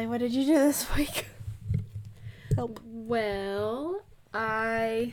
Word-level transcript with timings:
Hallie, 0.00 0.08
what 0.08 0.20
did 0.20 0.32
you 0.32 0.46
do 0.46 0.54
this 0.54 0.86
week? 0.96 1.26
Help. 2.56 2.80
Well, 2.82 4.00
I 4.32 5.12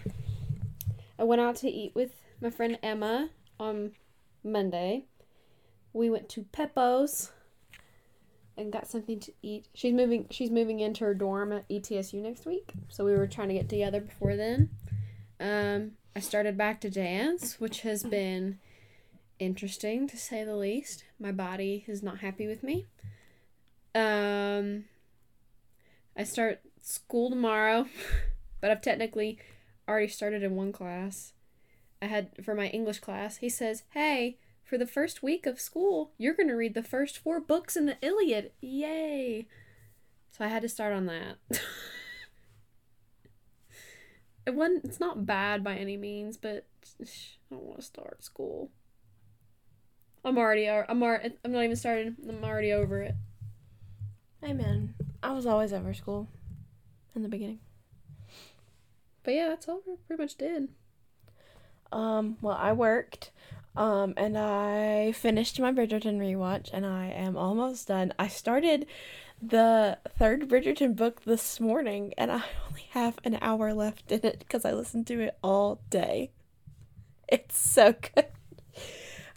I 1.19 1.25
went 1.25 1.41
out 1.41 1.57
to 1.57 1.69
eat 1.69 1.93
with 1.93 2.11
my 2.39 2.49
friend 2.49 2.79
Emma 2.81 3.31
on 3.59 3.91
Monday. 4.45 5.03
We 5.91 6.09
went 6.09 6.29
to 6.29 6.43
Peppo's 6.53 7.33
and 8.55 8.71
got 8.71 8.87
something 8.87 9.19
to 9.19 9.33
eat. 9.41 9.67
She's 9.73 9.91
moving 9.91 10.27
she's 10.31 10.51
moving 10.51 10.79
into 10.79 11.03
her 11.03 11.13
dorm 11.13 11.51
at 11.51 11.67
ETSU 11.67 12.21
next 12.21 12.45
week, 12.45 12.71
so 12.87 13.03
we 13.03 13.11
were 13.11 13.27
trying 13.27 13.49
to 13.49 13.55
get 13.55 13.67
together 13.67 13.99
before 13.99 14.37
then. 14.37 14.69
Um, 15.41 15.97
I 16.15 16.21
started 16.21 16.57
back 16.57 16.79
to 16.79 16.89
dance, 16.89 17.59
which 17.59 17.81
has 17.81 18.03
been 18.03 18.59
interesting 19.37 20.07
to 20.07 20.15
say 20.15 20.45
the 20.45 20.55
least. 20.55 21.03
My 21.19 21.33
body 21.33 21.83
is 21.89 22.01
not 22.01 22.19
happy 22.19 22.47
with 22.47 22.63
me. 22.63 22.85
Um, 23.97 24.83
I 26.15 26.23
start 26.23 26.61
school 26.81 27.31
tomorrow, 27.31 27.87
but 28.61 28.69
I've 28.69 28.81
technically 28.81 29.39
already 29.89 30.07
started 30.07 30.43
in 30.43 30.55
one 30.55 30.71
class. 30.71 31.33
I 31.99 32.05
had 32.05 32.29
for 32.45 32.53
my 32.53 32.67
English 32.67 32.99
class, 32.99 33.37
he 33.37 33.49
says, 33.49 33.85
Hey, 33.95 34.37
for 34.63 34.77
the 34.77 34.85
first 34.85 35.23
week 35.23 35.47
of 35.47 35.59
school, 35.59 36.11
you're 36.19 36.35
going 36.35 36.49
to 36.49 36.53
read 36.53 36.75
the 36.75 36.83
first 36.83 37.17
four 37.17 37.39
books 37.39 37.75
in 37.75 37.87
the 37.87 37.97
Iliad. 38.03 38.51
Yay! 38.61 39.47
So 40.29 40.45
I 40.45 40.49
had 40.49 40.61
to 40.61 40.69
start 40.69 40.93
on 40.93 41.07
that. 41.07 41.37
it 44.45 44.53
wasn't, 44.53 44.85
it's 44.85 44.99
not 44.99 45.25
bad 45.25 45.63
by 45.63 45.75
any 45.75 45.97
means, 45.97 46.37
but 46.37 46.67
I 47.01 47.05
don't 47.49 47.63
want 47.63 47.79
to 47.79 47.85
start 47.85 48.23
school. 48.23 48.69
I'm 50.23 50.37
already, 50.37 50.69
I'm, 50.69 51.01
already, 51.01 51.33
I'm 51.43 51.51
not 51.51 51.63
even 51.63 51.75
started. 51.75 52.15
I'm 52.29 52.43
already 52.43 52.71
over 52.71 53.01
it. 53.01 53.15
Amen. 54.43 54.93
I 55.23 55.33
was 55.33 55.45
always 55.45 55.73
over 55.73 55.93
school 55.93 56.27
in 57.15 57.23
the 57.23 57.29
beginning. 57.29 57.59
But 59.23 59.33
yeah, 59.33 59.49
that's 59.49 59.67
all 59.67 59.81
I 59.87 59.95
pretty 60.07 60.23
much 60.23 60.35
did. 60.35 60.69
Um, 61.91 62.37
well, 62.41 62.57
I 62.57 62.73
worked, 62.73 63.31
um, 63.75 64.13
and 64.15 64.37
I 64.37 65.11
finished 65.13 65.59
my 65.59 65.71
Bridgerton 65.71 66.19
rewatch, 66.19 66.69
and 66.71 66.85
I 66.85 67.07
am 67.07 67.35
almost 67.35 67.87
done. 67.87 68.13
I 68.19 68.27
started 68.27 68.85
the 69.41 69.97
third 70.17 70.47
Bridgerton 70.47 70.95
book 70.95 71.23
this 71.23 71.59
morning, 71.59 72.13
and 72.17 72.31
I 72.31 72.43
only 72.67 72.85
have 72.91 73.19
an 73.23 73.37
hour 73.41 73.73
left 73.73 74.11
in 74.11 74.21
it 74.23 74.39
because 74.39 74.65
I 74.65 74.71
listened 74.71 75.07
to 75.07 75.19
it 75.19 75.37
all 75.43 75.79
day. 75.89 76.31
It's 77.27 77.57
so 77.57 77.93
good. 78.15 78.27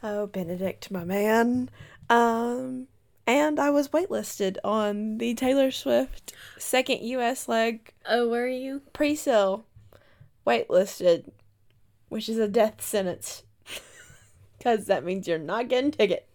Oh, 0.02 0.26
Benedict, 0.26 0.90
my 0.90 1.04
man. 1.04 1.70
Um, 2.08 2.88
and 3.30 3.58
I 3.60 3.70
was 3.70 3.88
waitlisted 3.88 4.56
on 4.64 5.18
the 5.18 5.34
Taylor 5.34 5.70
Swift 5.70 6.32
second 6.58 7.02
U.S. 7.02 7.48
leg 7.48 7.92
Oh, 8.08 8.28
where 8.28 8.44
are 8.44 8.48
you? 8.48 8.82
pre-sale 8.92 9.64
waitlisted, 10.46 11.30
which 12.08 12.28
is 12.28 12.38
a 12.38 12.48
death 12.48 12.80
sentence. 12.82 13.42
Because 14.58 14.84
that 14.86 15.04
means 15.06 15.26
you're 15.26 15.38
not 15.38 15.68
getting 15.68 15.90
tickets. 15.90 16.26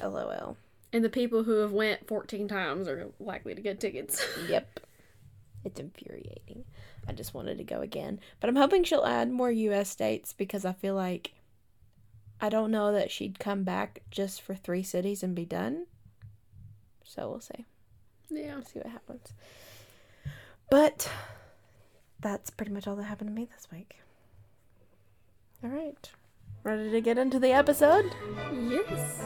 LOL. 0.00 0.56
And 0.92 1.04
the 1.04 1.08
people 1.08 1.42
who 1.42 1.56
have 1.58 1.72
went 1.72 2.06
14 2.06 2.46
times 2.46 2.86
are 2.86 3.08
likely 3.18 3.56
to 3.56 3.60
get 3.60 3.80
tickets. 3.80 4.24
Yep. 4.48 4.80
It's 5.64 5.80
infuriating. 5.80 6.64
I 7.08 7.12
just 7.12 7.34
wanted 7.34 7.58
to 7.58 7.64
go 7.64 7.80
again. 7.80 8.20
But 8.38 8.50
I'm 8.50 8.54
hoping 8.56 8.84
she'll 8.84 9.04
add 9.04 9.30
more 9.32 9.50
US 9.50 9.96
dates 9.96 10.32
because 10.32 10.64
I 10.64 10.74
feel 10.74 10.94
like 10.94 11.32
I 12.40 12.48
don't 12.48 12.70
know 12.70 12.92
that 12.92 13.10
she'd 13.10 13.38
come 13.38 13.62
back 13.64 14.02
just 14.10 14.42
for 14.42 14.54
three 14.54 14.82
cities 14.82 15.22
and 15.22 15.34
be 15.34 15.44
done. 15.44 15.86
So 17.04 17.30
we'll 17.30 17.40
see. 17.40 17.64
yeah. 18.30 18.54
We'll 18.56 18.64
see 18.64 18.78
what 18.80 18.88
happens. 18.92 19.32
But 20.70 21.10
that's 22.20 22.50
pretty 22.50 22.72
much 22.72 22.86
all 22.86 22.96
that 22.96 23.04
happened 23.04 23.30
to 23.30 23.34
me 23.34 23.48
this 23.54 23.68
week. 23.72 23.96
All 25.64 25.70
right. 25.70 26.10
Ready 26.62 26.90
to 26.90 27.00
get 27.00 27.16
into 27.18 27.38
the 27.38 27.52
episode? 27.52 28.12
Yes. 28.52 29.22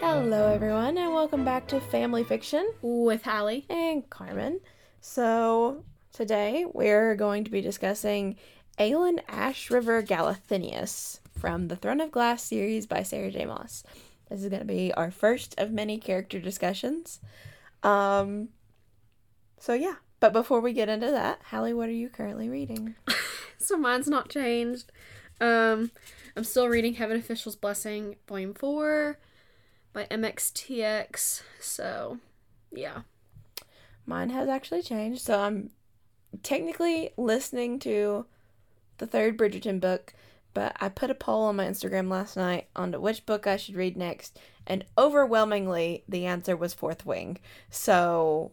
Hello, 0.00 0.52
everyone, 0.52 0.98
and 0.98 1.14
welcome 1.14 1.44
back 1.44 1.66
to 1.68 1.80
Family 1.80 2.24
Fiction 2.24 2.68
With 2.82 3.22
Hallie. 3.22 3.64
and 3.70 4.08
Carmen. 4.10 4.60
So, 5.00 5.84
today 6.12 6.64
we're 6.72 7.14
going 7.14 7.44
to 7.44 7.50
be 7.50 7.60
discussing 7.60 8.36
Aelin 8.78 9.24
Ashryver 9.26 10.04
Galathynius 10.06 11.20
from 11.38 11.68
the 11.68 11.76
Throne 11.76 12.00
of 12.00 12.10
Glass 12.10 12.42
series 12.42 12.86
by 12.86 13.02
Sarah 13.02 13.30
J. 13.30 13.46
Maas. 13.46 13.84
This 14.28 14.42
is 14.42 14.48
going 14.48 14.60
to 14.60 14.66
be 14.66 14.92
our 14.94 15.10
first 15.10 15.54
of 15.58 15.70
many 15.70 15.98
character 15.98 16.38
discussions. 16.38 17.20
Um, 17.82 18.50
so, 19.58 19.74
yeah. 19.74 19.94
But 20.20 20.32
before 20.32 20.60
we 20.60 20.72
get 20.72 20.88
into 20.88 21.10
that, 21.10 21.40
Hallie, 21.50 21.74
what 21.74 21.88
are 21.88 21.92
you 21.92 22.08
currently 22.08 22.48
reading? 22.48 22.94
So 23.62 23.76
mine's 23.76 24.08
not 24.08 24.30
changed. 24.30 24.90
Um, 25.38 25.90
I'm 26.34 26.44
still 26.44 26.68
reading 26.68 26.94
Heaven 26.94 27.18
Official's 27.18 27.56
Blessing, 27.56 28.16
Volume 28.26 28.54
4 28.54 29.18
by 29.92 30.06
MXTX. 30.06 31.42
So, 31.60 32.18
yeah. 32.72 33.02
Mine 34.06 34.30
has 34.30 34.48
actually 34.48 34.80
changed. 34.80 35.20
So 35.20 35.38
I'm 35.38 35.70
technically 36.42 37.10
listening 37.16 37.78
to 37.80 38.26
the 38.98 39.06
third 39.06 39.36
Bridgerton 39.36 39.80
book, 39.80 40.14
but 40.54 40.76
I 40.80 40.88
put 40.88 41.10
a 41.10 41.14
poll 41.14 41.44
on 41.44 41.56
my 41.56 41.66
Instagram 41.66 42.10
last 42.10 42.36
night 42.36 42.66
on 42.74 42.92
which 42.92 43.26
book 43.26 43.46
I 43.46 43.56
should 43.56 43.76
read 43.76 43.96
next, 43.96 44.38
and 44.66 44.84
overwhelmingly 44.98 46.04
the 46.08 46.26
answer 46.26 46.56
was 46.56 46.74
Fourth 46.74 47.06
Wing. 47.06 47.38
So 47.70 48.52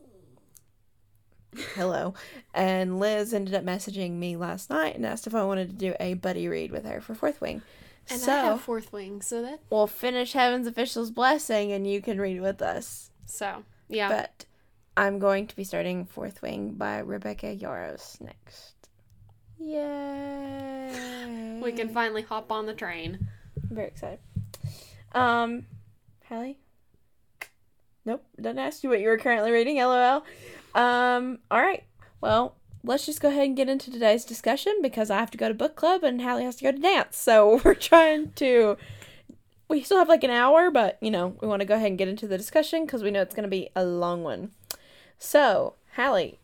hello. 1.75 2.13
And 2.53 2.99
Liz 2.99 3.35
ended 3.35 3.53
up 3.53 3.63
messaging 3.63 4.13
me 4.13 4.35
last 4.35 4.71
night 4.71 4.95
and 4.95 5.05
asked 5.05 5.27
if 5.27 5.35
I 5.35 5.43
wanted 5.43 5.69
to 5.69 5.75
do 5.75 5.93
a 5.99 6.15
buddy 6.15 6.47
read 6.47 6.71
with 6.71 6.85
her 6.85 6.99
for 7.01 7.13
Fourth 7.13 7.39
Wing. 7.39 7.61
And 8.09 8.19
so 8.19 8.31
I 8.31 8.35
have 8.35 8.61
Fourth 8.61 8.91
Wing, 8.91 9.21
so 9.21 9.43
that. 9.43 9.59
we'll 9.69 9.85
finish 9.85 10.33
Heaven's 10.33 10.65
Official's 10.65 11.11
Blessing 11.11 11.71
and 11.71 11.85
you 11.85 12.01
can 12.01 12.19
read 12.19 12.41
with 12.41 12.63
us. 12.63 13.11
So, 13.27 13.63
yeah. 13.89 14.09
But 14.09 14.45
I'm 14.97 15.19
going 15.19 15.45
to 15.45 15.55
be 15.55 15.63
starting 15.63 16.05
Fourth 16.05 16.41
Wing 16.41 16.71
by 16.71 16.97
Rebecca 16.97 17.55
Yarros 17.55 18.19
next. 18.19 18.73
Yay! 19.59 21.59
we 21.61 21.71
can 21.71 21.89
finally 21.89 22.23
hop 22.23 22.51
on 22.51 22.65
the 22.65 22.73
train. 22.73 23.27
I'm 23.69 23.75
very 23.75 23.89
excited. 23.89 24.17
Um, 25.11 25.67
Hallie? 26.27 26.57
Nope, 28.05 28.25
didn't 28.37 28.57
ask 28.57 28.83
you 28.83 28.89
what 28.89 28.99
you 28.99 29.09
were 29.09 29.19
currently 29.19 29.51
reading, 29.51 29.77
lol. 29.77 30.23
Um, 30.73 31.37
alright. 31.53 31.83
Well, 32.19 32.55
let's 32.83 33.05
just 33.05 33.21
go 33.21 33.29
ahead 33.29 33.45
and 33.45 33.55
get 33.55 33.69
into 33.69 33.91
today's 33.91 34.25
discussion 34.25 34.79
because 34.81 35.11
I 35.11 35.19
have 35.19 35.29
to 35.29 35.37
go 35.37 35.47
to 35.47 35.53
book 35.53 35.75
club 35.75 36.03
and 36.03 36.23
Hallie 36.23 36.43
has 36.43 36.55
to 36.55 36.63
go 36.63 36.71
to 36.71 36.79
dance. 36.79 37.17
So 37.17 37.61
we're 37.63 37.75
trying 37.75 38.31
to. 38.37 38.77
We 39.69 39.83
still 39.83 39.99
have 39.99 40.09
like 40.09 40.23
an 40.23 40.31
hour, 40.31 40.71
but 40.71 40.97
you 41.01 41.11
know, 41.11 41.35
we 41.39 41.47
want 41.47 41.59
to 41.59 41.67
go 41.67 41.75
ahead 41.75 41.89
and 41.89 41.99
get 41.99 42.07
into 42.07 42.25
the 42.25 42.37
discussion 42.37 42.85
because 42.85 43.03
we 43.03 43.11
know 43.11 43.21
it's 43.21 43.35
going 43.35 43.43
to 43.43 43.47
be 43.47 43.69
a 43.75 43.85
long 43.85 44.23
one. 44.23 44.53
So, 45.17 45.73
Hallie, 45.95 46.39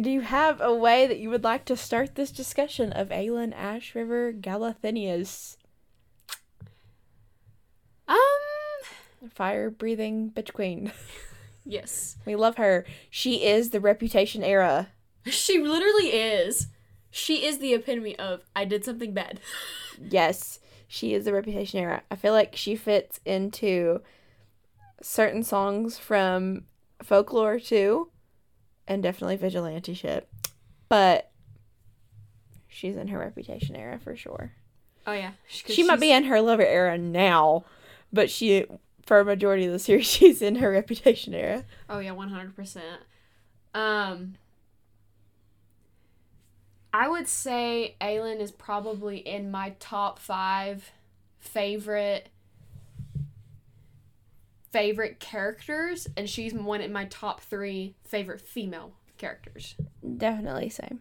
do 0.00 0.10
you 0.10 0.20
have 0.20 0.60
a 0.60 0.74
way 0.74 1.06
that 1.06 1.18
you 1.18 1.30
would 1.30 1.44
like 1.44 1.64
to 1.66 1.76
start 1.76 2.14
this 2.14 2.30
discussion 2.30 2.92
of 2.92 3.08
Aelin 3.08 3.52
Ash 3.54 3.94
River 3.94 4.32
Galathinius? 4.32 5.56
Um, 8.06 9.30
Fire 9.30 9.70
breathing 9.70 10.30
bitch 10.30 10.52
queen. 10.52 10.92
yes. 11.64 12.16
We 12.24 12.36
love 12.36 12.56
her. 12.56 12.84
She 13.10 13.44
is 13.44 13.70
the 13.70 13.80
reputation 13.80 14.44
era. 14.44 14.88
She 15.24 15.58
literally 15.58 16.10
is. 16.10 16.68
She 17.10 17.46
is 17.46 17.58
the 17.58 17.74
epitome 17.74 18.16
of 18.18 18.42
I 18.54 18.64
did 18.64 18.84
something 18.84 19.12
bad. 19.12 19.40
Yes, 19.98 20.60
she 20.86 21.14
is 21.14 21.24
the 21.24 21.32
reputation 21.32 21.80
era. 21.80 22.02
I 22.10 22.16
feel 22.16 22.32
like 22.32 22.54
she 22.54 22.76
fits 22.76 23.18
into 23.24 24.02
certain 25.02 25.42
songs 25.42 25.98
from 25.98 26.64
folklore 27.02 27.58
too, 27.58 28.10
and 28.86 29.02
definitely 29.02 29.36
vigilante 29.36 29.94
shit. 29.94 30.28
But 30.88 31.30
she's 32.68 32.96
in 32.96 33.08
her 33.08 33.18
reputation 33.18 33.74
era 33.76 33.98
for 33.98 34.16
sure. 34.16 34.52
Oh 35.06 35.12
yeah. 35.12 35.32
She 35.46 35.82
might 35.82 36.00
be 36.00 36.12
in 36.12 36.24
her 36.24 36.40
lover 36.40 36.66
era 36.66 36.98
now, 36.98 37.64
but 38.12 38.30
she 38.30 38.66
for 39.04 39.20
a 39.20 39.24
majority 39.24 39.66
of 39.66 39.72
the 39.72 39.78
series 39.78 40.06
she's 40.10 40.42
in 40.42 40.56
her 40.56 40.70
reputation 40.70 41.34
era. 41.34 41.64
Oh 41.88 41.98
yeah, 41.98 42.12
one 42.12 42.28
hundred 42.28 42.54
percent. 42.56 43.02
Um, 43.74 44.36
I 46.92 47.08
would 47.08 47.28
say 47.28 47.94
Aelin 48.00 48.40
is 48.40 48.50
probably 48.50 49.18
in 49.18 49.50
my 49.50 49.74
top 49.78 50.18
five 50.18 50.92
favorite 51.38 52.30
favorite 54.72 55.20
characters, 55.20 56.08
and 56.16 56.28
she's 56.28 56.52
one 56.54 56.80
of 56.80 56.90
my 56.90 57.06
top 57.06 57.40
three 57.40 57.94
favorite 58.04 58.40
female 58.40 58.92
characters. 59.18 59.74
Definitely 60.16 60.68
same. 60.68 61.00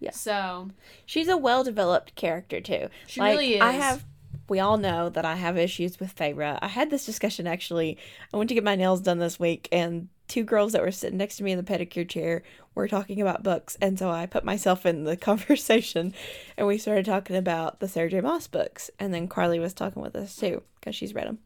Yeah. 0.00 0.12
So 0.12 0.70
She's 1.06 1.28
a 1.28 1.36
well 1.36 1.64
developed 1.64 2.14
character 2.14 2.60
too. 2.60 2.88
she 3.06 3.20
like 3.20 3.32
really 3.32 3.54
is. 3.54 3.60
I 3.62 3.72
have 3.72 4.04
we 4.48 4.60
all 4.60 4.78
know 4.78 5.08
that 5.10 5.24
I 5.24 5.34
have 5.36 5.58
issues 5.58 6.00
with 6.00 6.14
Feyre. 6.14 6.58
I 6.62 6.68
had 6.68 6.90
this 6.90 7.04
discussion 7.04 7.46
actually. 7.46 7.98
I 8.32 8.36
went 8.36 8.48
to 8.48 8.54
get 8.54 8.64
my 8.64 8.76
nails 8.76 9.00
done 9.00 9.18
this 9.18 9.38
week, 9.38 9.68
and 9.72 10.08
two 10.28 10.44
girls 10.44 10.72
that 10.72 10.82
were 10.82 10.92
sitting 10.92 11.18
next 11.18 11.38
to 11.38 11.42
me 11.42 11.52
in 11.52 11.58
the 11.58 11.64
pedicure 11.64 12.08
chair 12.08 12.42
were 12.74 12.86
talking 12.86 13.20
about 13.20 13.42
books. 13.42 13.76
And 13.80 13.98
so 13.98 14.10
I 14.10 14.26
put 14.26 14.44
myself 14.44 14.86
in 14.86 15.04
the 15.04 15.16
conversation 15.28 16.14
and 16.56 16.66
we 16.66 16.78
started 16.78 17.06
talking 17.06 17.34
about 17.36 17.80
the 17.80 17.88
Sarah 17.88 18.10
J. 18.10 18.20
Maas 18.20 18.46
books. 18.46 18.90
And 18.98 19.12
then 19.12 19.26
Carly 19.26 19.58
was 19.58 19.74
talking 19.74 20.02
with 20.02 20.14
us 20.14 20.36
too 20.36 20.62
because 20.78 20.94
she's 20.94 21.14
read 21.14 21.26
them. 21.26 21.38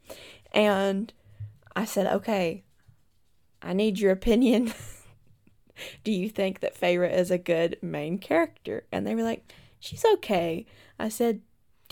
And 0.53 1.13
I 1.75 1.85
said, 1.85 2.07
okay, 2.07 2.65
I 3.61 3.73
need 3.73 3.99
your 3.99 4.13
opinion. 4.13 4.73
Do 6.05 6.13
you 6.13 6.29
think 6.29 6.61
that 6.61 6.79
Feyre 6.79 7.11
is 7.11 7.31
a 7.31 7.39
good 7.39 7.79
main 7.83 8.19
character? 8.19 8.85
And 8.93 9.07
they 9.07 9.15
were 9.15 9.23
like, 9.23 9.53
she's 9.81 10.05
okay. 10.05 10.67
I 10.99 11.09
said, 11.09 11.41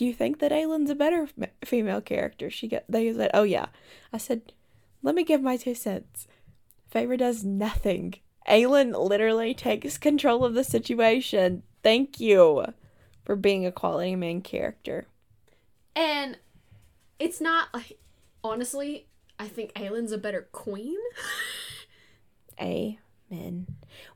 do 0.01 0.07
you 0.07 0.15
think 0.15 0.39
that 0.39 0.51
Aelin's 0.51 0.89
a 0.89 0.95
better 0.95 1.29
female 1.63 2.01
character? 2.01 2.49
She 2.49 2.69
got 2.69 2.85
they 2.89 3.13
said, 3.13 3.31
"Oh 3.35 3.43
yeah." 3.43 3.67
I 4.15 4.17
said, 4.17 4.55
"Let 5.03 5.15
me 5.15 5.25
give 5.25 5.43
my 5.43 5.59
two 5.59 5.75
cents." 5.75 6.27
Feyre 6.91 7.19
does 7.19 7.45
nothing. 7.45 8.15
Aelin 8.49 8.99
literally 8.99 9.53
takes 9.53 9.99
control 9.99 10.43
of 10.43 10.55
the 10.55 10.65
situation. 10.65 11.65
Thank 11.83 12.19
you 12.19 12.65
for 13.27 13.37
being 13.37 13.67
a 13.67 13.73
quality 13.73 14.17
main 14.17 14.41
character. 14.41 15.07
And 15.95 16.39
it's 17.19 17.39
not 17.39 17.69
like 17.75 17.99
honestly, 18.43 19.07
I 19.41 19.49
think 19.49 19.73
Aelin's 19.73 20.13
a 20.13 20.19
better 20.19 20.49
queen. 20.53 20.99
Amen. 22.61 23.67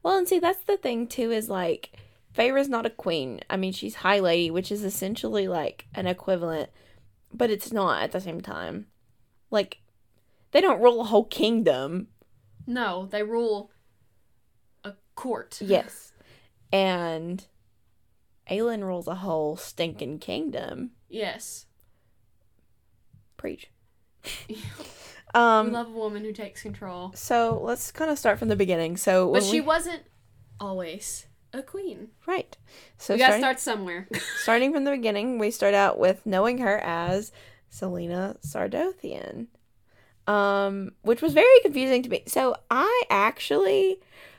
Well, 0.02 0.18
and 0.18 0.28
see, 0.28 0.38
that's 0.38 0.62
the 0.64 0.76
thing 0.76 1.06
too. 1.06 1.30
Is 1.30 1.48
like 1.48 1.96
Feyre's 2.34 2.68
not 2.68 2.84
a 2.84 2.90
queen. 2.90 3.40
I 3.48 3.56
mean, 3.56 3.72
she's 3.72 3.94
High 3.96 4.20
Lady, 4.20 4.50
which 4.50 4.70
is 4.70 4.84
essentially 4.84 5.48
like 5.48 5.86
an 5.94 6.06
equivalent, 6.06 6.68
but 7.32 7.48
it's 7.48 7.72
not 7.72 8.02
at 8.02 8.12
the 8.12 8.20
same 8.20 8.42
time. 8.42 8.88
Like, 9.50 9.80
they 10.50 10.60
don't 10.60 10.82
rule 10.82 11.00
a 11.00 11.04
whole 11.04 11.24
kingdom. 11.24 12.08
no, 12.66 13.06
they 13.06 13.22
rule 13.22 13.70
a 14.84 14.92
court. 15.14 15.58
Yes. 15.62 16.12
And 16.70 17.46
Aelin 18.50 18.82
rules 18.84 19.08
a 19.08 19.14
whole 19.14 19.56
stinking 19.56 20.18
kingdom. 20.18 20.90
Yes. 21.08 21.64
Preach. 23.38 23.70
we 25.34 25.40
um 25.40 25.72
love 25.72 25.88
a 25.88 25.90
woman 25.90 26.25
who 26.25 26.32
takes 26.32 26.62
control. 26.62 27.12
so 27.14 27.60
let's 27.62 27.90
kind 27.92 28.10
of 28.10 28.19
start 28.19 28.38
from 28.38 28.48
the 28.48 28.56
beginning. 28.56 28.96
So 28.96 29.32
But 29.32 29.42
she 29.42 29.60
we- 29.60 29.66
wasn't 29.66 30.02
always 30.60 31.26
a 31.52 31.62
queen. 31.62 32.08
right. 32.26 32.56
So 32.98 33.14
we 33.14 33.19
gotta 33.19 33.32
starting, 33.32 33.42
start 33.42 33.60
somewhere. 33.60 34.08
starting 34.42 34.72
from 34.72 34.84
the 34.84 34.90
beginning, 34.90 35.38
we 35.38 35.50
start 35.50 35.75
out 35.75 35.98
with 35.98 36.25
knowing 36.26 36.58
her 36.58 36.78
as 36.78 37.32
Celaena 37.72 38.36
Sardothien. 38.46 39.46
Um, 40.26 40.92
which 41.02 41.20
was 41.20 41.34
very 41.34 41.60
confusing 41.62 42.02
to 42.02 42.08
me. 42.08 42.22
So 42.26 42.56
I 42.70 43.02
actually 43.10 43.98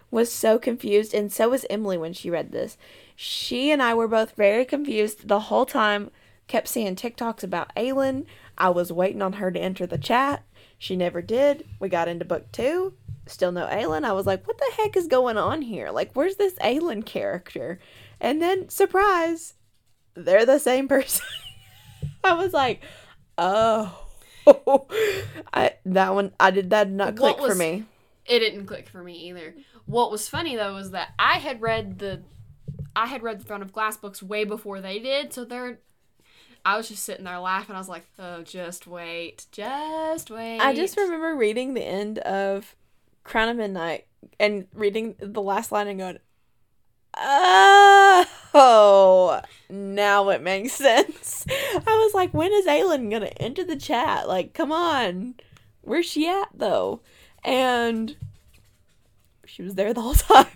was 0.10 0.32
so 0.32 0.58
confused, 0.58 1.14
and 1.14 1.32
so 1.32 1.50
was 1.50 1.66
Emily 1.70 1.98
when 1.98 2.12
she 2.14 2.30
read 2.32 2.52
this. 2.52 2.76
She 3.16 3.70
and 3.70 3.84
I 3.84 3.94
were 3.94 4.08
both 4.08 4.32
very 4.36 4.66
confused 4.66 5.28
the 5.28 5.42
whole 5.42 5.66
time. 5.66 6.10
Kept 6.48 6.68
seeing 6.68 6.96
TikToks 6.96 7.44
about 7.44 7.74
Aelin. 7.76 8.26
I 8.58 8.70
was 8.70 8.92
waiting 8.92 9.22
on 9.22 9.34
her 9.34 9.52
to 9.52 9.60
enter 9.60 9.86
the 9.86 9.98
chat. 10.00 10.44
She 10.78 10.96
never 10.96 11.22
did. 11.22 11.66
We 11.80 11.90
got 11.90 12.08
into 12.08 12.26
book 12.26 12.52
two. 12.52 12.94
Still 13.28 13.52
no 13.52 13.66
Aelin. 13.66 14.04
I 14.04 14.14
was 14.14 14.26
like, 14.28 14.46
what 14.48 14.58
the 14.58 14.72
heck 14.78 14.96
is 14.96 15.08
going 15.08 15.38
on 15.38 15.62
here? 15.64 15.90
Like, 15.90 16.12
where's 16.14 16.36
this 16.36 16.54
Aelin 16.56 17.06
character? 17.06 17.80
And 18.20 18.42
then, 18.42 18.70
surprise, 18.70 19.54
they're 20.14 20.46
the 20.46 20.60
same 20.60 20.88
person. 20.90 21.26
I 22.24 22.34
was 22.34 22.54
like, 22.54 22.82
oh. 23.38 24.02
I 25.54 25.74
that 25.86 26.14
one 26.14 26.32
I 26.40 26.52
did 26.52 26.70
that 26.70 26.84
did 26.84 26.94
not 26.94 27.16
click 27.16 27.40
for 27.40 27.56
me. 27.56 27.86
it 28.28 28.40
didn't 28.40 28.68
click 28.68 28.88
for 28.88 29.02
me 29.04 29.14
either. 29.30 29.56
What 29.88 30.12
was 30.12 30.30
funny 30.30 30.56
though 30.56 30.76
was 30.76 30.92
that 30.92 31.14
I 31.18 31.40
had 31.40 31.62
read 31.62 31.98
the 31.98 32.22
I 32.96 33.08
had 33.08 33.24
read 33.24 33.40
the 33.40 33.44
Throne 33.44 33.64
of 33.64 33.74
Glass 33.74 33.98
books 33.98 34.22
way 34.22 34.44
before 34.44 34.82
they 34.82 35.00
did, 35.00 35.34
so 35.34 35.46
they're 35.46 35.80
I 36.66 36.78
was 36.78 36.90
just 36.90 37.04
sitting 37.04 37.26
there 37.26 37.40
laughing. 37.40 37.76
I 37.76 37.80
was 37.80 37.90
like, 37.90 38.08
"Oh, 38.18 38.42
just 38.42 38.88
wait, 38.88 39.46
just 39.52 40.32
wait." 40.32 40.60
I 40.60 40.74
just 40.74 40.98
remember 40.98 41.36
reading 41.36 41.76
the 41.76 41.86
end 41.86 42.18
of 42.20 42.76
Crown 43.24 43.50
of 43.50 43.58
Midnight 43.58 44.08
and 44.40 44.68
reading 44.74 45.16
the 45.20 45.42
last 45.42 45.72
line 45.72 45.88
and 45.88 46.00
going, 46.00 46.20
Oh, 47.18 48.26
now 49.70 50.30
it 50.30 50.42
makes 50.42 50.74
sense. 50.74 51.46
I 51.50 51.82
was 51.86 52.14
like, 52.14 52.34
when 52.34 52.52
is 52.52 52.66
Aelin 52.66 53.12
gonna 53.12 53.32
enter 53.38 53.64
the 53.64 53.76
chat? 53.76 54.28
Like, 54.28 54.54
come 54.54 54.72
on. 54.72 55.36
Where's 55.82 56.06
she 56.06 56.28
at 56.28 56.50
though? 56.54 57.02
And 57.44 58.16
she 59.46 59.62
was 59.62 59.76
there 59.76 59.94
the 59.94 60.02
whole 60.02 60.14
time. 60.14 60.48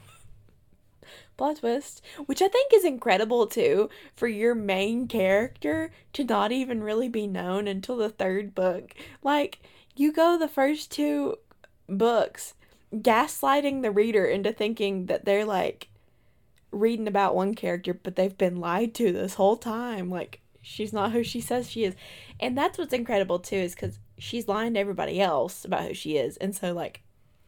Plot 1.39 1.55
twist, 1.57 2.03
which 2.25 2.41
I 2.41 2.49
think 2.49 2.73
is 2.73 2.83
incredible 2.83 3.47
too, 3.47 3.89
for 4.13 4.27
your 4.27 4.53
main 4.53 5.07
character 5.07 5.89
to 6.13 6.25
not 6.25 6.51
even 6.51 6.83
really 6.83 7.07
be 7.07 7.27
known 7.27 7.65
until 7.65 7.95
the 7.95 8.09
third 8.09 8.53
book. 8.53 8.93
Like, 9.23 9.59
you 9.95 10.11
go 10.11 10.37
the 10.37 10.49
first 10.49 10.91
two 10.91 11.37
books 11.87 12.55
gaslighting 12.93 13.81
the 13.81 13.89
reader 13.89 14.25
into 14.25 14.51
thinking 14.51 15.05
that 15.05 15.23
they're 15.23 15.45
like 15.45 15.87
reading 16.71 17.07
about 17.07 17.35
one 17.35 17.55
character, 17.55 17.93
but 17.93 18.17
they've 18.17 18.37
been 18.37 18.57
lied 18.57 18.93
to 18.95 19.13
this 19.13 19.35
whole 19.35 19.55
time. 19.55 20.09
Like, 20.09 20.41
she's 20.61 20.91
not 20.91 21.13
who 21.13 21.23
she 21.23 21.39
says 21.39 21.69
she 21.69 21.85
is. 21.85 21.95
And 22.39 22.57
that's 22.57 22.77
what's 22.77 22.93
incredible 22.93 23.39
too, 23.39 23.55
is 23.55 23.75
because 23.75 23.97
she's 24.17 24.49
lying 24.49 24.73
to 24.73 24.79
everybody 24.81 25.21
else 25.21 25.63
about 25.63 25.83
who 25.83 25.93
she 25.93 26.17
is. 26.17 26.35
And 26.35 26.53
so, 26.53 26.73
like, 26.73 27.01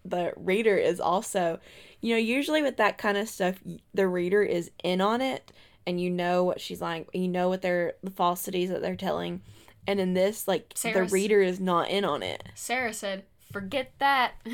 the 0.05 0.33
reader 0.37 0.77
is 0.77 0.99
also, 0.99 1.59
you 2.01 2.13
know, 2.13 2.19
usually 2.19 2.61
with 2.61 2.77
that 2.77 2.97
kind 2.97 3.17
of 3.17 3.29
stuff, 3.29 3.59
the 3.93 4.07
reader 4.07 4.43
is 4.43 4.71
in 4.83 5.01
on 5.01 5.21
it 5.21 5.51
and 5.85 5.99
you 5.99 6.09
know 6.09 6.43
what 6.43 6.59
she's 6.61 6.81
lying, 6.81 7.05
you 7.13 7.27
know 7.27 7.49
what 7.49 7.61
they're, 7.61 7.93
the 8.03 8.11
falsities 8.11 8.69
that 8.69 8.81
they're 8.81 8.95
telling. 8.95 9.41
And 9.87 9.99
in 9.99 10.13
this, 10.13 10.47
like, 10.47 10.73
the 11.09 11.13
reader 11.13 11.41
is 11.41 11.59
not 11.59 11.89
in 11.89 12.05
on 12.05 12.21
it. 12.21 12.43
Sarah 12.53 12.93
said, 12.93 13.23
"Forget 13.51 13.93
that." 13.99 14.33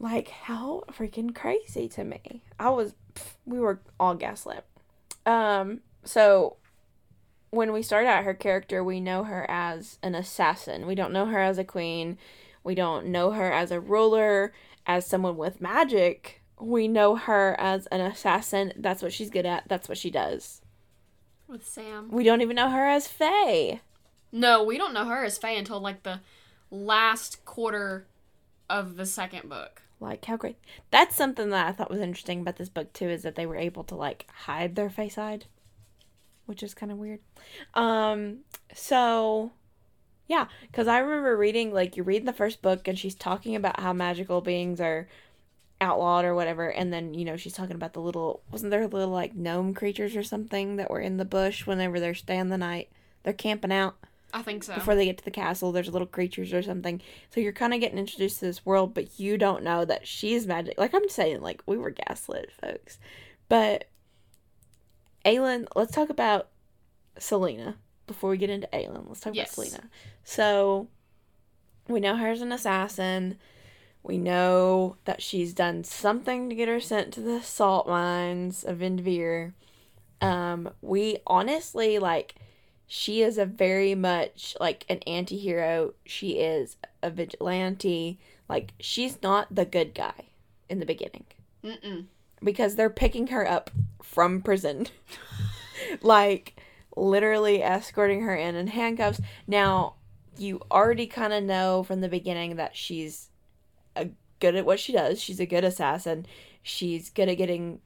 Like, 0.00 0.28
how 0.28 0.82
freaking 0.90 1.34
crazy 1.34 1.88
to 1.90 2.04
me. 2.04 2.42
I 2.58 2.68
was, 2.70 2.94
pff, 3.14 3.34
we 3.46 3.60
were 3.60 3.80
all 3.98 4.16
gaslit. 4.16 4.64
Um, 5.24 5.80
so 6.02 6.56
when 7.50 7.72
we 7.72 7.80
start 7.80 8.04
out 8.04 8.24
her 8.24 8.34
character, 8.34 8.82
we 8.82 9.00
know 9.00 9.24
her 9.24 9.48
as 9.48 9.98
an 10.02 10.14
assassin. 10.14 10.86
We 10.86 10.94
don't 10.94 11.12
know 11.12 11.26
her 11.26 11.38
as 11.38 11.58
a 11.58 11.64
queen. 11.64 12.18
We 12.64 12.74
don't 12.74 13.06
know 13.06 13.30
her 13.30 13.52
as 13.52 13.70
a 13.70 13.80
ruler, 13.80 14.52
as 14.86 15.06
someone 15.06 15.36
with 15.36 15.60
magic. 15.60 16.42
We 16.64 16.88
know 16.88 17.14
her 17.14 17.54
as 17.58 17.86
an 17.88 18.00
assassin. 18.00 18.72
That's 18.76 19.02
what 19.02 19.12
she's 19.12 19.28
good 19.28 19.44
at. 19.44 19.64
That's 19.68 19.86
what 19.86 19.98
she 19.98 20.10
does. 20.10 20.62
With 21.46 21.66
Sam. 21.66 22.08
We 22.10 22.24
don't 22.24 22.40
even 22.40 22.56
know 22.56 22.70
her 22.70 22.86
as 22.86 23.06
Faye. 23.06 23.82
No, 24.32 24.64
we 24.64 24.78
don't 24.78 24.94
know 24.94 25.04
her 25.04 25.24
as 25.24 25.36
Faye 25.36 25.58
until 25.58 25.78
like 25.78 26.04
the 26.04 26.20
last 26.70 27.44
quarter 27.44 28.06
of 28.70 28.96
the 28.96 29.04
second 29.04 29.50
book. 29.50 29.82
Like 30.00 30.24
how 30.24 30.38
great. 30.38 30.56
That's 30.90 31.14
something 31.14 31.50
that 31.50 31.68
I 31.68 31.72
thought 31.72 31.90
was 31.90 32.00
interesting 32.00 32.40
about 32.40 32.56
this 32.56 32.70
book 32.70 32.94
too 32.94 33.10
is 33.10 33.22
that 33.24 33.34
they 33.34 33.44
were 33.44 33.56
able 33.56 33.84
to 33.84 33.94
like 33.94 34.26
hide 34.32 34.74
their 34.74 34.88
face 34.88 35.16
side, 35.16 35.44
which 36.46 36.62
is 36.62 36.72
kind 36.72 36.90
of 36.90 36.96
weird. 36.96 37.20
Um 37.74 38.38
so 38.72 39.52
yeah, 40.26 40.46
cuz 40.72 40.88
I 40.88 40.98
remember 40.98 41.36
reading 41.36 41.74
like 41.74 41.98
you 41.98 42.02
read 42.02 42.24
the 42.24 42.32
first 42.32 42.62
book 42.62 42.88
and 42.88 42.98
she's 42.98 43.14
talking 43.14 43.54
about 43.54 43.80
how 43.80 43.92
magical 43.92 44.40
beings 44.40 44.80
are 44.80 45.08
outlawed 45.80 46.24
or 46.24 46.34
whatever 46.34 46.68
and 46.70 46.92
then 46.92 47.12
you 47.14 47.24
know 47.24 47.36
she's 47.36 47.52
talking 47.52 47.74
about 47.76 47.92
the 47.92 48.00
little 48.00 48.42
wasn't 48.50 48.70
there 48.70 48.82
a 48.82 48.86
little 48.86 49.12
like 49.12 49.34
gnome 49.34 49.74
creatures 49.74 50.14
or 50.16 50.22
something 50.22 50.76
that 50.76 50.90
were 50.90 51.00
in 51.00 51.16
the 51.16 51.24
bush 51.24 51.66
whenever 51.66 51.98
they're 52.00 52.14
staying 52.14 52.48
the 52.48 52.56
night. 52.58 52.88
They're 53.22 53.32
camping 53.32 53.72
out. 53.72 53.96
I 54.32 54.42
think 54.42 54.64
so. 54.64 54.74
before 54.74 54.94
they 54.96 55.04
get 55.04 55.18
to 55.18 55.24
the 55.24 55.30
castle 55.30 55.72
there's 55.72 55.88
little 55.88 56.06
creatures 56.06 56.52
or 56.52 56.62
something. 56.62 57.00
So 57.32 57.40
you're 57.40 57.52
kind 57.52 57.72
of 57.74 57.80
getting 57.80 57.98
introduced 57.98 58.38
to 58.40 58.46
this 58.46 58.64
world 58.64 58.94
but 58.94 59.18
you 59.20 59.36
don't 59.36 59.62
know 59.64 59.84
that 59.84 60.06
she's 60.06 60.46
magic. 60.46 60.78
Like 60.78 60.94
i'm 60.94 61.08
saying 61.08 61.40
like 61.42 61.62
we 61.66 61.76
were 61.76 61.90
gaslit 61.90 62.50
folks. 62.60 62.98
But 63.48 63.84
aelin 65.24 65.66
let's 65.74 65.92
talk 65.92 66.10
about 66.10 66.48
celaena 67.18 67.74
before 68.06 68.30
we 68.30 68.36
get 68.36 68.50
into 68.50 68.68
aelin 68.72 69.04
let's 69.08 69.20
talk 69.20 69.34
Yes. 69.34 69.56
about 69.56 69.66
celaena 69.66 69.84
so 70.24 70.88
we 71.88 72.00
know 72.00 72.16
her 72.16 72.28
as 72.28 72.40
an 72.42 72.52
assassin 72.52 73.38
we 74.04 74.18
know 74.18 74.96
that 75.06 75.20
she's 75.20 75.52
done 75.52 75.82
something 75.82 76.48
to 76.48 76.54
get 76.54 76.68
her 76.68 76.78
sent 76.78 77.12
to 77.14 77.20
the 77.20 77.42
salt 77.42 77.88
mines 77.88 78.62
of 78.62 78.78
Endovier. 78.78 79.54
Um, 80.20 80.70
we 80.80 81.18
honestly 81.26 81.98
like 81.98 82.36
she 82.86 83.22
is 83.22 83.36
a 83.36 83.46
very 83.46 83.94
much 83.94 84.56
like 84.60 84.86
an 84.88 84.98
anti-hero 85.06 85.94
she 86.04 86.32
is 86.32 86.76
a 87.02 87.10
vigilante 87.10 88.18
like 88.48 88.72
she's 88.78 89.20
not 89.22 89.52
the 89.54 89.64
good 89.64 89.94
guy 89.94 90.12
in 90.68 90.78
the 90.78 90.86
beginning 90.86 91.24
Mm-mm. 91.64 92.04
because 92.42 92.76
they're 92.76 92.90
picking 92.90 93.28
her 93.28 93.50
up 93.50 93.70
from 94.02 94.40
prison 94.40 94.86
like 96.02 96.54
literally 96.96 97.62
escorting 97.62 98.22
her 98.22 98.34
in 98.34 98.54
in 98.54 98.68
handcuffs. 98.68 99.20
Now, 99.46 99.94
you 100.36 100.60
already 100.70 101.06
kind 101.06 101.32
of 101.32 101.44
know 101.44 101.82
from 101.82 102.00
the 102.00 102.08
beginning 102.08 102.56
that 102.56 102.76
she's 102.76 103.28
good 104.44 104.56
at 104.56 104.66
what 104.66 104.78
she 104.78 104.92
does. 104.92 105.22
She's 105.22 105.40
a 105.40 105.46
good 105.46 105.64
assassin. 105.64 106.26
She's 106.62 107.08
good 107.08 107.30
at 107.30 107.38
getting 107.38 107.80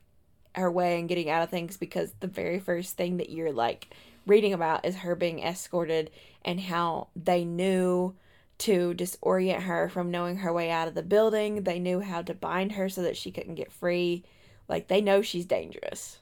her 0.56 0.68
way 0.68 0.98
and 0.98 1.08
getting 1.08 1.30
out 1.30 1.42
of 1.42 1.50
things 1.50 1.76
because 1.76 2.14
the 2.18 2.26
very 2.26 2.58
first 2.58 2.96
thing 2.96 3.18
that 3.18 3.30
you're 3.30 3.52
like 3.52 3.94
reading 4.26 4.52
about 4.52 4.84
is 4.84 4.96
her 4.96 5.14
being 5.14 5.38
escorted 5.38 6.10
and 6.44 6.58
how 6.58 7.06
they 7.14 7.44
knew 7.44 8.16
to 8.58 8.92
disorient 8.94 9.62
her 9.62 9.88
from 9.88 10.10
knowing 10.10 10.38
her 10.38 10.52
way 10.52 10.68
out 10.68 10.88
of 10.88 10.96
the 10.96 11.02
building. 11.02 11.62
They 11.62 11.78
knew 11.78 12.00
how 12.00 12.22
to 12.22 12.34
bind 12.34 12.72
her 12.72 12.88
so 12.88 13.02
that 13.02 13.16
she 13.16 13.30
couldn't 13.30 13.54
get 13.54 13.70
free. 13.70 14.24
Like 14.66 14.88
they 14.88 15.00
know 15.00 15.22
she's 15.22 15.46
dangerous. 15.46 16.18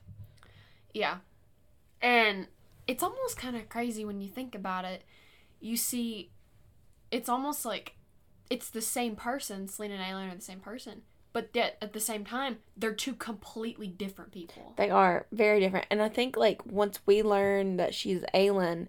Yeah. 0.93 1.17
And 2.03 2.49
it's 2.87 3.03
almost 3.03 3.39
kind 3.39 3.57
of 3.57 3.71
crazy 3.71 4.05
when 4.05 4.21
you 4.21 4.29
think 4.29 4.55
about 4.55 4.85
it. 4.85 5.03
You 5.61 5.79
see, 5.79 6.29
it's 7.11 7.31
almost 7.31 7.65
like 7.65 7.96
it's 8.51 8.71
the 8.71 8.83
same 8.83 9.17
person. 9.17 9.67
Celaena 9.67 9.99
and 9.99 10.03
Aelin 10.03 10.33
are 10.33 10.37
the 10.37 10.43
same 10.43 10.61
person. 10.61 11.03
But 11.33 11.51
yet, 11.53 11.77
at 11.83 11.93
the 11.93 12.01
same 12.01 12.25
time, 12.25 12.59
they're 12.79 12.95
two 12.95 13.13
completely 13.13 13.89
different 13.89 14.33
people. 14.33 14.73
They 14.77 14.89
are 14.89 15.27
very 15.33 15.61
different. 15.61 15.87
And 15.91 16.01
I 16.01 16.09
think, 16.09 16.35
like, 16.35 16.65
once 16.65 17.01
we 17.05 17.23
learn 17.23 17.77
that 17.77 17.95
she's 17.95 18.23
Aelin, 18.33 18.87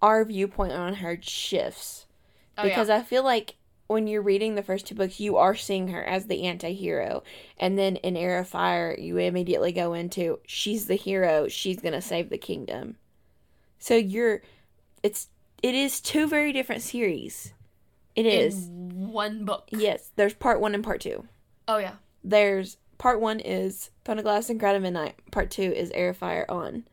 our 0.00 0.24
viewpoint 0.24 0.74
on 0.74 0.94
her 0.94 1.18
shifts. 1.20 2.06
Oh, 2.56 2.62
because 2.62 2.88
yeah. 2.88 2.98
I 2.98 3.02
feel 3.02 3.24
like 3.24 3.56
when 3.88 4.06
you're 4.06 4.22
reading 4.22 4.54
the 4.54 4.62
first 4.62 4.86
two 4.86 4.94
books, 4.94 5.18
you 5.18 5.38
are 5.38 5.56
seeing 5.56 5.88
her 5.88 6.04
as 6.04 6.26
the 6.26 6.44
anti 6.44 6.72
hero. 6.72 7.24
And 7.58 7.76
then 7.76 7.96
in 7.96 8.16
Heir 8.16 8.38
of 8.38 8.48
Fire, 8.48 8.94
you 8.96 9.16
immediately 9.16 9.72
go 9.72 9.94
into 9.94 10.38
she's 10.46 10.86
the 10.86 10.94
hero, 10.94 11.48
she's 11.48 11.80
going 11.80 11.94
to 11.94 12.00
save 12.00 12.30
the 12.30 12.38
kingdom. 12.38 12.96
So 13.80 13.96
you're, 13.96 14.42
it's, 15.02 15.28
it 15.62 15.74
is 15.74 16.00
two 16.00 16.28
very 16.28 16.52
different 16.52 16.82
series. 16.82 17.54
It 18.18 18.26
is. 18.26 18.68
One 18.68 19.44
book. 19.44 19.68
Yes, 19.70 20.10
there's 20.16 20.34
part 20.34 20.60
one 20.60 20.74
and 20.74 20.82
part 20.82 21.00
two. 21.00 21.28
Oh, 21.68 21.78
yeah. 21.78 21.92
There's 22.24 22.76
part 22.98 23.20
one 23.20 23.38
is 23.38 23.90
Throne 24.04 24.18
of 24.18 24.24
Glass 24.24 24.50
and 24.50 24.58
Crown 24.58 24.74
of 24.74 24.82
Midnight. 24.82 25.14
Part 25.30 25.52
two 25.52 25.62
is 25.62 25.92
Air 25.92 26.12
Fire 26.12 26.44
on. 26.48 26.88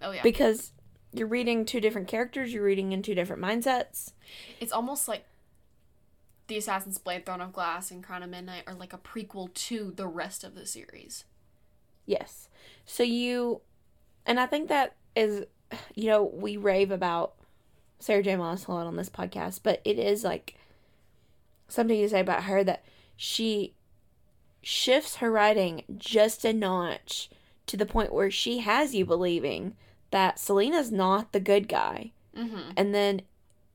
Oh, 0.00 0.12
yeah. 0.12 0.22
Because 0.22 0.72
you're 1.12 1.26
reading 1.26 1.66
two 1.66 1.82
different 1.82 2.08
characters, 2.08 2.54
you're 2.54 2.64
reading 2.64 2.92
in 2.92 3.02
two 3.02 3.14
different 3.14 3.42
mindsets. 3.42 4.12
it's 4.58 4.72
almost 4.72 5.06
like 5.06 5.26
The 6.46 6.56
Assassin's 6.56 6.96
Blade, 6.96 7.26
Throne 7.26 7.42
of 7.42 7.52
Glass, 7.52 7.90
and 7.90 8.02
Crown 8.02 8.22
of 8.22 8.30
Midnight 8.30 8.62
are 8.66 8.72
like 8.72 8.94
a 8.94 8.98
prequel 8.98 9.52
to 9.52 9.92
the 9.94 10.06
rest 10.06 10.44
of 10.44 10.54
the 10.54 10.64
series. 10.64 11.24
Yes. 12.06 12.48
So 12.86 13.02
you, 13.02 13.60
and 14.24 14.40
I 14.40 14.46
think 14.46 14.70
that 14.70 14.96
is, 15.14 15.44
you 15.94 16.06
know, 16.06 16.22
we 16.22 16.56
rave 16.56 16.90
about 16.90 17.34
Sarah 17.98 18.22
J. 18.22 18.34
Maas 18.36 18.66
a 18.66 18.72
lot 18.72 18.86
on 18.86 18.96
this 18.96 19.10
podcast, 19.10 19.60
but 19.62 19.82
it 19.84 19.98
is 19.98 20.24
like 20.24 20.54
something 21.72 22.00
to 22.00 22.08
say 22.08 22.20
about 22.20 22.44
her 22.44 22.64
that 22.64 22.84
she 23.16 23.74
shifts 24.62 25.16
her 25.16 25.30
writing 25.30 25.84
just 25.96 26.44
a 26.44 26.52
notch 26.52 27.30
to 27.66 27.76
the 27.76 27.86
point 27.86 28.12
where 28.12 28.30
she 28.30 28.58
has 28.58 28.94
you 28.94 29.04
believing 29.04 29.74
that 30.10 30.38
Celaena's 30.38 30.90
not 30.90 31.32
the 31.32 31.40
good 31.40 31.68
guy. 31.68 32.12
Mm-hmm. 32.36 32.70
And 32.76 32.94
then 32.94 33.22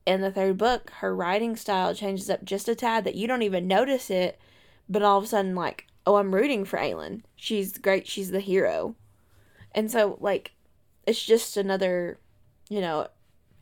in 0.05 0.21
the 0.21 0.31
third 0.31 0.57
book, 0.57 0.91
her 0.97 1.15
writing 1.15 1.55
style 1.55 1.93
changes 1.95 2.29
up 2.29 2.43
just 2.43 2.69
a 2.69 2.75
tad 2.75 3.03
that 3.05 3.15
you 3.15 3.27
don't 3.27 3.41
even 3.41 3.67
notice 3.67 4.09
it, 4.09 4.39
but 4.87 5.01
all 5.01 5.17
of 5.17 5.23
a 5.23 5.27
sudden, 5.27 5.55
like, 5.55 5.87
oh, 6.05 6.15
I'm 6.15 6.35
rooting 6.35 6.65
for 6.65 6.77
Aelin. 6.77 7.21
She's 7.35 7.77
great. 7.77 8.07
She's 8.07 8.31
the 8.31 8.39
hero. 8.39 8.95
And 9.73 9.89
so, 9.89 10.17
like, 10.19 10.51
it's 11.07 11.23
just 11.23 11.57
another, 11.57 12.19
you 12.69 12.81
know, 12.81 13.07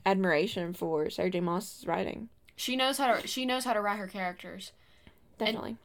admiration 0.06 0.74
for 0.74 1.10
Sarah 1.10 1.30
J. 1.30 1.40
Maas's 1.40 1.88
writing. 1.88 2.30
She 2.56 2.76
knows 2.76 2.98
how 2.98 3.14
to 3.16 3.28
she 3.28 3.46
knows 3.46 3.66
how 3.66 3.74
to 3.74 3.82
write 3.82 3.98
her 3.98 4.08
characters. 4.08 4.72
Definitely. 5.38 5.78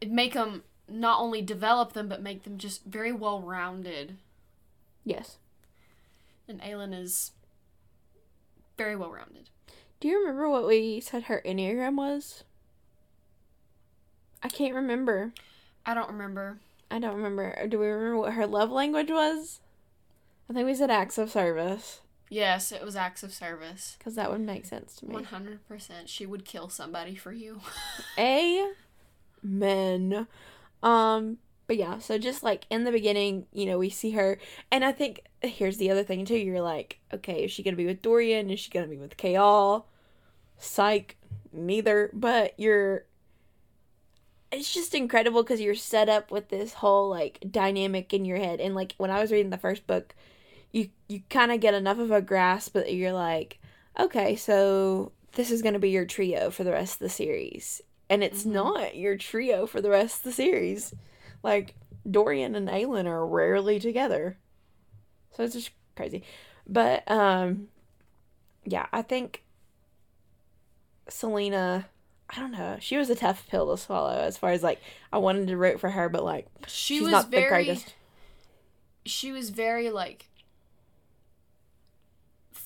It 0.00 0.10
make 0.10 0.34
them 0.34 0.64
not 0.88 1.20
only 1.20 1.42
develop 1.42 1.92
them 1.92 2.08
but 2.08 2.22
make 2.22 2.42
them 2.44 2.58
just 2.58 2.84
very 2.84 3.12
well 3.12 3.40
rounded. 3.40 4.16
yes. 5.04 5.38
And 6.48 6.60
Aelin 6.60 6.94
is 6.94 7.32
very 8.78 8.94
well 8.94 9.10
rounded. 9.10 9.50
Do 9.98 10.06
you 10.08 10.20
remember 10.20 10.48
what 10.48 10.66
we 10.66 11.00
said 11.00 11.24
her 11.24 11.42
Enneagram 11.44 11.96
was? 11.96 12.44
I 14.42 14.48
can't 14.48 14.74
remember. 14.74 15.32
I 15.84 15.94
don't 15.94 16.08
remember. 16.10 16.58
I 16.90 16.98
don't 17.00 17.16
remember. 17.16 17.66
Do 17.66 17.78
we 17.80 17.86
remember 17.86 18.18
what 18.18 18.34
her 18.34 18.46
love 18.46 18.70
language 18.70 19.10
was? 19.10 19.60
I 20.48 20.52
think 20.52 20.66
we 20.66 20.74
said 20.74 20.90
acts 20.90 21.18
of 21.18 21.32
service. 21.32 22.00
Yes, 22.28 22.72
it 22.72 22.84
was 22.84 22.96
acts 22.96 23.22
of 23.22 23.32
service. 23.32 23.96
Because 23.98 24.16
that 24.16 24.30
would 24.30 24.40
make 24.40 24.66
sense 24.66 24.96
to 24.96 25.06
me. 25.06 25.14
One 25.14 25.24
hundred 25.24 25.66
percent. 25.68 26.08
She 26.08 26.26
would 26.26 26.44
kill 26.44 26.68
somebody 26.68 27.14
for 27.14 27.32
you. 27.32 27.60
Amen. 28.18 30.26
Um, 30.82 31.38
but 31.66 31.76
yeah, 31.76 31.98
so 31.98 32.18
just 32.18 32.42
like 32.42 32.66
in 32.70 32.84
the 32.84 32.92
beginning, 32.92 33.46
you 33.52 33.66
know, 33.66 33.78
we 33.78 33.90
see 33.90 34.12
her, 34.12 34.38
and 34.70 34.84
I 34.84 34.92
think 34.92 35.22
here's 35.42 35.78
the 35.78 35.90
other 35.90 36.02
thing 36.02 36.24
too. 36.24 36.36
You're 36.36 36.60
like, 36.60 36.98
okay, 37.12 37.44
is 37.44 37.52
she 37.52 37.62
gonna 37.62 37.76
be 37.76 37.86
with 37.86 38.02
Dorian? 38.02 38.50
Is 38.50 38.60
she 38.60 38.70
gonna 38.70 38.86
be 38.86 38.98
with 38.98 39.16
Chaol? 39.16 39.84
Psych, 40.58 41.16
neither. 41.52 42.10
But 42.12 42.58
you're. 42.58 43.04
It's 44.52 44.72
just 44.72 44.94
incredible 44.94 45.42
because 45.42 45.60
you're 45.60 45.74
set 45.74 46.08
up 46.08 46.30
with 46.30 46.48
this 46.48 46.74
whole 46.74 47.10
like 47.10 47.44
dynamic 47.50 48.14
in 48.14 48.24
your 48.24 48.38
head, 48.38 48.60
and 48.60 48.74
like 48.74 48.94
when 48.96 49.10
I 49.10 49.20
was 49.20 49.32
reading 49.32 49.50
the 49.50 49.58
first 49.58 49.86
book, 49.86 50.14
you 50.72 50.90
you 51.08 51.22
kind 51.30 51.52
of 51.52 51.60
get 51.60 51.74
enough 51.74 51.98
of 51.98 52.10
a 52.10 52.20
grasp 52.22 52.74
that 52.74 52.92
you're 52.94 53.12
like, 53.12 53.58
okay, 53.98 54.36
so 54.36 55.12
this 55.32 55.50
is 55.50 55.62
gonna 55.62 55.78
be 55.78 55.90
your 55.90 56.04
trio 56.06 56.50
for 56.50 56.64
the 56.64 56.72
rest 56.72 56.94
of 56.94 57.00
the 57.00 57.08
series, 57.08 57.82
and 58.10 58.22
it's 58.24 58.44
Mhm. 58.44 58.52
not 58.52 58.96
your 58.96 59.16
trio 59.16 59.66
for 59.66 59.80
the 59.80 59.90
rest 59.90 60.18
of 60.18 60.22
the 60.24 60.32
series. 60.32 60.94
Like 61.42 61.74
Dorian 62.10 62.54
and 62.54 62.68
Aelin 62.68 63.06
are 63.06 63.26
rarely 63.26 63.78
together, 63.80 64.38
so 65.32 65.44
it's 65.44 65.54
just 65.54 65.70
crazy. 65.96 66.22
But 66.66 67.08
um, 67.10 67.68
yeah, 68.64 68.86
I 68.92 69.02
think 69.02 69.44
Celaena. 71.08 71.86
I 72.28 72.40
don't 72.40 72.50
know. 72.50 72.76
She 72.80 72.96
was 72.96 73.08
a 73.08 73.14
tough 73.14 73.46
pill 73.48 73.70
to 73.70 73.80
swallow 73.80 74.18
as 74.18 74.36
far 74.36 74.50
as 74.50 74.62
like 74.62 74.80
I 75.12 75.18
wanted 75.18 75.46
to 75.48 75.56
root 75.56 75.78
for 75.78 75.90
her, 75.90 76.08
but 76.08 76.24
like 76.24 76.46
She 76.66 76.94
she's 76.96 77.02
was 77.02 77.12
not 77.12 77.30
the 77.30 77.46
greatest. 77.46 77.94
she 79.04 79.30
was 79.30 79.50
very 79.50 79.90
like 79.90 80.28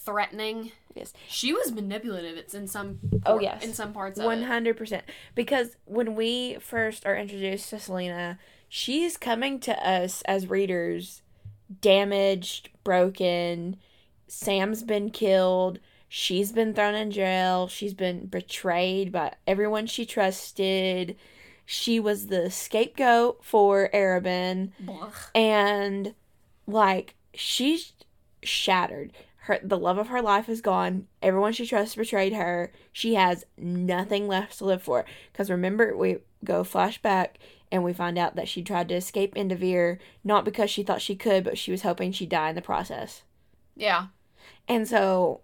threatening. 0.05 0.73
Yes. 0.95 1.13
She 1.29 1.53
was 1.53 1.71
manipulative. 1.73 2.37
It's 2.37 2.55
in 2.55 2.67
some 2.67 2.99
Oh, 3.25 3.39
yes. 3.41 3.65
in 3.65 3.73
some 3.75 3.93
parts 3.93 4.19
of 4.19 4.25
hundred 4.43 4.77
percent. 4.77 5.05
Because 5.35 5.77
when 5.85 6.15
we 6.17 6.57
first 6.61 7.07
are 7.07 7.17
introduced 7.17 7.71
to 7.71 7.77
Celaena, 7.77 8.39
she's 8.69 9.17
coming 9.17 9.61
to 9.61 9.89
us 9.89 10.23
as 10.23 10.49
readers 10.51 11.23
damaged, 11.81 12.71
broken. 12.85 13.77
Sam's 14.27 14.83
been 14.83 15.11
killed. 15.11 15.79
She's 16.09 16.51
been 16.51 16.75
thrown 16.75 16.95
in 16.97 17.13
jail. 17.13 17.69
She's 17.69 17.95
been 17.95 18.27
betrayed 18.27 19.13
by 19.13 19.35
everyone 19.47 19.87
she 19.87 20.05
trusted. 20.05 21.17
She 21.65 22.01
was 22.01 22.27
the 22.27 22.51
scapegoat 22.51 23.45
for 23.45 23.89
Arobynn 23.95 24.73
and 25.37 26.15
like 26.67 27.15
she's 27.33 27.93
shattered 28.43 29.13
her 29.51 29.59
the 29.63 29.79
love 29.79 29.99
of 29.99 30.09
her 30.09 30.23
life 30.23 30.49
is 30.49 30.61
gone 30.61 31.07
everyone 31.23 31.53
she 31.53 31.67
trusts 31.67 31.95
betrayed 31.97 32.33
her 32.33 32.73
she 32.93 33.15
has 33.15 33.45
nothing 33.59 34.27
left 34.29 34.59
to 34.59 34.65
live 34.65 34.83
for 34.83 35.05
because 35.33 35.51
remember 35.51 35.97
we 35.97 36.19
go 36.45 36.63
flashback 36.63 37.31
and 37.73 37.85
we 37.85 37.93
find 37.93 38.19
out 38.19 38.35
that 38.37 38.49
she 38.49 38.63
tried 38.63 38.89
to 38.89 38.95
escape 38.95 39.35
Endovier 39.35 39.99
not 40.25 40.45
because 40.45 40.71
she 40.71 40.83
thought 40.83 41.03
she 41.03 41.15
could 41.17 41.45
but 41.45 41.59
she 41.59 41.71
was 41.71 41.83
hoping 41.83 42.13
she'd 42.13 42.29
die 42.31 42.49
in 42.51 42.55
the 42.55 42.63
process 42.63 43.23
Yeah. 43.77 44.07
and 44.69 44.89
so 44.89 45.41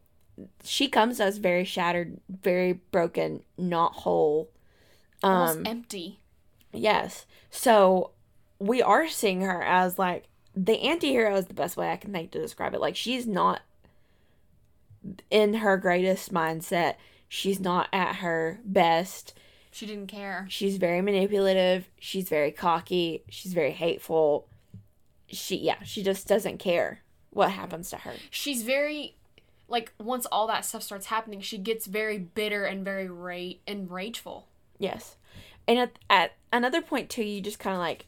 she 0.64 0.88
comes 0.88 1.16
to 1.18 1.26
us 1.26 1.38
very 1.38 1.64
shattered 1.64 2.20
very 2.28 2.72
broken 2.72 3.42
not 3.58 3.92
whole 3.94 4.50
Almost 5.22 5.58
um 5.58 5.66
empty. 5.66 6.20
Yes. 6.72 7.24
So 7.50 8.10
we 8.58 8.82
are 8.82 9.08
seeing 9.08 9.40
her 9.40 9.62
as 9.62 9.98
like 9.98 10.28
the 10.54 10.78
anti-hero 10.82 11.34
is 11.36 11.46
the 11.46 11.54
best 11.54 11.76
way 11.76 11.90
I 11.90 11.96
can 11.96 12.12
think 12.12 12.30
to 12.32 12.40
describe 12.40 12.74
it. 12.74 12.80
Like 12.82 12.96
she's 12.96 13.26
not 13.26 13.60
in 15.30 15.54
her 15.54 15.76
greatest 15.76 16.32
mindset. 16.32 16.94
She's 17.28 17.60
not 17.60 17.88
at 17.92 18.16
her 18.16 18.60
best. 18.64 19.34
She 19.70 19.86
didn't 19.86 20.06
care. 20.06 20.46
She's 20.48 20.78
very 20.78 21.02
manipulative. 21.02 21.88
She's 21.98 22.28
very 22.28 22.50
cocky. 22.50 23.22
She's 23.28 23.52
very 23.52 23.72
hateful. 23.72 24.46
She 25.28 25.56
yeah, 25.56 25.82
she 25.82 26.02
just 26.02 26.26
doesn't 26.26 26.58
care 26.58 27.02
what 27.30 27.50
happens 27.50 27.90
to 27.90 27.96
her. 27.96 28.14
She's 28.30 28.62
very 28.62 29.16
like 29.68 29.92
once 29.98 30.26
all 30.26 30.46
that 30.46 30.64
stuff 30.64 30.82
starts 30.82 31.06
happening, 31.06 31.40
she 31.40 31.58
gets 31.58 31.86
very 31.86 32.18
bitter 32.18 32.64
and 32.64 32.84
very 32.84 33.08
ra- 33.08 33.58
and 33.66 33.90
rageful. 33.90 34.46
Yes. 34.78 35.16
And 35.68 35.78
at, 35.78 35.98
at 36.08 36.32
another 36.52 36.80
point 36.80 37.10
too, 37.10 37.24
you 37.24 37.40
just 37.40 37.58
kind 37.58 37.74
of 37.74 37.80
like 37.80 38.06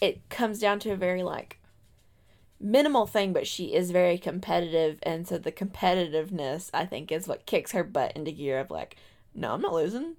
it 0.00 0.28
comes 0.28 0.58
down 0.58 0.78
to 0.80 0.90
a 0.90 0.96
very 0.96 1.22
like 1.22 1.58
minimal 2.60 3.06
thing, 3.06 3.32
but 3.32 3.46
she 3.46 3.74
is 3.74 3.90
very 3.90 4.18
competitive, 4.18 4.98
and 5.02 5.26
so 5.26 5.38
the 5.38 5.52
competitiveness 5.52 6.70
I 6.74 6.86
think 6.86 7.12
is 7.12 7.28
what 7.28 7.46
kicks 7.46 7.72
her 7.72 7.84
butt 7.84 8.12
into 8.16 8.32
gear 8.32 8.58
of 8.60 8.70
like, 8.70 8.96
no, 9.34 9.52
I'm 9.52 9.60
not 9.60 9.74
losing. 9.74 10.16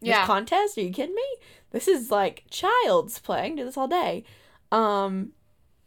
This 0.00 0.10
Yeah. 0.10 0.26
contest? 0.26 0.78
Are 0.78 0.82
you 0.82 0.92
kidding 0.92 1.14
me? 1.14 1.22
This 1.70 1.88
is 1.88 2.10
like 2.10 2.44
child's 2.50 3.18
play. 3.18 3.42
I 3.42 3.46
can 3.48 3.56
do 3.56 3.64
this 3.64 3.76
all 3.76 3.88
day. 3.88 4.24
Um, 4.72 5.32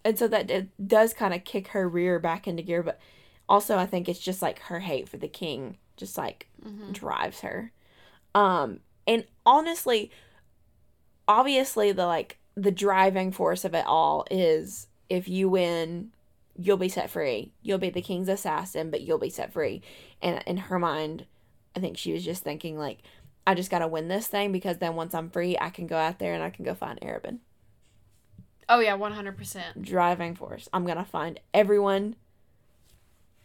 and 0.03 0.17
so 0.17 0.27
that 0.27 0.49
it 0.49 0.69
does 0.87 1.13
kind 1.13 1.33
of 1.33 1.43
kick 1.43 1.69
her 1.69 1.87
rear 1.87 2.19
back 2.19 2.47
into 2.47 2.63
gear, 2.63 2.83
but 2.83 2.99
also 3.47 3.77
I 3.77 3.85
think 3.85 4.07
it's 4.09 4.19
just 4.19 4.41
like 4.41 4.59
her 4.59 4.79
hate 4.79 5.07
for 5.09 5.17
the 5.17 5.27
king 5.27 5.77
just 5.97 6.17
like 6.17 6.47
Mm-hmm. 6.65 6.91
drives 6.93 7.41
her. 7.41 7.71
Um, 8.35 8.79
and 9.07 9.25
honestly, 9.45 10.11
obviously 11.27 11.91
the 11.91 12.05
like 12.05 12.37
the 12.55 12.71
driving 12.71 13.31
force 13.31 13.63
of 13.65 13.73
it 13.73 13.85
all 13.85 14.25
is 14.29 14.87
if 15.11 15.27
you 15.27 15.49
win, 15.49 16.09
you'll 16.57 16.77
be 16.77 16.87
set 16.87 17.09
free. 17.09 17.51
You'll 17.61 17.77
be 17.79 17.89
the 17.89 18.01
king's 18.01 18.29
assassin, 18.29 18.89
but 18.89 19.01
you'll 19.01 19.17
be 19.17 19.29
set 19.29 19.51
free. 19.51 19.81
And 20.21 20.41
in 20.47 20.55
her 20.55 20.79
mind, 20.79 21.25
I 21.75 21.81
think 21.81 21.97
she 21.97 22.13
was 22.13 22.23
just 22.23 22.43
thinking 22.43 22.77
like, 22.77 22.99
I 23.45 23.53
just 23.53 23.69
gotta 23.69 23.89
win 23.89 24.07
this 24.07 24.27
thing 24.27 24.53
because 24.53 24.77
then 24.77 24.95
once 24.95 25.13
I'm 25.13 25.29
free, 25.29 25.57
I 25.59 25.69
can 25.69 25.85
go 25.85 25.97
out 25.97 26.17
there 26.17 26.33
and 26.33 26.41
I 26.41 26.49
can 26.49 26.63
go 26.63 26.73
find 26.73 26.97
Arobynn. 27.01 27.39
Oh 28.69 28.79
yeah, 28.79 28.93
one 28.93 29.11
hundred 29.11 29.37
percent. 29.37 29.81
Driving 29.81 30.33
force. 30.33 30.69
I'm 30.71 30.85
gonna 30.85 31.03
find 31.03 31.41
everyone 31.53 32.15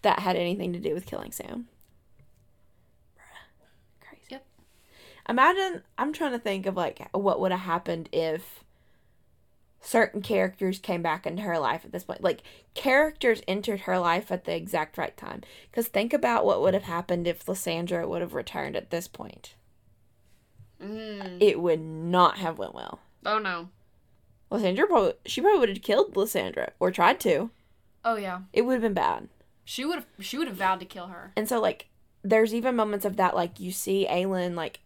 that 0.03 0.21
had 0.21 0.37
anything 0.37 0.73
to 0.73 0.79
do 0.79 0.95
with 0.95 1.07
killing 1.07 1.33
Sam. 1.33 1.67
Bruh. 3.19 4.07
Crazy. 4.07 4.23
Yep. 4.29 4.47
Imagine 5.29 5.83
I'm 5.99 6.13
trying 6.13 6.33
to 6.33 6.39
think 6.39 6.67
of 6.67 6.77
like 6.77 7.09
what 7.11 7.41
would 7.41 7.51
have 7.51 7.63
happened 7.63 8.09
if 8.13 8.63
certain 9.87 10.21
characters 10.21 10.81
came 10.81 11.01
back 11.01 11.27
into 11.27 11.43
her 11.43 11.59
life 11.59 11.85
at 11.85 11.93
this 11.93 12.05
point. 12.05 12.23
Like 12.23 12.43
characters 12.75 13.41
entered 13.47 13.83
her 13.83 13.99
life 13.99 14.33
at 14.33 14.45
the 14.45 14.55
exact 14.55 14.99
right 14.99 15.17
time. 15.17 15.43
Because 15.71 15.87
think 15.87 16.13
about 16.13 16.45
what 16.45 16.61
would 16.61 16.75
have 16.75 16.83
happened 16.83 17.27
if 17.27 17.49
Lysandra 17.49 18.07
would 18.09 18.21
have 18.21 18.35
returned 18.35 18.75
at 18.75 18.91
this 18.91 19.07
point. 19.07 19.55
Mm. 20.83 21.41
It 21.41 21.61
would 21.61 21.81
not 21.81 22.39
have 22.39 22.59
went 22.59 22.75
well. 22.75 23.01
Oh 23.25 23.39
no. 23.39 23.69
Lysandra 24.51 24.87
probably 24.87 25.13
she 25.25 25.41
probably 25.41 25.61
would 25.61 25.69
have 25.69 25.83
killed 25.83 26.17
Lysandra 26.17 26.73
or 26.81 26.91
tried 26.91 27.21
to. 27.21 27.51
Oh 28.05 28.17
yeah. 28.17 28.41
It 28.53 28.63
would 28.63 28.75
have 28.75 28.83
been 28.83 28.93
bad. 28.93 29.29
She 29.65 29.85
would 29.85 29.97
have. 29.97 30.07
She 30.21 30.37
would 30.37 30.49
have 30.49 30.57
vowed 30.57 30.81
to 30.81 30.87
kill 30.87 31.07
her. 31.07 31.33
And 31.37 31.49
so 31.49 31.61
like 31.61 31.87
there's 32.25 32.53
even 32.53 32.75
moments 32.75 33.05
of 33.05 33.17
that 33.17 33.37
like 33.37 33.61
you 33.61 33.71
see 33.71 34.07
Aelin 34.11 34.57
like 34.57 34.81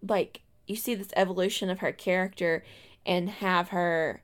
like 0.00 0.42
you 0.68 0.76
see 0.76 0.94
this 0.94 1.12
evolution 1.16 1.70
of 1.70 1.80
her 1.80 1.90
character 1.90 2.62
and 3.04 3.28
have 3.28 3.68
her 3.70 4.22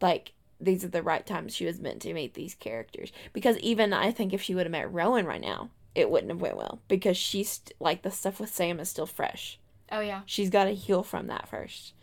like 0.00 0.32
these 0.60 0.84
are 0.84 0.88
the 0.88 1.02
right 1.02 1.26
times 1.26 1.54
she 1.54 1.66
was 1.66 1.80
meant 1.80 2.00
to 2.02 2.14
meet 2.14 2.34
these 2.34 2.54
characters. 2.54 3.12
Because 3.32 3.58
even 3.58 3.92
I 3.92 4.10
think 4.10 4.32
if 4.32 4.42
she 4.42 4.54
would 4.54 4.66
have 4.66 4.72
met 4.72 4.92
Rowan 4.92 5.26
right 5.26 5.40
now 5.40 5.70
it 5.94 6.10
wouldn't 6.10 6.30
have 6.30 6.40
went 6.40 6.56
well. 6.56 6.80
Because 6.88 7.16
she's 7.16 7.60
like 7.80 8.02
the 8.02 8.10
stuff 8.10 8.38
with 8.40 8.52
Sam 8.52 8.80
is 8.80 8.88
still 8.88 9.06
fresh. 9.06 9.58
Oh 9.90 10.00
yeah. 10.00 10.22
she's 10.26 10.50
got 10.50 10.64
to 10.64 10.74
heal 10.74 11.02
from 11.02 11.26
that 11.28 11.48
first. 11.48 11.94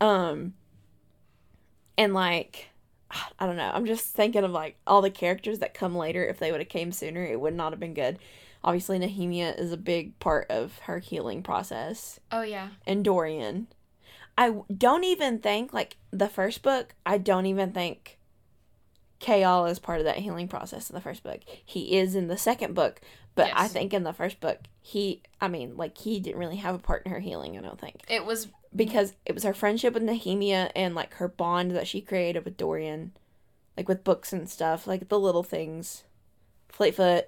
Um 0.00 0.54
and 1.98 2.12
like 2.14 2.68
i 3.38 3.46
don't 3.46 3.56
know. 3.56 3.70
I'm 3.72 3.86
just 3.86 4.06
thinking 4.06 4.44
of 4.44 4.50
like 4.50 4.76
all 4.86 5.00
the 5.00 5.10
characters 5.10 5.60
that 5.60 5.74
come 5.74 5.96
later. 5.96 6.24
If 6.24 6.38
they 6.38 6.50
would 6.50 6.60
have 6.60 6.68
came 6.68 6.92
sooner 6.92 7.24
it 7.24 7.40
would 7.40 7.54
not 7.54 7.72
have 7.72 7.80
been 7.80 7.94
good. 7.94 8.18
Obviously 8.64 8.98
nehemia 8.98 9.58
is 9.58 9.72
a 9.72 9.76
big 9.76 10.18
part 10.18 10.50
of 10.50 10.78
her 10.80 10.98
healing 10.98 11.42
process. 11.42 12.18
Oh 12.32 12.42
yeah. 12.42 12.68
and 12.86 13.04
dorian 13.04 13.68
i 14.38 14.54
don't 14.76 15.04
even 15.04 15.38
think 15.38 15.72
like 15.72 15.96
the 16.10 16.28
first 16.28 16.62
book 16.62 16.94
i 17.04 17.16
don't 17.18 17.46
even 17.46 17.72
think 17.72 18.18
Chaol 19.20 19.70
is 19.70 19.78
part 19.78 19.98
of 19.98 20.04
that 20.04 20.18
healing 20.18 20.46
process 20.46 20.90
in 20.90 20.94
the 20.94 21.00
first 21.00 21.22
book. 21.22 21.40
He 21.64 21.96
is 21.96 22.14
in 22.14 22.28
the 22.28 22.36
second 22.36 22.74
book, 22.74 23.00
but 23.34 23.50
I 23.54 23.66
think 23.66 23.94
in 23.94 24.02
the 24.02 24.12
first 24.12 24.40
book, 24.40 24.58
he, 24.82 25.22
I 25.40 25.48
mean, 25.48 25.74
like, 25.78 25.96
he 25.96 26.20
didn't 26.20 26.38
really 26.38 26.56
have 26.58 26.74
a 26.74 26.78
part 26.78 27.06
in 27.06 27.12
her 27.12 27.18
healing, 27.18 27.56
I 27.56 27.62
don't 27.62 27.80
think 27.80 28.02
It 28.10 28.26
was. 28.26 28.48
because 28.74 29.14
it 29.24 29.32
was 29.32 29.42
her 29.44 29.54
friendship 29.54 29.94
with 29.94 30.02
Nehemia 30.02 30.70
and 30.76 30.94
like 30.94 31.14
her 31.14 31.28
bond 31.28 31.70
that 31.70 31.88
she 31.88 32.02
created 32.02 32.44
with 32.44 32.58
Dorian, 32.58 33.12
like 33.74 33.88
with 33.88 34.04
books 34.04 34.34
and 34.34 34.50
stuff, 34.50 34.86
like 34.86 35.08
the 35.08 35.18
little 35.18 35.42
things. 35.42 36.04
Fleetfoot, 36.68 37.24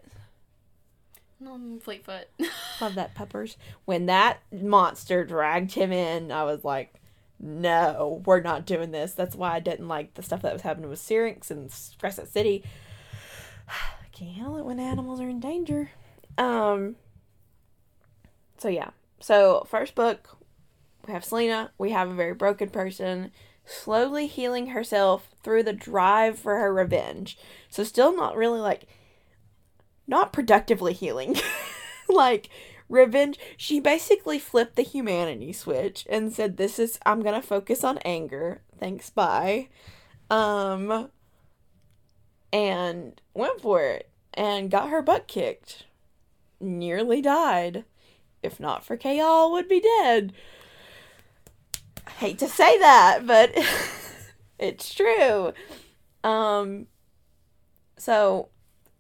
Um, 1.45 1.81
Fleetfoot. 1.81 2.27
love 2.83 2.97
that 2.97 3.15
peppers. 3.15 3.57
When 3.87 4.05
that 4.07 4.41
monster 4.53 5.25
dragged 5.25 5.73
him 5.73 5.91
in, 5.91 6.31
I 6.31 6.45
was 6.45 6.65
like, 6.65 6.93
no, 7.41 8.23
we're 8.25 8.41
not 8.41 8.67
doing 8.67 8.91
this. 8.91 9.13
That's 9.13 9.37
why 9.37 9.55
I 9.55 9.61
didn't 9.61 9.89
like 9.89 10.15
the 10.15 10.23
stuff 10.23 10.43
that 10.43 10.53
was 10.53 10.63
happening 10.63 10.91
with 10.91 10.99
Syrinx 10.99 11.51
and 11.51 11.73
Crescent 11.99 12.29
City. 12.29 12.65
I 13.69 13.73
can't 14.13 14.33
handle 14.33 14.59
it 14.59 14.65
when 14.65 14.81
animals 14.81 15.21
are 15.21 15.29
in 15.29 15.41
danger. 15.41 15.91
Um. 16.37 16.97
So 18.59 18.69
yeah. 18.69 18.91
So 19.21 19.67
first 19.69 19.95
book, 19.95 20.37
we 21.07 21.13
have 21.13 21.25
Celaena. 21.25 21.71
We 21.79 21.91
have 21.91 22.11
a 22.11 22.15
very 22.15 22.35
broken 22.35 22.71
person 22.71 23.31
slowly 23.65 24.27
healing 24.27 24.69
herself 24.69 25.29
through 25.43 25.63
the 25.63 25.73
drive 25.73 26.39
for 26.39 26.57
her 26.57 26.73
revenge. 26.73 27.39
So 27.69 27.85
still 27.85 28.17
not 28.17 28.37
really 28.37 28.61
like 28.61 28.87
not 30.07 30.33
productively 30.33 30.93
healing. 30.93 31.37
like 32.09 32.49
revenge 32.89 33.39
she 33.57 33.81
basically 33.81 34.39
flipped 34.39 34.77
the 34.77 34.83
humanity 34.83 35.53
switch 35.53 36.07
and 36.09 36.33
said 36.33 36.57
this 36.57 36.79
is 36.79 36.99
I'm 37.05 37.23
to 37.23 37.43
focus 37.43 37.85
on 37.85 37.99
anger. 37.99 38.63
Thanks 38.79 39.11
bye. 39.11 39.69
Um 40.31 41.11
and 42.53 43.21
went 43.35 43.61
for 43.61 43.83
it 43.83 44.11
and 44.35 44.71
got 44.71 44.89
her 44.91 45.03
butt 45.03 45.29
kicked. 45.29 45.87
Nearly 46.61 47.21
died. 47.21 47.85
If 48.43 48.59
not 48.61 48.85
for 48.85 48.97
Chaol 48.97 49.51
would 49.53 49.69
be 49.69 49.81
dead. 49.81 50.33
hate 52.19 52.39
to 52.39 52.49
say 52.49 52.79
that, 52.79 53.27
but 53.27 53.53
it's 54.59 54.95
true. 54.95 55.53
Um 56.25 56.87
so 57.99 58.49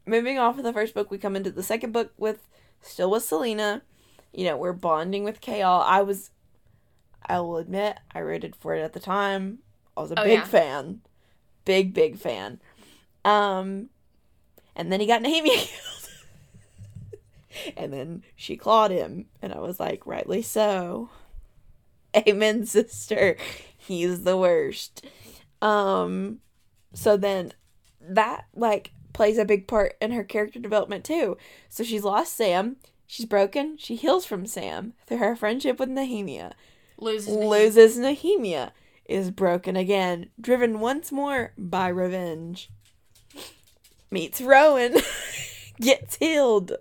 moving 0.06 0.38
off 0.38 0.58
of 0.58 0.64
the 0.64 0.72
first 0.72 0.94
book, 0.94 1.10
we 1.10 1.18
come 1.18 1.36
into 1.36 1.50
the 1.50 1.62
second 1.62 1.92
book 1.92 2.12
with 2.16 2.47
still 2.80 3.10
with 3.10 3.24
Celaena. 3.24 3.82
You 4.32 4.44
know, 4.44 4.56
we're 4.56 4.72
bonding 4.72 5.24
with 5.24 5.40
Chaol. 5.40 5.82
I 5.84 6.02
was 6.02 6.30
I 7.26 7.40
will 7.40 7.56
admit 7.58 7.98
I 8.14 8.20
rooted 8.20 8.54
for 8.56 8.74
it 8.74 8.82
at 8.82 8.92
the 8.92 9.00
time. 9.00 9.58
I 9.96 10.00
was 10.02 10.10
a 10.12 10.20
Oh, 10.20 10.24
big 10.24 10.38
yeah. 10.40 10.44
fan. 10.44 11.00
Big, 11.64 11.92
big 11.94 12.18
fan. 12.18 12.60
Um 13.24 13.88
and 14.76 14.92
then 14.92 15.00
he 15.00 15.06
got 15.06 15.22
Nehemia 15.22 15.56
killed. 15.56 16.10
and 17.76 17.92
then 17.92 18.22
she 18.36 18.56
clawed 18.56 18.92
him, 18.92 19.26
and 19.42 19.52
I 19.52 19.58
was 19.58 19.80
like, 19.80 20.06
rightly 20.06 20.42
so. 20.42 21.10
Amen, 22.16 22.64
sister. 22.66 23.36
He's 23.76 24.22
the 24.22 24.36
worst. 24.36 25.04
Um 25.60 26.38
so 26.94 27.16
then 27.16 27.52
that 28.00 28.44
like 28.54 28.92
plays 29.12 29.38
a 29.38 29.44
big 29.44 29.66
part 29.66 29.96
in 30.00 30.12
her 30.12 30.24
character 30.24 30.58
development 30.58 31.04
too. 31.04 31.36
So 31.68 31.82
she's 31.82 32.04
lost 32.04 32.36
Sam, 32.36 32.76
she's 33.06 33.26
broken, 33.26 33.76
she 33.78 33.96
heals 33.96 34.24
from 34.24 34.46
Sam 34.46 34.94
through 35.06 35.18
her 35.18 35.36
friendship 35.36 35.78
with 35.78 35.88
Nehemia. 35.88 36.52
Loses. 36.98 37.34
Nehemia. 37.34 37.48
Loses 37.48 37.98
Nehemia, 37.98 38.72
is 39.08 39.30
broken 39.30 39.74
again, 39.76 40.30
driven 40.40 40.80
once 40.80 41.10
more 41.10 41.52
by 41.56 41.88
revenge. 41.88 42.70
Meets 44.10 44.40
Rowan, 44.40 44.96
gets 45.80 46.16
healed, 46.16 46.72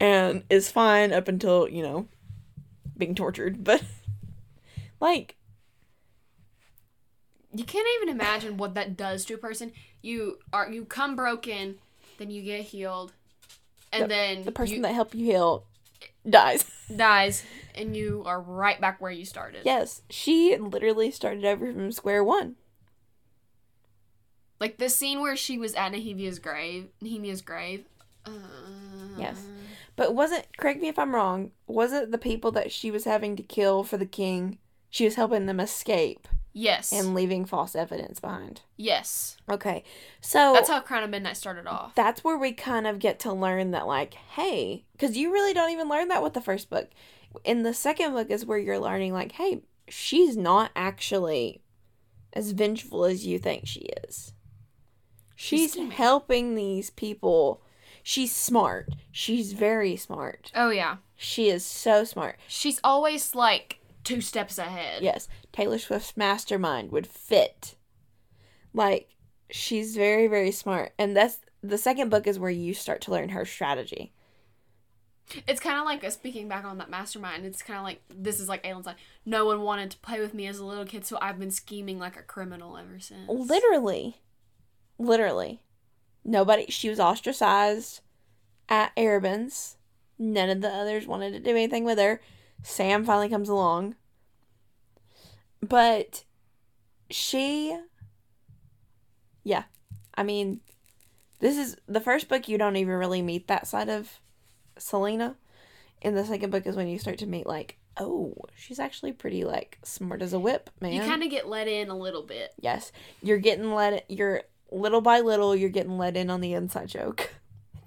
and 0.00 0.44
is 0.50 0.70
fine 0.70 1.12
up 1.12 1.28
until, 1.28 1.68
you 1.68 1.82
know, 1.82 2.08
being 2.96 3.14
tortured. 3.14 3.64
But, 3.64 3.82
like, 5.00 5.36
You 7.54 7.64
can't 7.64 7.86
even 7.96 8.08
imagine 8.08 8.56
what 8.56 8.74
that 8.74 8.96
does 8.96 9.24
to 9.26 9.34
a 9.34 9.38
person. 9.38 9.72
You 10.04 10.38
are 10.52 10.70
you 10.70 10.84
come 10.84 11.16
broken, 11.16 11.76
then 12.18 12.30
you 12.30 12.42
get 12.42 12.60
healed, 12.60 13.14
and 13.90 14.10
then 14.10 14.44
the 14.44 14.52
person 14.52 14.76
you 14.76 14.82
that 14.82 14.94
helped 14.94 15.14
you 15.14 15.24
heal 15.24 15.64
dies. 16.28 16.70
dies, 16.94 17.42
and 17.74 17.96
you 17.96 18.22
are 18.26 18.38
right 18.38 18.78
back 18.78 19.00
where 19.00 19.10
you 19.10 19.24
started. 19.24 19.62
Yes, 19.64 20.02
she 20.10 20.54
literally 20.58 21.10
started 21.10 21.42
over 21.46 21.72
from 21.72 21.90
square 21.90 22.22
one. 22.22 22.56
Like 24.60 24.76
the 24.76 24.90
scene 24.90 25.22
where 25.22 25.36
she 25.36 25.56
was 25.56 25.72
at 25.74 25.92
Nehemia's 25.92 26.38
grave. 26.38 26.88
Nehemia's 27.00 27.40
grave. 27.40 27.86
Uh, 28.26 28.30
Yes. 29.16 29.46
But 29.96 30.14
wasn't, 30.14 30.46
correct 30.58 30.82
me 30.82 30.88
if 30.88 30.98
I'm 30.98 31.14
wrong, 31.14 31.52
wasn't 31.66 32.10
the 32.10 32.18
people 32.18 32.50
that 32.52 32.72
she 32.72 32.90
was 32.90 33.04
having 33.04 33.36
to 33.36 33.42
kill 33.42 33.84
for 33.84 33.96
the 33.96 34.06
king, 34.06 34.58
she 34.90 35.04
was 35.04 35.14
helping 35.14 35.46
them 35.46 35.60
escape 35.60 36.26
Yes. 36.56 36.92
and 36.92 37.14
leaving 37.14 37.44
false 37.44 37.74
evidence 37.74 38.20
behind? 38.20 38.62
yes. 38.76 39.36
Okay, 39.50 39.82
so 40.20 40.52
That's 40.54 40.68
how 40.70 40.80
Crown 40.80 41.02
of 41.02 41.10
Midnight 41.10 41.36
started 41.36 41.66
off. 41.66 41.94
that's 41.94 42.22
where 42.24 42.38
we 42.38 42.52
kind 42.52 42.86
of 42.86 42.98
get 43.00 43.18
to 43.20 43.32
learn 43.32 43.72
that, 43.72 43.86
like, 43.86 44.14
hey, 44.14 44.84
because 44.92 45.16
you 45.16 45.32
really 45.32 45.52
don't 45.52 45.70
even 45.72 45.88
learn 45.88 46.08
that 46.08 46.22
with 46.22 46.32
the 46.34 46.40
first 46.40 46.70
book. 46.70 46.88
In 47.44 47.64
the 47.64 47.74
second 47.74 48.12
book 48.12 48.30
is 48.30 48.46
where 48.46 48.58
you're 48.58 48.78
learning, 48.78 49.12
like, 49.12 49.32
hey, 49.32 49.62
she's 49.88 50.36
not 50.36 50.70
actually 50.76 51.60
as 52.32 52.52
vengeful 52.52 53.04
as 53.04 53.26
you 53.26 53.38
think 53.38 53.66
she 53.66 53.88
is. 54.06 54.32
She's 55.36 55.72
scheming. 55.72 55.90
helping 55.90 56.54
these 56.54 56.90
people. 56.90 57.60
She's 58.02 58.32
smart. 58.32 58.88
She's 59.10 59.52
very 59.52 59.96
smart. 59.96 60.50
Oh 60.54 60.70
yeah. 60.70 60.96
She 61.16 61.48
is 61.48 61.64
so 61.64 62.04
smart. 62.04 62.36
She's 62.48 62.80
always 62.84 63.34
like 63.34 63.80
two 64.04 64.20
steps 64.20 64.58
ahead. 64.58 65.02
Yes, 65.02 65.28
Taylor 65.52 65.78
Swift's 65.78 66.16
mastermind 66.16 66.92
would 66.92 67.06
fit. 67.06 67.74
Like, 68.72 69.08
she's 69.50 69.96
very, 69.96 70.26
very 70.26 70.50
smart. 70.50 70.92
And 70.98 71.16
that's 71.16 71.38
the 71.62 71.78
second 71.78 72.10
book 72.10 72.26
is 72.26 72.38
where 72.38 72.50
you 72.50 72.74
start 72.74 73.00
to 73.02 73.10
learn 73.10 73.30
her 73.30 73.44
strategy. 73.44 74.12
It's 75.48 75.60
kind 75.60 75.78
of 75.78 75.86
like 75.86 76.04
uh, 76.04 76.10
speaking 76.10 76.48
back 76.48 76.64
on 76.64 76.78
that 76.78 76.90
mastermind. 76.90 77.46
It's 77.46 77.62
kind 77.62 77.78
of 77.78 77.84
like 77.84 78.02
this 78.10 78.40
is 78.40 78.48
like 78.48 78.66
Aelin's 78.66 78.84
like 78.84 78.98
no 79.24 79.46
one 79.46 79.62
wanted 79.62 79.90
to 79.92 79.98
play 79.98 80.20
with 80.20 80.34
me 80.34 80.46
as 80.46 80.58
a 80.58 80.66
little 80.66 80.84
kid, 80.84 81.06
so 81.06 81.16
I've 81.20 81.38
been 81.38 81.50
scheming 81.50 81.98
like 81.98 82.18
a 82.18 82.22
criminal 82.22 82.76
ever 82.76 82.98
since. 83.00 83.28
Literally. 83.28 84.18
Literally. 84.98 85.62
Nobody, 86.24 86.66
she 86.68 86.90
was 86.90 87.00
ostracized 87.00 88.00
at 88.68 88.94
Arobynn's. 88.96 89.76
None 90.18 90.50
of 90.50 90.60
the 90.60 90.68
others 90.68 91.06
wanted 91.06 91.32
to 91.32 91.40
do 91.40 91.50
anything 91.50 91.84
with 91.84 91.98
her. 91.98 92.20
Sam 92.62 93.04
finally 93.04 93.28
comes 93.28 93.48
along. 93.48 93.96
But 95.60 96.24
she, 97.10 97.78
yeah. 99.42 99.64
I 100.14 100.22
mean, 100.22 100.60
this 101.40 101.56
is 101.56 101.76
the 101.88 102.00
first 102.00 102.28
book 102.28 102.48
you 102.48 102.58
don't 102.58 102.76
even 102.76 102.94
really 102.94 103.22
meet 103.22 103.48
that 103.48 103.66
side 103.66 103.88
of 103.88 104.20
Celaena. 104.78 105.36
And 106.02 106.16
the 106.16 106.24
second 106.24 106.50
book 106.50 106.66
is 106.66 106.76
when 106.76 106.88
you 106.88 106.98
start 106.98 107.18
to 107.18 107.26
meet, 107.26 107.46
like, 107.46 107.78
oh, 107.98 108.34
she's 108.56 108.78
actually 108.78 109.12
pretty, 109.12 109.44
like, 109.44 109.78
smart 109.82 110.20
as 110.20 110.34
a 110.34 110.38
whip, 110.38 110.68
man. 110.80 110.92
You 110.92 111.00
kind 111.00 111.22
of 111.22 111.30
get 111.30 111.48
let 111.48 111.66
in 111.66 111.88
a 111.88 111.96
little 111.96 112.22
bit. 112.22 112.52
Yes, 112.60 112.92
you're 113.22 113.38
getting 113.38 113.72
let. 113.72 114.04
You're 114.10 114.42
little 114.70 115.00
by 115.00 115.20
little, 115.20 115.54
you're 115.56 115.70
getting 115.70 115.96
let 115.96 116.16
in 116.16 116.30
on 116.30 116.40
the 116.40 116.52
inside 116.52 116.88
joke. 116.88 117.34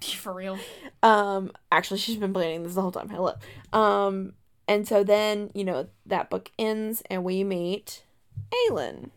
For 0.02 0.32
real. 0.32 0.58
Um, 1.02 1.52
actually, 1.70 1.98
she's 1.98 2.16
been 2.16 2.32
planning 2.32 2.62
this 2.62 2.74
the 2.74 2.82
whole 2.82 2.92
time. 2.92 3.08
Hello. 3.08 3.34
Um, 3.72 4.34
and 4.68 4.86
so 4.86 5.02
then 5.02 5.50
you 5.54 5.64
know 5.64 5.88
that 6.06 6.30
book 6.30 6.52
ends, 6.58 7.02
and 7.10 7.24
we 7.24 7.42
meet 7.42 8.04
Aelin, 8.52 9.10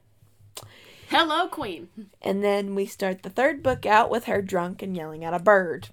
Hello, 1.10 1.48
Queen. 1.50 1.90
and 2.22 2.44
then 2.44 2.74
we 2.74 2.86
start 2.86 3.22
the 3.22 3.30
third 3.30 3.62
book 3.62 3.86
out 3.86 4.10
with 4.10 4.24
her 4.26 4.42
drunk 4.42 4.82
and 4.82 4.96
yelling 4.96 5.24
at 5.26 5.34
a 5.34 5.40
bird. 5.40 5.90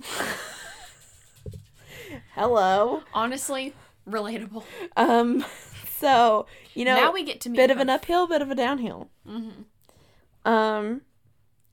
Hello. 2.34 3.02
Honestly, 3.12 3.74
relatable. 4.08 4.64
Um, 4.96 5.44
so 5.98 6.46
you 6.74 6.84
know 6.84 6.94
now 6.94 7.12
we 7.12 7.24
get 7.24 7.40
to 7.42 7.50
meet 7.50 7.56
bit 7.56 7.70
of 7.70 7.78
an 7.78 7.90
uphill, 7.90 8.26
bit 8.26 8.40
of 8.40 8.50
a 8.50 8.54
downhill. 8.54 9.10
Mm-hmm. 9.28 10.48
Um, 10.50 11.02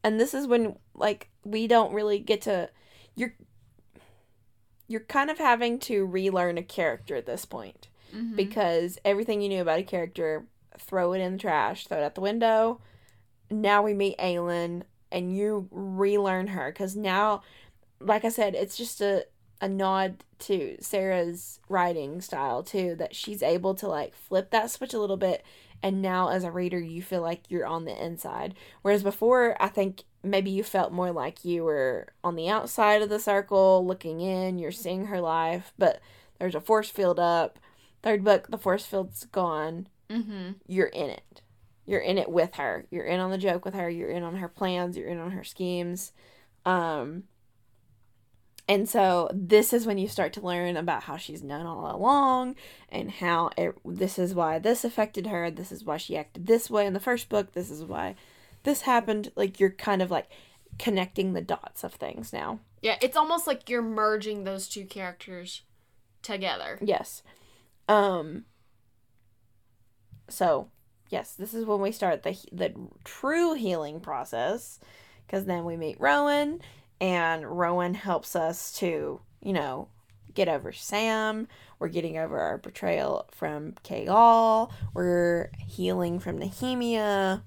and 0.04 0.20
this 0.20 0.34
is 0.34 0.48
when 0.48 0.76
like 0.96 1.30
we 1.44 1.68
don't 1.68 1.94
really 1.94 2.20
get 2.20 2.42
to 2.42 2.70
you're 3.16 3.34
you're 4.90 5.00
kind 5.02 5.30
of 5.30 5.38
having 5.38 5.80
to 5.80 6.06
relearn 6.06 6.58
a 6.58 6.64
character 6.64 7.16
at 7.16 7.26
this 7.26 7.46
point 7.46 7.88
Mhm. 8.14 8.36
because 8.36 8.98
everything 9.06 9.42
you 9.42 9.48
knew 9.48 9.62
about 9.62 9.80
a 9.80 9.84
character, 9.84 10.46
throw 10.78 11.14
it 11.14 11.20
in 11.20 11.34
the 11.34 11.38
trash, 11.40 11.88
throw 11.88 12.00
it 12.00 12.04
out 12.04 12.16
the 12.16 12.22
window. 12.22 12.82
Now 13.52 13.82
we 13.84 13.94
meet 13.94 14.18
Aelin 14.18 14.84
and 15.12 15.36
you 15.36 15.68
relearn 15.72 16.48
her 16.48 16.72
because 16.72 16.96
now, 16.96 17.42
like 18.00 18.26
I 18.26 18.30
said, 18.30 18.56
it's 18.56 18.76
just 18.78 19.00
a 19.02 19.26
a 19.62 19.68
nod 19.68 20.24
to 20.40 20.78
Sarah's 20.80 21.60
writing 21.68 22.22
style 22.22 22.64
too 22.64 22.96
that 22.96 23.14
she's 23.14 23.44
able 23.44 23.76
to 23.76 23.90
like 23.90 24.14
flip 24.16 24.52
that 24.52 24.72
switch 24.72 24.94
a 24.94 25.00
little 25.00 25.18
bit 25.18 25.44
and 25.84 26.02
now 26.02 26.30
as 26.30 26.46
a 26.46 26.52
reader 26.52 26.80
you 26.80 27.02
feel 27.02 27.22
like 27.22 27.42
you're 27.50 27.66
on 27.68 27.84
the 27.84 28.06
inside 28.06 28.56
whereas 28.84 29.04
before 29.04 29.58
I 29.62 29.68
think 29.68 30.04
maybe 30.24 30.50
you 30.50 30.64
felt 30.64 30.92
more 30.92 31.12
like 31.12 31.46
you 31.46 31.64
were 31.64 32.08
on 32.24 32.36
the 32.36 32.50
outside 32.50 33.02
of 33.02 33.10
the 33.10 33.20
circle 33.20 33.86
looking 33.86 34.20
in 34.22 34.60
you're 34.60 34.72
seeing 34.72 35.06
her 35.06 35.22
life 35.22 35.72
but 35.78 36.00
there's 36.40 36.56
a 36.56 36.62
force 36.62 36.90
field 36.90 37.20
up. 37.20 37.60
Third 38.02 38.24
book 38.24 38.48
the 38.50 38.58
force 38.58 38.86
field's 38.86 39.26
gone. 39.26 39.88
Mhm. 40.10 40.56
you're 40.68 40.88
in 40.88 41.10
it. 41.10 41.42
You're 41.86 42.00
in 42.00 42.18
it 42.18 42.30
with 42.30 42.56
her. 42.56 42.86
You're 42.92 43.06
in 43.06 43.20
on 43.20 43.32
the 43.32 43.38
joke 43.38 43.66
with 43.66 43.74
her. 43.74 43.90
You're 43.90 44.10
in 44.10 44.24
on 44.24 44.36
her 44.38 44.48
plans. 44.48 44.96
You're 44.98 45.10
in 45.10 45.20
on 45.20 45.32
her 45.32 45.44
schemes. 45.44 46.14
Um 46.66 47.24
and 48.68 48.88
so 48.88 49.30
this 49.34 49.74
is 49.74 49.88
when 49.88 49.98
you 49.98 50.08
start 50.08 50.32
to 50.34 50.42
learn 50.42 50.78
about 50.78 51.04
how 51.04 51.18
she's 51.18 51.42
known 51.42 51.66
all 51.66 51.94
along 51.96 52.56
and 52.90 53.10
how 53.10 53.50
it, 53.58 53.74
this 53.84 54.20
is 54.20 54.36
why 54.36 54.60
this 54.60 54.84
affected 54.86 55.26
her. 55.26 55.50
This 55.50 55.72
is 55.72 55.84
why 55.84 55.98
she 55.98 56.16
acted 56.16 56.46
this 56.46 56.70
way 56.70 56.86
in 56.86 56.94
the 56.94 57.00
first 57.00 57.30
book. 57.30 57.54
This 57.54 57.72
is 57.72 57.84
why 57.84 58.16
this 58.64 58.82
happened 58.82 59.32
like 59.36 59.60
you're 59.60 59.70
kind 59.70 60.02
of 60.02 60.12
like 60.12 60.30
connecting 60.78 61.34
the 61.34 61.42
dots 61.42 61.84
of 61.84 61.94
things 61.94 62.32
now 62.32 62.60
Yeah, 62.82 62.98
it's 63.02 63.18
almost 63.18 63.48
like 63.48 63.70
you're 63.70 63.82
merging 63.82 64.44
those 64.44 64.68
two 64.68 64.86
characters 64.86 65.64
together. 66.22 66.80
Yes. 66.82 67.24
Um 67.88 68.46
so, 70.30 70.70
yes, 71.10 71.34
this 71.34 71.54
is 71.54 71.66
when 71.66 71.82
we 71.82 71.92
start 71.92 72.24
the 72.24 72.38
the 72.52 72.74
true 73.04 73.54
healing 73.56 74.00
process 74.00 74.80
cuz 75.28 75.46
then 75.46 75.66
we 75.66 75.76
meet 75.76 76.00
Rowan 76.00 76.62
and 77.02 77.46
Rowan 77.46 77.94
helps 77.94 78.36
us 78.36 78.74
to, 78.74 79.22
you 79.42 79.54
know, 79.54 79.88
get 80.34 80.48
over 80.48 80.72
Sam. 80.72 81.48
We're 81.80 81.88
getting 81.88 82.18
over 82.18 82.40
our 82.40 82.58
betrayal 82.58 83.26
from 83.32 83.74
Chaol. 83.84 84.72
We're 84.94 85.52
healing 85.66 86.20
from 86.20 86.40
Nehemia. 86.40 87.42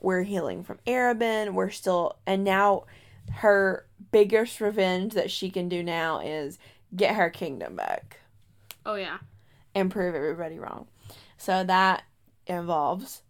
We're 0.00 0.22
healing 0.22 0.62
from 0.64 0.78
Arobynn. 0.86 1.52
We're 1.54 1.70
still 1.70 2.16
and 2.26 2.44
now 2.44 2.84
her 3.32 3.86
biggest 4.12 4.60
revenge 4.60 5.14
that 5.14 5.30
she 5.30 5.50
can 5.50 5.68
do 5.68 5.82
now 5.82 6.20
is 6.20 6.58
get 6.96 7.14
her 7.14 7.30
kingdom 7.30 7.76
back 7.76 8.18
Oh 8.84 8.94
yeah. 8.96 9.18
and 9.74 9.90
prove 9.90 10.14
everybody 10.14 10.58
wrong. 10.58 10.86
So 11.36 11.62
that 11.64 12.02
involves 12.46 13.22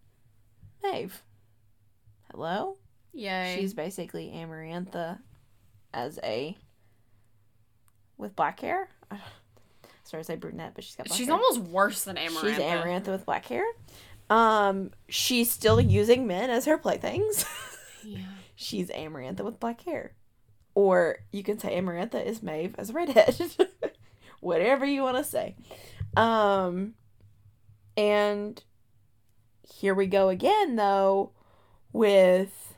Maeve. 0.82 1.22
Hello? 2.32 2.76
Yay. 3.12 3.56
She's 3.58 3.74
basically 3.74 4.30
Amarantha 4.34 5.18
as 5.92 6.18
a 6.22 6.56
with 8.16 8.36
black 8.36 8.60
hair. 8.60 8.88
Sorry 10.04 10.22
to 10.22 10.26
say 10.26 10.36
brunette, 10.36 10.72
but 10.74 10.82
she's 10.84 10.96
got 10.96 11.06
black 11.06 11.16
She's 11.18 11.26
hair. 11.28 11.34
almost 11.36 11.60
worse 11.70 12.04
than 12.04 12.16
Amarantha. 12.16 12.40
She's 12.40 12.58
Amarantha 12.58 13.08
with 13.08 13.26
black 13.26 13.46
hair. 13.46 13.64
Um, 14.30 14.92
she's 15.08 15.50
still 15.50 15.80
using 15.80 16.26
men 16.26 16.48
as 16.50 16.64
her 16.66 16.78
playthings. 16.78 17.44
Yeah. 18.02 18.20
she's 18.54 18.88
Amarantha 18.88 19.42
with 19.44 19.60
black 19.60 19.82
hair. 19.82 20.14
Or 20.74 21.18
you 21.32 21.42
can 21.42 21.58
say 21.58 21.78
Amarantha 21.78 22.24
is 22.24 22.42
Maeve 22.42 22.74
as 22.78 22.88
a 22.88 22.92
redhead. 22.94 23.38
Whatever 24.40 24.86
you 24.86 25.02
want 25.02 25.18
to 25.18 25.24
say. 25.24 25.54
Um 26.16 26.94
and 27.98 28.64
here 29.70 29.94
we 29.94 30.06
go 30.06 30.30
again 30.30 30.76
though 30.76 31.32
with 31.92 32.74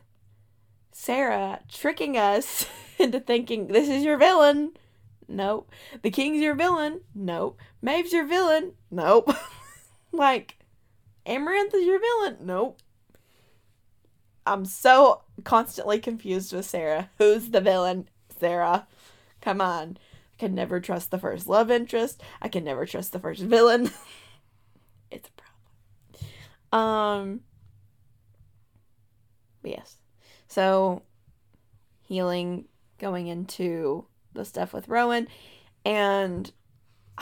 Sarah 0.90 1.60
tricking 1.68 2.16
us 2.16 2.66
into 2.98 3.20
thinking 3.20 3.68
this 3.68 3.88
is 3.88 4.02
your 4.02 4.18
villain. 4.18 4.72
Nope. 5.28 5.70
The 6.02 6.10
king's 6.10 6.40
your 6.40 6.56
villain. 6.56 7.02
Nope. 7.14 7.60
Maeve's 7.80 8.12
your 8.12 8.26
villain. 8.26 8.72
Nope. 8.90 9.32
like 10.10 10.56
Amarantha's 11.26 11.84
your 11.84 12.00
villain. 12.00 12.38
Nope. 12.40 12.78
I'm 14.44 14.64
so 14.64 15.22
constantly 15.44 15.98
confused 15.98 16.52
with 16.52 16.66
Sarah. 16.66 17.10
Who's 17.18 17.50
the 17.50 17.60
villain? 17.60 18.08
Sarah. 18.38 18.86
Come 19.40 19.60
on. 19.60 19.98
I 20.34 20.36
can 20.38 20.54
never 20.54 20.80
trust 20.80 21.10
the 21.10 21.18
first 21.18 21.46
love 21.46 21.70
interest. 21.70 22.22
I 22.40 22.48
can 22.48 22.64
never 22.64 22.86
trust 22.86 23.12
the 23.12 23.20
first 23.20 23.42
villain. 23.42 23.90
it's 25.10 25.28
a 25.28 25.32
problem. 26.72 27.40
Um 27.40 27.40
yes. 29.62 29.96
So 30.48 31.02
healing 32.02 32.66
going 32.98 33.28
into 33.28 34.06
the 34.32 34.44
stuff 34.44 34.72
with 34.72 34.88
Rowan 34.88 35.28
and 35.84 36.50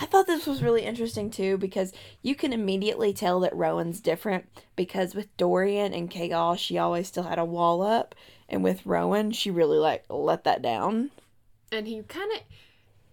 I 0.01 0.07
thought 0.07 0.27
this 0.27 0.47
was 0.47 0.63
really 0.63 0.85
interesting 0.85 1.31
too 1.31 1.59
because 1.59 1.93
you 2.23 2.35
can 2.35 2.55
immediately 2.55 3.13
tell 3.13 3.39
that 3.41 3.55
Rowan's 3.55 4.01
different 4.01 4.47
because 4.75 5.15
with 5.15 5.37
Dorian 5.37 5.93
and 5.93 6.11
Chaol, 6.11 6.59
she 6.59 6.79
always 6.79 7.07
still 7.07 7.25
had 7.25 7.39
a 7.39 7.45
wall 7.45 7.83
up, 7.83 8.15
and 8.49 8.65
with 8.65 8.87
Rowan, 8.87 9.31
she 9.31 9.51
really 9.51 9.77
like 9.77 10.05
let 10.09 10.45
that 10.45 10.63
down. 10.63 11.11
And 11.71 11.87
he 11.87 12.03
kind 12.03 12.33
of 12.33 12.41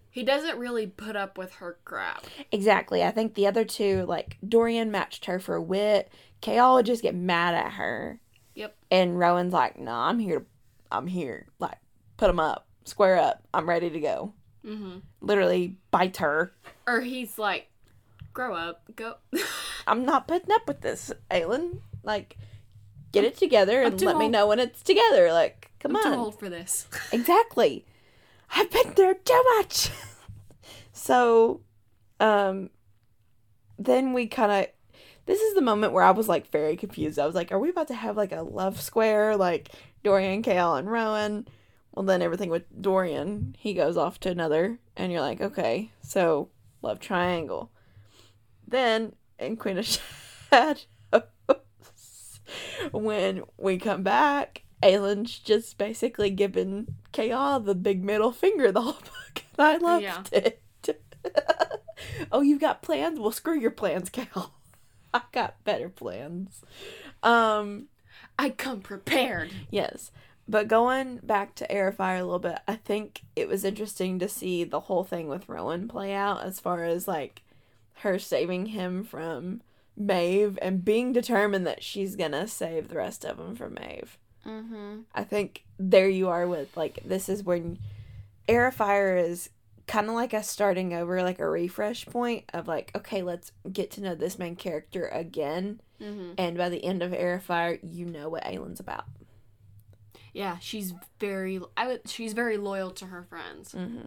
he 0.10 0.24
doesn't 0.24 0.58
really 0.58 0.88
put 0.88 1.18
up 1.18 1.38
with 1.38 1.56
her 1.56 1.78
crap. 1.84 2.26
Exactly. 2.54 3.04
I 3.04 3.12
think 3.12 3.34
the 3.34 3.48
other 3.48 3.66
two, 3.66 4.06
like 4.06 4.38
Dorian 4.48 4.90
matched 4.90 5.26
her 5.26 5.40
for 5.40 5.60
wit. 5.60 6.10
Chaol 6.42 6.76
would 6.76 6.86
just 6.86 7.04
get 7.04 7.16
mad 7.16 7.54
at 7.54 7.74
her. 7.74 8.22
Yep. 8.56 8.78
And 8.90 9.20
Rowan's 9.20 9.54
like, 9.54 9.78
"No, 9.78 9.92
I'm 9.92 10.20
here. 10.20 10.40
To, 10.40 10.46
I'm 10.90 11.08
here. 11.08 11.48
Like, 11.60 11.80
put 12.16 12.28
them 12.28 12.40
up, 12.40 12.66
square 12.86 13.18
up. 13.18 13.44
I'm 13.54 13.68
ready 13.68 13.90
to 13.90 14.00
go." 14.00 14.34
Mhm. 14.68 15.02
Literally 15.22 15.78
bites 15.92 16.20
her. 16.20 16.54
Or 16.86 17.00
he's 17.02 17.38
like, 17.38 17.68
"Grow 18.34 18.54
up, 18.54 18.84
go." 18.96 19.16
I'm 19.88 20.06
not 20.06 20.28
putting 20.28 20.52
up 20.52 20.68
with 20.68 20.82
this, 20.82 21.12
Aelin. 21.32 21.80
Like, 22.04 22.38
get 23.12 23.24
it 23.24 23.38
together 23.38 23.82
and 23.82 24.00
let 24.02 24.18
me 24.18 24.28
know 24.28 24.48
when 24.48 24.60
it's 24.60 24.82
together. 24.84 25.32
Like, 25.32 25.72
come 25.80 25.96
I'm 25.96 26.06
on. 26.06 26.14
too 26.14 26.20
old 26.20 26.40
for 26.40 26.50
this. 26.50 26.88
Exactly. 27.12 27.86
I've 28.56 28.70
been 28.72 28.92
through 28.94 29.16
too 29.26 29.44
much. 29.58 29.90
so, 30.94 31.62
um, 32.20 32.70
then 33.80 34.14
we 34.14 34.28
kind 34.28 34.52
of. 34.52 34.68
This 35.26 35.42
is 35.42 35.56
the 35.56 35.62
moment 35.62 35.92
where 35.92 36.04
I 36.06 36.12
was 36.12 36.30
like 36.30 36.50
very 36.52 36.78
confused. 36.78 37.20
I 37.20 37.26
was 37.26 37.36
like, 37.36 37.52
are 37.52 37.60
we 37.60 37.70
about 37.70 37.90
to 37.90 37.94
have 37.96 38.16
like 38.16 38.32
a 38.32 38.42
love 38.42 38.80
square, 38.80 39.36
like 39.36 39.70
Dorian, 40.04 40.42
Chaol, 40.42 40.80
and 40.80 40.90
Rowan? 40.90 41.48
Well, 41.98 42.06
then 42.06 42.22
everything 42.22 42.52
with 42.52 42.80
Dorian, 42.80 43.56
he 43.58 43.74
goes 43.74 43.98
off 43.98 44.20
to 44.20 44.30
another, 44.30 44.78
and 44.96 45.12
you're 45.12 45.20
like, 45.22 45.42
okay, 45.42 45.90
so 46.04 46.50
love 46.84 47.00
triangle. 47.00 47.72
Then 48.68 49.16
in 49.40 49.58
Queen 49.58 49.80
of 49.80 49.88
Shadows, 50.52 51.24
when 52.92 53.42
we 53.58 53.80
come 53.80 54.04
back, 54.04 54.62
Aelin's 54.84 55.40
just 55.40 55.80
basically 55.80 56.30
giving 56.30 56.86
Chaol 57.14 57.66
the 57.66 57.74
big 57.74 58.04
middle 58.04 58.32
finger 58.32 58.72
the 58.72 58.82
whole 58.84 58.94
book, 59.34 59.44
and 59.58 59.68
I 59.68 59.78
loved 59.78 60.04
Yeah. 60.04 60.22
it. 60.32 60.62
oh, 62.32 62.42
you've 62.42 62.62
got 62.62 62.84
plans? 62.84 63.20
Well, 63.20 63.32
screw 63.32 63.60
your 63.60 63.72
plans, 63.72 64.12
Cal. 64.12 64.54
I 65.16 65.22
got 65.32 65.64
better 65.64 65.90
plans. 65.90 66.62
Um, 67.24 67.88
I 68.38 68.52
come 68.52 68.82
prepared. 68.82 69.50
yes. 69.72 70.12
But 70.50 70.68
going 70.68 71.18
back 71.24 71.56
to 71.56 71.68
Airfire 71.68 72.20
a 72.20 72.24
little 72.24 72.40
bit, 72.40 72.60
I 72.68 72.76
think 72.76 73.24
it 73.36 73.50
was 73.50 73.66
interesting 73.66 74.18
to 74.20 74.30
see 74.30 74.64
the 74.64 74.82
whole 74.82 75.04
thing 75.04 75.28
with 75.28 75.50
Rowan 75.50 75.88
play 75.88 76.14
out 76.14 76.44
as 76.44 76.60
far 76.60 76.86
as 76.86 77.08
like 77.08 77.42
her 77.96 78.18
saving 78.18 78.68
him 78.68 79.04
from 79.04 79.62
Maeve 79.98 80.58
and 80.62 80.86
being 80.86 81.12
determined 81.12 81.68
that 81.68 81.84
she's 81.84 82.16
gonna 82.16 82.48
save 82.48 82.88
the 82.88 82.98
rest 82.98 83.26
of 83.26 83.38
them 83.38 83.56
from 83.56 83.74
Maeve. 83.74 84.18
Mm-hmm. 84.46 85.02
I 85.14 85.24
think 85.24 85.64
there 85.78 86.08
you 86.08 86.30
are 86.30 86.48
with 86.48 86.78
like 86.78 87.00
this 87.04 87.28
is 87.28 87.44
when 87.44 87.80
Airfire 88.48 89.22
is 89.22 89.50
kind 89.88 90.08
of 90.08 90.14
like 90.14 90.34
a 90.34 90.44
starting 90.44 90.94
over, 90.94 91.22
like 91.24 91.40
a 91.40 91.50
refresh 91.50 92.06
point 92.06 92.46
of 92.54 92.68
like, 92.68 92.92
okay, 92.96 93.22
let's 93.22 93.52
get 93.72 93.92
to 93.92 94.02
know 94.02 94.16
this 94.16 94.38
main 94.38 94.56
character 94.56 95.08
again. 95.08 95.82
Mm-hmm. 96.02 96.34
And 96.38 96.58
by 96.58 96.70
the 96.70 96.84
end 96.84 97.02
of 97.02 97.12
Airfire, 97.12 97.80
you 97.82 98.06
know 98.06 98.30
what 98.30 98.46
Aelin's 98.46 98.80
about. 98.80 99.06
Yeah, 100.38 100.60
she's 100.60 100.94
very. 101.20 101.60
I 101.76 101.88
would. 101.88 102.02
She's 102.08 102.34
very 102.34 102.58
loyal 102.58 102.92
to 102.92 103.08
her 103.08 103.24
friends. 103.24 103.74
Mm-hmm. 103.74 104.06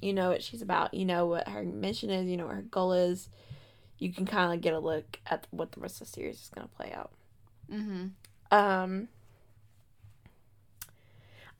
You 0.00 0.12
know 0.12 0.30
what 0.30 0.42
she's 0.42 0.62
about. 0.62 0.94
You 0.94 1.04
know 1.04 1.26
what 1.26 1.46
her 1.46 1.62
mission 1.62 2.10
is. 2.10 2.28
You 2.28 2.36
know 2.36 2.46
what 2.46 2.56
her 2.56 2.62
goal 2.62 2.92
is. 2.92 3.28
You 3.96 4.12
can 4.12 4.26
kind 4.26 4.52
of 4.52 4.60
get 4.62 4.74
a 4.74 4.80
look 4.80 5.20
at 5.26 5.46
what 5.52 5.70
the 5.70 5.80
rest 5.80 6.00
of 6.00 6.08
the 6.08 6.12
series 6.12 6.40
is 6.40 6.50
going 6.52 6.66
to 6.66 6.74
play 6.74 6.92
out. 6.92 7.12
Mm-hmm. 7.72 8.06
Um, 8.50 9.06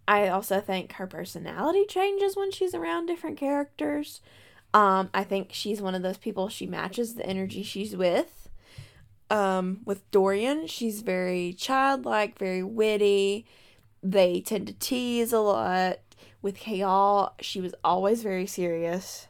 I 0.08 0.26
also 0.26 0.60
think 0.60 0.94
her 0.94 1.06
personality 1.06 1.84
changes 1.86 2.36
when 2.36 2.50
she's 2.50 2.74
around 2.74 3.06
different 3.06 3.38
characters. 3.38 4.22
Um, 4.74 5.10
I 5.14 5.22
think 5.22 5.50
she's 5.52 5.80
one 5.80 5.94
of 5.94 6.02
those 6.02 6.18
people 6.18 6.48
she 6.48 6.66
matches 6.66 7.14
the 7.14 7.24
energy 7.24 7.62
she's 7.62 7.94
with. 7.94 8.48
Um, 9.30 9.82
with 9.84 10.10
Dorian, 10.10 10.66
she's 10.66 11.02
very 11.02 11.52
childlike, 11.52 12.40
very 12.40 12.64
witty. 12.64 13.46
They 14.02 14.40
tend 14.40 14.66
to 14.68 14.72
tease 14.74 15.32
a 15.32 15.40
lot. 15.40 15.98
With 16.42 16.60
Chaol, 16.60 17.32
she 17.40 17.60
was 17.60 17.74
always 17.84 18.22
very 18.22 18.46
serious. 18.46 19.28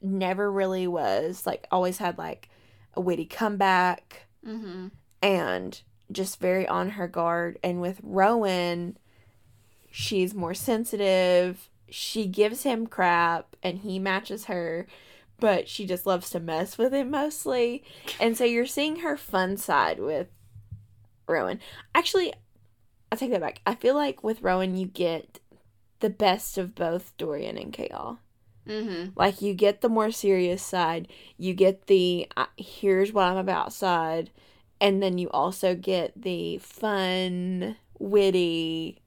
Never 0.00 0.50
really 0.50 0.86
was 0.86 1.44
like 1.46 1.66
always 1.70 1.98
had 1.98 2.16
like 2.18 2.48
a 2.94 3.00
witty 3.00 3.26
comeback 3.26 4.26
Mm-hmm. 4.46 4.88
and 5.20 5.82
just 6.10 6.40
very 6.40 6.66
on 6.66 6.90
her 6.90 7.08
guard. 7.08 7.58
And 7.62 7.80
with 7.82 8.00
Rowan, 8.02 8.96
she's 9.90 10.32
more 10.34 10.54
sensitive. 10.54 11.68
She 11.90 12.26
gives 12.26 12.62
him 12.62 12.86
crap 12.86 13.56
and 13.62 13.78
he 13.78 13.98
matches 13.98 14.44
her, 14.46 14.86
but 15.40 15.68
she 15.68 15.84
just 15.84 16.06
loves 16.06 16.30
to 16.30 16.40
mess 16.40 16.78
with 16.78 16.94
him 16.94 17.10
mostly. 17.10 17.82
And 18.20 18.36
so 18.38 18.44
you're 18.44 18.64
seeing 18.64 19.00
her 19.00 19.16
fun 19.18 19.56
side 19.58 19.98
with 19.98 20.28
Rowan. 21.26 21.60
Actually, 21.94 22.32
I 23.10 23.16
take 23.16 23.30
that 23.30 23.40
back. 23.40 23.60
I 23.66 23.74
feel 23.74 23.94
like 23.94 24.22
with 24.22 24.42
Rowan, 24.42 24.76
you 24.76 24.86
get 24.86 25.40
the 26.00 26.10
best 26.10 26.58
of 26.58 26.74
both 26.74 27.16
Dorian 27.16 27.56
and 27.56 27.72
Chaol. 27.72 28.18
Mm-hmm. 28.66 29.10
Like 29.16 29.40
you 29.40 29.54
get 29.54 29.80
the 29.80 29.88
more 29.88 30.10
serious 30.10 30.62
side, 30.62 31.08
you 31.38 31.54
get 31.54 31.86
the 31.86 32.28
uh, 32.36 32.46
here's 32.56 33.12
what 33.12 33.24
I'm 33.24 33.38
about 33.38 33.72
side, 33.72 34.30
and 34.80 35.02
then 35.02 35.16
you 35.16 35.30
also 35.30 35.74
get 35.74 36.20
the 36.20 36.58
fun, 36.58 37.76
witty, 37.98 39.00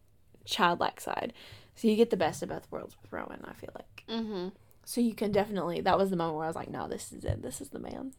childlike 0.46 1.00
side. 1.00 1.34
So 1.76 1.88
you 1.88 1.96
get 1.96 2.10
the 2.10 2.18
best 2.18 2.42
of 2.42 2.50
both 2.50 2.68
worlds 2.72 2.96
with 3.02 3.12
Rowan. 3.12 3.44
I 3.46 3.54
feel 3.54 3.72
like. 3.76 4.04
Mm-hmm. 4.10 4.50
So 4.84 5.00
you 5.00 5.14
can 5.14 5.32
definitely. 5.32 5.82
That 5.82 5.98
was 5.98 6.10
the 6.10 6.16
moment 6.16 6.38
where 6.38 6.46
I 6.46 6.50
was 6.50 6.56
like, 6.56 6.72
no, 6.72 6.88
this 6.88 7.14
is 7.14 7.24
it. 7.24 7.44
This 7.44 7.62
is 7.62 7.70
the 7.70 7.80
man. 7.80 8.14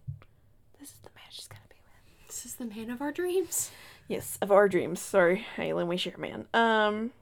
This 0.79 0.91
is 0.91 0.99
the 1.03 1.11
man 1.15 1.25
she's 1.31 1.49
gonna 1.49 1.61
be 1.69 1.77
with. 1.83 2.29
This 2.29 2.47
is 2.47 2.55
the 2.55 2.67
man 2.67 2.89
of 2.89 3.03
our 3.03 3.11
dreams. 3.11 3.73
Yes, 4.09 4.39
of 4.43 4.53
our 4.53 4.69
dreams. 4.69 5.01
Sorry, 5.01 5.47
Aelin, 5.57 5.87
we 5.87 5.97
share 5.97 6.17
man. 6.19 6.47
Um, 6.53 7.13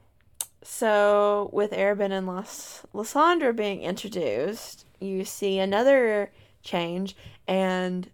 so 0.61 1.49
with 1.53 1.71
Arobynn 1.71 2.11
and 2.11 2.27
Las 2.27 2.85
Lysandra 2.93 3.53
being 3.53 3.81
introduced, 3.81 4.85
you 4.99 5.23
see 5.25 5.57
another 5.59 6.31
change, 6.63 7.15
and 7.47 8.09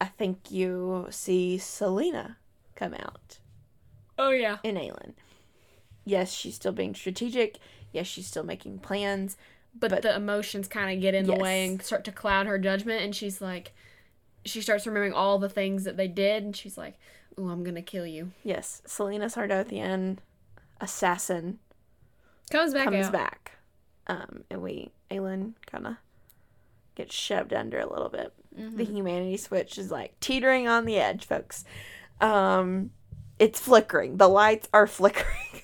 I 0.00 0.06
think 0.06 0.50
you 0.50 1.06
see 1.10 1.56
Celaena 1.60 2.36
come 2.74 2.94
out 2.94 3.38
Oh 4.18 4.30
yeah. 4.30 4.58
in 4.62 4.76
Aelin. 4.76 5.14
Yes, 6.04 6.32
she's 6.32 6.54
still 6.54 6.72
being 6.72 6.94
strategic. 6.94 7.58
Yes, 7.92 8.06
she's 8.06 8.26
still 8.26 8.44
making 8.44 8.78
plans. 8.80 9.36
But, 9.78 9.90
But- 9.90 10.02
the 10.02 10.14
emotions 10.14 10.68
kind 10.68 10.94
of 10.94 11.02
get 11.02 11.14
in 11.14 11.26
the 11.26 11.34
way 11.36 11.66
and 11.66 11.82
start 11.82 12.04
to 12.04 12.12
cloud 12.12 12.46
her 12.46 12.58
judgment, 12.58 13.02
and 13.02 13.14
she's 13.14 13.40
like, 13.40 13.72
she 14.44 14.60
starts 14.60 14.86
remembering 14.86 15.12
all 15.12 15.38
the 15.38 15.48
things 15.48 15.84
that 15.84 15.96
they 15.96 16.06
did, 16.08 16.44
and 16.44 16.54
she's 16.54 16.78
like, 16.78 16.96
"Ooh, 17.38 17.48
I'm 17.50 17.62
gonna 17.64 17.82
kill 17.82 18.06
you." 18.06 18.32
Yes, 18.42 18.82
Celaena 18.86 19.26
Sardothien, 19.26 20.18
assassin, 20.80 21.58
Comes 22.50 22.72
back 22.74 22.84
comes 22.84 23.06
out. 23.06 23.12
back. 23.12 23.52
Um, 24.06 24.44
and 24.50 24.62
we, 24.62 24.92
Aelin, 25.10 25.54
kind 25.66 25.86
of 25.86 25.96
gets 26.94 27.14
shoved 27.14 27.52
under 27.52 27.78
a 27.80 27.90
little 27.92 28.08
bit. 28.08 28.32
Mhm. 28.56 28.76
The 28.76 28.84
humanity 28.84 29.36
switch 29.36 29.76
is 29.78 29.90
like 29.90 30.18
teetering 30.20 30.68
on 30.68 30.84
the 30.84 30.96
edge, 30.98 31.26
folks. 31.26 31.64
Um, 32.20 32.92
it's 33.38 33.60
flickering. 33.60 34.16
The 34.16 34.28
lights 34.28 34.68
are 34.72 34.86
flickering. 34.86 35.62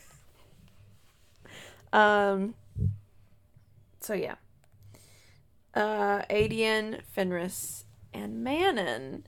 um, 1.93 2.55
so 4.01 4.15
yeah. 4.15 4.35
Uh, 5.75 6.23
Aedion, 6.29 7.01
Fenrys, 7.17 7.85
and 8.13 8.45
Manon, 8.45 9.25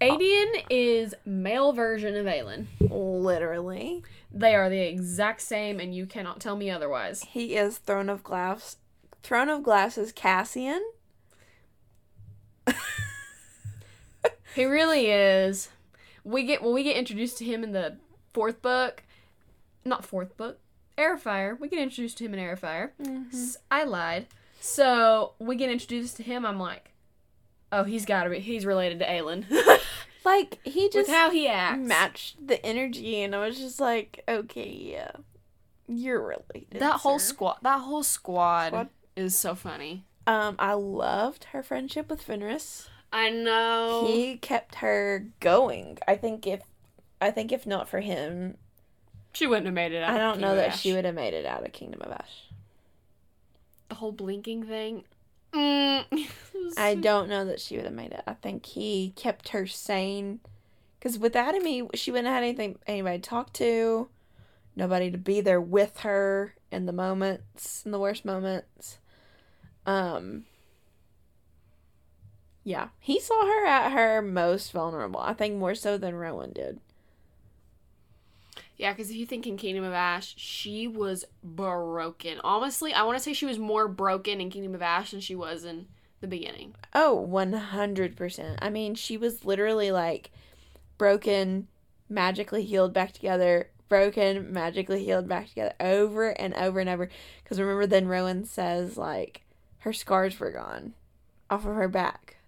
Aedion 0.00 0.64
is 0.70 1.14
male 1.24 1.72
version 1.72 2.16
of 2.16 2.26
Aelin. 2.26 2.66
literally. 2.80 4.02
They 4.32 4.54
are 4.54 4.70
the 4.70 4.80
exact 4.80 5.42
same, 5.42 5.80
and 5.80 5.94
you 5.94 6.06
cannot 6.06 6.40
tell 6.40 6.56
me 6.56 6.70
otherwise. 6.70 7.24
He 7.24 7.56
is 7.56 7.78
Throne 7.78 8.08
of 8.08 8.22
Glass. 8.22 8.76
Throne 9.22 9.48
of 9.48 9.62
Glass 9.62 9.98
is 9.98 10.12
Cassian. 10.12 10.82
He 14.54 14.64
really 14.64 15.06
is. 15.06 15.68
We 16.24 16.44
get 16.44 16.62
when 16.62 16.74
we 16.74 16.82
get 16.82 16.96
introduced 16.96 17.38
to 17.38 17.44
him 17.44 17.62
in 17.62 17.72
the 17.72 17.96
fourth 18.32 18.60
book, 18.62 19.04
not 19.84 20.04
fourth 20.04 20.36
book, 20.36 20.58
Airfire. 20.98 21.58
We 21.58 21.68
get 21.68 21.78
introduced 21.78 22.18
to 22.18 22.24
him 22.24 22.34
in 22.34 22.40
Airfire. 22.40 22.90
Mm-hmm. 23.02 23.48
I 23.70 23.84
lied. 23.84 24.26
So 24.60 25.32
we 25.38 25.56
get 25.56 25.70
introduced 25.70 26.16
to 26.18 26.22
him. 26.22 26.44
I'm 26.44 26.58
like, 26.58 26.89
oh, 27.72 27.84
he's 27.84 28.04
got 28.06 28.24
to 28.24 28.30
be. 28.30 28.40
He's 28.40 28.64
related 28.66 28.98
to 29.00 29.06
Aelin. 29.06 29.44
Like 30.22 30.58
he 30.64 30.82
just 30.88 30.96
With 30.96 31.06
just 31.06 31.16
how 31.18 31.30
he 31.30 31.48
acts. 31.48 31.80
matched 31.80 32.46
the 32.46 32.64
energy, 32.64 33.22
and 33.22 33.34
I 33.34 33.38
was 33.46 33.56
just 33.56 33.80
like, 33.80 34.22
okay, 34.28 34.68
yeah, 34.70 35.12
you're 35.88 36.20
related. 36.22 36.78
That 36.78 37.00
whole 37.00 37.18
sir. 37.18 37.32
squad. 37.32 37.56
That 37.62 37.80
whole 37.80 38.02
squad, 38.02 38.68
Squad. 38.68 38.88
is 39.16 39.34
so 39.34 39.54
funny. 39.54 40.04
Um, 40.26 40.56
I 40.58 40.74
loved 40.74 41.44
her 41.52 41.62
friendship 41.62 42.10
with 42.10 42.24
Fenrys. 42.24 42.86
I 43.10 43.30
know. 43.30 44.04
He 44.06 44.36
kept 44.36 44.74
her 44.76 45.26
going. 45.40 45.96
I 46.06 46.16
think 46.16 46.46
if, 46.46 46.60
I 47.18 47.30
think 47.30 47.50
if 47.50 47.66
not 47.66 47.88
for 47.88 48.00
him, 48.00 48.58
she 49.32 49.46
wouldn't 49.46 49.64
have 49.66 49.74
made 49.74 49.92
it. 49.92 50.02
Out 50.02 50.14
I 50.14 50.18
don't 50.18 50.38
know 50.38 50.50
of 50.50 50.56
that 50.56 50.68
Ash. 50.72 50.80
she 50.82 50.92
would 50.92 51.06
have 51.06 51.14
made 51.14 51.32
it 51.32 51.46
out 51.46 51.64
of 51.64 51.72
Kingdom 51.72 52.02
of 52.02 52.12
Ash. 52.12 52.44
The 53.88 53.94
whole 53.94 54.12
blinking 54.12 54.64
thing. 54.64 55.04
Mm. 55.52 56.04
I 56.76 56.94
don't 56.94 57.28
know 57.28 57.44
that 57.44 57.60
she 57.60 57.76
would 57.76 57.84
have 57.84 57.94
made 57.94 58.12
it. 58.12 58.22
I 58.26 58.34
think 58.34 58.66
he 58.66 59.12
kept 59.16 59.50
her 59.50 59.66
sane. 59.66 60.40
Because 60.98 61.18
without 61.18 61.54
him, 61.54 61.88
she 61.94 62.10
wouldn't 62.10 62.26
have 62.26 62.36
had 62.36 62.44
anything, 62.44 62.78
anybody 62.86 63.18
to 63.18 63.28
talk 63.28 63.52
to, 63.54 64.08
nobody 64.76 65.10
to 65.10 65.18
be 65.18 65.40
there 65.40 65.60
with 65.60 66.00
her 66.00 66.54
in 66.70 66.84
the 66.86 66.92
moments, 66.92 67.82
in 67.86 67.90
the 67.90 67.98
worst 67.98 68.24
moments. 68.24 68.98
Um, 69.86 70.44
yeah, 72.64 72.88
he 72.98 73.18
saw 73.18 73.46
her 73.46 73.66
at 73.66 73.92
her 73.92 74.20
most 74.20 74.72
vulnerable. 74.72 75.20
I 75.20 75.32
think 75.32 75.56
more 75.56 75.74
so 75.74 75.96
than 75.96 76.14
Rowan 76.14 76.52
did. 76.52 76.80
Yeah, 78.80 78.94
because 78.94 79.10
if 79.10 79.16
you 79.16 79.26
think 79.26 79.46
in 79.46 79.58
Kingdom 79.58 79.84
of 79.84 79.92
Ash, 79.92 80.32
she 80.38 80.88
was 80.88 81.26
broken. 81.44 82.40
Honestly, 82.42 82.94
I 82.94 83.02
want 83.02 83.18
to 83.18 83.22
say 83.22 83.34
she 83.34 83.44
was 83.44 83.58
more 83.58 83.86
broken 83.86 84.40
in 84.40 84.48
Kingdom 84.48 84.74
of 84.74 84.80
Ash 84.80 85.10
than 85.10 85.20
she 85.20 85.34
was 85.34 85.66
in 85.66 85.84
the 86.22 86.26
beginning. 86.26 86.74
Oh, 86.94 87.28
100%. 87.30 88.56
I 88.62 88.70
mean, 88.70 88.94
she 88.94 89.18
was 89.18 89.44
literally 89.44 89.92
like 89.92 90.30
broken, 90.96 91.68
magically 92.08 92.64
healed 92.64 92.94
back 92.94 93.12
together, 93.12 93.68
broken, 93.90 94.50
magically 94.50 95.04
healed 95.04 95.28
back 95.28 95.50
together 95.50 95.74
over 95.78 96.30
and 96.30 96.54
over 96.54 96.80
and 96.80 96.88
over. 96.88 97.10
Because 97.44 97.60
remember, 97.60 97.86
then 97.86 98.08
Rowan 98.08 98.46
says, 98.46 98.96
like, 98.96 99.42
her 99.80 99.92
scars 99.92 100.40
were 100.40 100.52
gone 100.52 100.94
off 101.50 101.66
of 101.66 101.74
her 101.74 101.86
back 101.86 102.38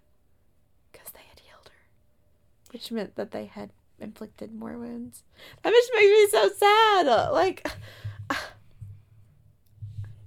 because 0.91 1.11
they 1.11 1.21
had 1.29 1.41
healed 1.41 1.69
her, 1.69 2.71
which 2.71 2.91
meant 2.91 3.17
that 3.17 3.29
they 3.29 3.45
had 3.45 3.69
inflicted 4.03 4.53
more 4.53 4.77
wounds. 4.77 5.23
That 5.63 5.71
just 5.71 5.91
makes 5.95 6.05
me 6.05 6.27
so 6.29 6.49
sad. 6.57 7.31
Like, 7.31 7.67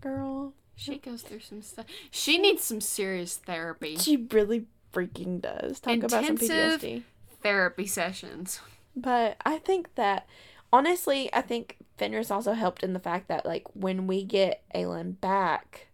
girl. 0.01 0.55
She 0.75 0.99
goes 0.99 1.23
through 1.23 1.41
some 1.41 1.63
stuff. 1.63 1.87
She 2.11 2.39
needs 2.39 2.63
some 2.63 2.83
serious 2.83 3.37
therapy. 3.37 3.97
She 3.97 4.17
really 4.31 4.67
freaking 4.93 5.41
does. 5.41 5.81
Talk 5.81 5.97
about 5.99 6.27
some 6.27 6.37
PTSD. 6.37 7.03
Therapy 7.43 7.87
sessions. 7.87 8.61
But 8.95 9.37
I 9.45 9.59
think 9.59 9.95
that 9.95 10.27
honestly, 10.73 11.33
I 11.33 11.43
think 11.43 11.77
Fenrys 11.99 12.31
also 12.31 12.53
helped 12.53 12.83
in 12.83 12.93
the 12.93 13.01
fact 13.01 13.29
that 13.29 13.47
like 13.47 13.65
when 13.75 14.07
we 14.07 14.25
get 14.25 14.63
Aelin 14.75 15.21
back, 15.21 15.89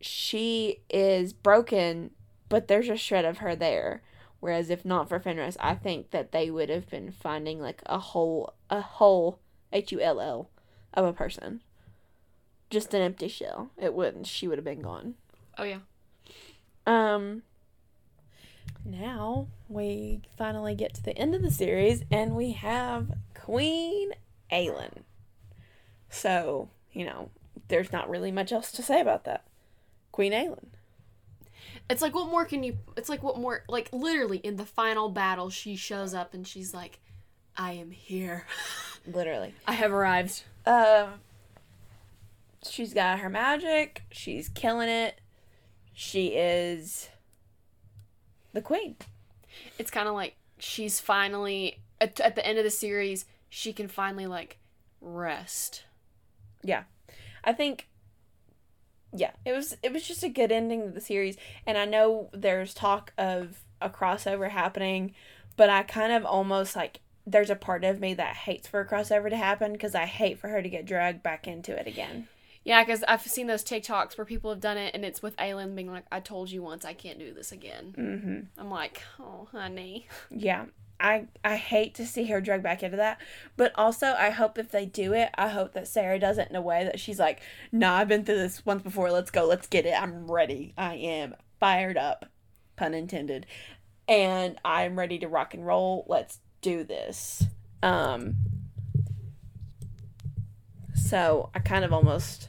she 0.00 0.80
is 0.90 1.32
broken, 1.32 2.10
but 2.48 2.68
there's 2.68 2.88
a 2.88 2.96
shred 2.96 3.24
of 3.24 3.38
her 3.38 3.56
there. 3.56 4.02
Whereas 4.44 4.68
if 4.68 4.84
not 4.84 5.08
for 5.08 5.18
Fenrys, 5.18 5.56
I 5.58 5.74
think 5.74 6.10
that 6.10 6.30
they 6.30 6.50
would 6.50 6.68
have 6.68 6.90
been 6.90 7.10
finding 7.10 7.62
like 7.62 7.80
a 7.86 7.98
whole 7.98 8.52
a 8.68 8.82
whole 8.82 9.38
H 9.72 9.90
U 9.90 10.02
L 10.02 10.20
L 10.20 10.50
of 10.92 11.06
a 11.06 11.14
person. 11.14 11.62
Just 12.68 12.92
an 12.92 13.00
empty 13.00 13.26
shell. 13.26 13.70
It 13.80 13.94
wouldn't 13.94 14.26
she 14.26 14.46
would 14.46 14.58
have 14.58 14.64
been 14.66 14.82
gone. 14.82 15.14
Oh 15.56 15.64
yeah. 15.64 15.78
Um 16.86 17.40
now 18.84 19.46
we 19.70 20.20
finally 20.36 20.74
get 20.74 20.92
to 20.92 21.02
the 21.02 21.16
end 21.16 21.34
of 21.34 21.40
the 21.40 21.50
series 21.50 22.02
and 22.10 22.36
we 22.36 22.52
have 22.52 23.12
Queen 23.32 24.10
Aelin. 24.52 25.04
So, 26.10 26.68
you 26.92 27.06
know, 27.06 27.30
there's 27.68 27.92
not 27.92 28.10
really 28.10 28.30
much 28.30 28.52
else 28.52 28.70
to 28.72 28.82
say 28.82 29.00
about 29.00 29.24
that. 29.24 29.46
Queen 30.12 30.32
Aelin. 30.32 30.73
It's 31.90 32.00
like 32.00 32.14
what 32.14 32.30
more 32.30 32.44
can 32.44 32.62
you 32.62 32.78
it's 32.96 33.08
like 33.08 33.22
what 33.22 33.38
more 33.38 33.64
like 33.68 33.90
literally 33.92 34.38
in 34.38 34.56
the 34.56 34.64
final 34.64 35.08
battle 35.10 35.50
she 35.50 35.76
shows 35.76 36.14
up 36.14 36.34
and 36.34 36.46
she's 36.46 36.72
like 36.72 37.00
I 37.56 37.72
am 37.72 37.90
here. 37.90 38.46
Literally. 39.06 39.54
I 39.66 39.74
have 39.74 39.92
arrived. 39.92 40.42
Um 40.66 41.20
she's 42.68 42.94
got 42.94 43.18
her 43.18 43.28
magic, 43.28 44.02
she's 44.10 44.48
killing 44.48 44.88
it. 44.88 45.20
She 45.92 46.28
is 46.28 47.08
the 48.52 48.62
queen. 48.62 48.96
It's 49.78 49.90
kind 49.90 50.08
of 50.08 50.14
like 50.14 50.36
she's 50.58 51.00
finally 51.00 51.80
at, 52.00 52.18
at 52.20 52.34
the 52.34 52.46
end 52.46 52.58
of 52.58 52.64
the 52.64 52.70
series 52.70 53.26
she 53.48 53.72
can 53.72 53.88
finally 53.88 54.26
like 54.26 54.58
rest. 55.00 55.84
Yeah, 56.62 56.84
I 57.44 57.52
think 57.52 57.88
yeah, 59.14 59.30
it 59.44 59.52
was 59.52 59.76
it 59.82 59.92
was 59.92 60.06
just 60.06 60.22
a 60.22 60.28
good 60.28 60.52
ending 60.52 60.82
to 60.82 60.90
the 60.90 61.00
series 61.00 61.36
and 61.66 61.78
I 61.78 61.84
know 61.84 62.28
there's 62.32 62.74
talk 62.74 63.12
of 63.16 63.62
a 63.80 63.88
crossover 63.88 64.50
happening, 64.50 65.14
but 65.56 65.70
I 65.70 65.82
kind 65.84 66.12
of 66.12 66.24
almost 66.24 66.74
like 66.74 67.00
there's 67.26 67.50
a 67.50 67.56
part 67.56 67.84
of 67.84 68.00
me 68.00 68.14
that 68.14 68.36
hates 68.36 68.68
for 68.68 68.80
a 68.80 68.86
crossover 68.86 69.30
to 69.30 69.36
happen 69.36 69.72
because 69.72 69.94
I 69.94 70.04
hate 70.04 70.38
for 70.38 70.48
her 70.48 70.62
to 70.62 70.68
get 70.68 70.84
dragged 70.84 71.22
back 71.22 71.46
into 71.46 71.78
it 71.78 71.86
again. 71.86 72.28
Yeah, 72.64 72.82
because 72.82 73.04
I've 73.06 73.22
seen 73.22 73.46
those 73.46 73.62
TikToks 73.62 74.16
where 74.16 74.24
people 74.24 74.50
have 74.50 74.60
done 74.60 74.78
it, 74.78 74.94
and 74.94 75.04
it's 75.04 75.22
with 75.22 75.36
Aelin 75.36 75.74
being 75.74 75.90
like, 75.90 76.06
"I 76.10 76.20
told 76.20 76.50
you 76.50 76.62
once, 76.62 76.84
I 76.86 76.94
can't 76.94 77.18
do 77.18 77.34
this 77.34 77.52
again." 77.52 77.94
Mm-hmm. 77.96 78.60
I'm 78.60 78.70
like, 78.70 79.02
"Oh, 79.20 79.48
honey." 79.52 80.08
Yeah. 80.30 80.64
I, 81.00 81.26
I 81.44 81.56
hate 81.56 81.94
to 81.96 82.06
see 82.06 82.26
her 82.26 82.40
dragged 82.40 82.62
back 82.62 82.82
into 82.82 82.96
that, 82.96 83.20
but 83.56 83.72
also 83.74 84.14
I 84.18 84.30
hope 84.30 84.58
if 84.58 84.70
they 84.70 84.86
do 84.86 85.12
it, 85.12 85.30
I 85.34 85.48
hope 85.48 85.72
that 85.72 85.88
Sarah 85.88 86.18
does 86.18 86.38
it 86.38 86.48
in 86.48 86.56
a 86.56 86.62
way 86.62 86.84
that 86.84 87.00
she's 87.00 87.18
like, 87.18 87.42
"Nah, 87.72 87.96
I've 87.96 88.08
been 88.08 88.24
through 88.24 88.38
this 88.38 88.64
once 88.64 88.82
before. 88.82 89.10
Let's 89.10 89.30
go. 89.30 89.44
Let's 89.44 89.66
get 89.66 89.86
it. 89.86 90.00
I'm 90.00 90.30
ready. 90.30 90.72
I 90.78 90.94
am 90.94 91.34
fired 91.60 91.98
up, 91.98 92.26
pun 92.76 92.94
intended, 92.94 93.46
and 94.08 94.58
I'm 94.64 94.98
ready 94.98 95.18
to 95.18 95.28
rock 95.28 95.52
and 95.52 95.66
roll. 95.66 96.06
Let's 96.08 96.38
do 96.62 96.84
this." 96.84 97.44
Um. 97.82 98.36
So 100.94 101.50
I 101.54 101.58
kind 101.58 101.84
of 101.84 101.92
almost, 101.92 102.48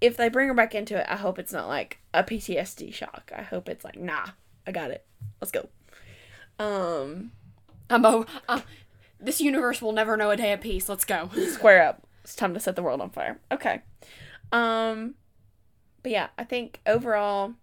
if 0.00 0.16
they 0.16 0.28
bring 0.28 0.48
her 0.48 0.54
back 0.54 0.74
into 0.74 0.98
it, 0.98 1.06
I 1.08 1.16
hope 1.16 1.38
it's 1.38 1.52
not 1.52 1.68
like 1.68 1.98
a 2.12 2.24
PTSD 2.24 2.92
shock. 2.92 3.30
I 3.36 3.42
hope 3.42 3.68
it's 3.68 3.84
like, 3.84 3.98
nah, 3.98 4.26
I 4.66 4.72
got 4.72 4.90
it. 4.90 5.04
Let's 5.40 5.52
go. 5.52 5.68
Um. 6.58 7.32
I'm 7.90 8.04
oh, 8.06 8.26
uh, 8.48 8.60
this 9.18 9.40
universe 9.40 9.82
will 9.82 9.92
never 9.92 10.16
know 10.16 10.30
a 10.30 10.36
day 10.36 10.52
of 10.52 10.60
peace. 10.60 10.88
Let's 10.88 11.04
go. 11.04 11.30
square 11.48 11.82
up. 11.86 12.06
It's 12.22 12.34
time 12.34 12.54
to 12.54 12.60
set 12.60 12.76
the 12.76 12.82
world 12.82 13.00
on 13.00 13.10
fire. 13.10 13.40
Okay. 13.50 13.82
Um 14.52 15.14
but 16.02 16.12
yeah, 16.12 16.28
I 16.38 16.44
think 16.44 16.80
overall 16.86 17.54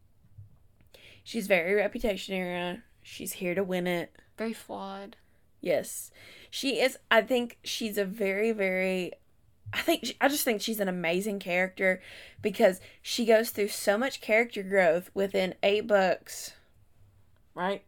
she's 1.23 1.47
very 1.47 1.73
reputation 1.73 2.35
era. 2.35 2.83
She's 3.01 3.33
here 3.33 3.55
to 3.55 3.63
win 3.63 3.87
it. 3.87 4.15
Very 4.37 4.53
flawed. 4.53 5.15
Yes. 5.61 6.11
She 6.49 6.79
is 6.79 6.97
I 7.09 7.21
think 7.21 7.57
she's 7.63 7.97
a 7.97 8.05
very 8.05 8.51
very 8.51 9.13
I 9.73 9.79
think 9.81 10.15
I 10.21 10.27
just 10.27 10.45
think 10.45 10.61
she's 10.61 10.79
an 10.79 10.87
amazing 10.87 11.39
character 11.39 12.01
because 12.41 12.79
she 13.01 13.25
goes 13.25 13.49
through 13.49 13.67
so 13.69 13.97
much 13.97 14.21
character 14.21 14.63
growth 14.63 15.09
within 15.13 15.55
8 15.63 15.87
books. 15.87 16.53
Right? 17.53 17.83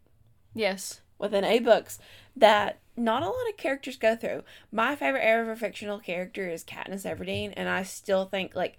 Yes. 0.54 1.02
within 1.20 1.44
eight 1.44 1.64
books 1.64 2.00
that 2.40 2.80
not 2.98 3.24
a 3.24 3.28
lot 3.28 3.50
of 3.50 3.58
characters 3.58 3.98
go 3.98 4.16
through. 4.16 4.44
My 4.72 4.96
favorite 4.96 5.22
ever 5.22 5.56
fictional 5.56 6.00
character 6.00 6.50
is 6.50 6.64
Katniss 6.64 7.06
Everdeen, 7.06 7.54
and 7.56 7.70
I 7.70 7.84
still 7.84 8.26
think 8.26 8.56
like 8.56 8.78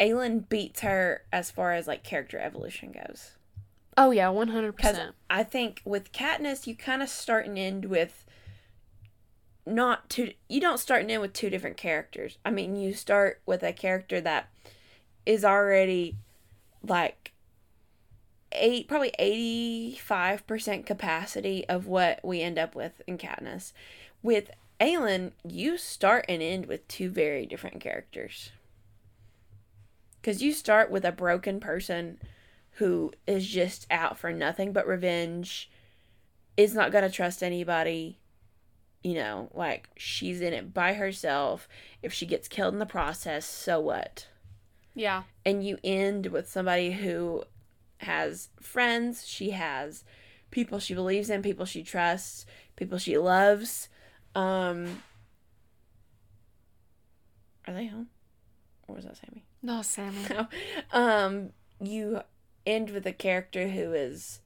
Aelin 0.00 0.48
beats 0.48 0.80
her 0.80 1.22
as 1.32 1.50
far 1.50 1.72
as 1.72 1.86
like 1.86 2.02
character 2.02 2.38
evolution 2.38 2.92
goes. 2.92 3.32
Oh 3.96 4.10
yeah, 4.10 4.28
one 4.30 4.48
hundred 4.48 4.76
percent. 4.76 5.14
I 5.30 5.44
think 5.44 5.82
with 5.84 6.12
Katniss, 6.12 6.66
you 6.66 6.74
kind 6.74 7.02
of 7.02 7.08
start 7.08 7.46
and 7.46 7.58
end 7.58 7.84
with 7.84 8.24
not 9.66 10.08
two. 10.10 10.32
You 10.48 10.60
don't 10.60 10.78
start 10.78 11.02
and 11.02 11.10
end 11.10 11.22
with 11.22 11.32
two 11.32 11.50
different 11.50 11.76
characters. 11.76 12.38
I 12.44 12.50
mean, 12.50 12.74
you 12.76 12.94
start 12.94 13.40
with 13.46 13.62
a 13.62 13.72
character 13.72 14.20
that 14.22 14.48
is 15.24 15.44
already 15.44 16.16
like 16.82 17.32
eight, 18.54 18.88
probably 18.88 19.12
eighty 19.18 19.96
five 19.96 20.46
percent 20.46 20.86
capacity 20.86 21.66
of 21.68 21.86
what 21.86 22.20
we 22.22 22.40
end 22.40 22.58
up 22.58 22.74
with 22.74 23.02
in 23.06 23.18
Katniss. 23.18 23.72
With 24.22 24.50
Aelin, 24.80 25.32
you 25.48 25.76
start 25.78 26.24
and 26.28 26.42
end 26.42 26.66
with 26.66 26.86
two 26.88 27.10
very 27.10 27.46
different 27.46 27.80
characters. 27.80 28.50
Because 30.20 30.42
you 30.42 30.52
start 30.52 30.90
with 30.90 31.04
a 31.04 31.12
broken 31.12 31.60
person 31.60 32.18
who 32.76 33.12
is 33.26 33.46
just 33.46 33.86
out 33.90 34.16
for 34.16 34.32
nothing 34.32 34.72
but 34.72 34.86
revenge, 34.86 35.70
is 36.56 36.74
not 36.74 36.92
going 36.92 37.04
to 37.04 37.10
trust 37.10 37.42
anybody. 37.42 38.18
You 39.02 39.14
know, 39.14 39.50
like 39.52 39.88
she's 39.96 40.40
in 40.40 40.52
it 40.52 40.72
by 40.72 40.94
herself. 40.94 41.68
If 42.02 42.12
she 42.12 42.24
gets 42.24 42.46
killed 42.46 42.72
in 42.72 42.78
the 42.78 42.86
process, 42.86 43.44
so 43.44 43.80
what? 43.80 44.28
Yeah. 44.94 45.24
And 45.44 45.66
you 45.66 45.78
end 45.82 46.26
with 46.26 46.48
somebody 46.48 46.92
who 46.92 47.42
has 48.02 48.48
friends, 48.60 49.26
she 49.26 49.50
has 49.50 50.04
people 50.50 50.78
she 50.78 50.94
believes 50.94 51.30
in, 51.30 51.42
people 51.42 51.64
she 51.64 51.82
trusts, 51.82 52.46
people 52.76 52.98
she 52.98 53.18
loves. 53.18 53.88
Um 54.34 55.02
Are 57.66 57.74
they 57.74 57.86
home? 57.86 58.08
Or 58.88 58.96
was 58.96 59.04
that 59.04 59.16
Sammy? 59.16 59.44
No, 59.62 59.82
Sammy. 59.82 60.18
No. 60.30 60.48
Um, 60.92 61.50
you 61.80 62.22
end 62.66 62.90
with 62.90 63.06
a 63.06 63.12
character 63.12 63.68
who 63.68 63.92
is 63.92 64.40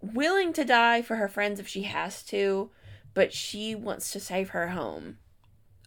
willing 0.00 0.52
to 0.54 0.64
die 0.64 1.02
for 1.02 1.16
her 1.16 1.28
friends 1.28 1.60
if 1.60 1.68
she 1.68 1.82
has 1.82 2.22
to, 2.24 2.70
but 3.14 3.32
she 3.32 3.74
wants 3.74 4.12
to 4.12 4.20
save 4.20 4.50
her 4.50 4.68
home. 4.68 5.18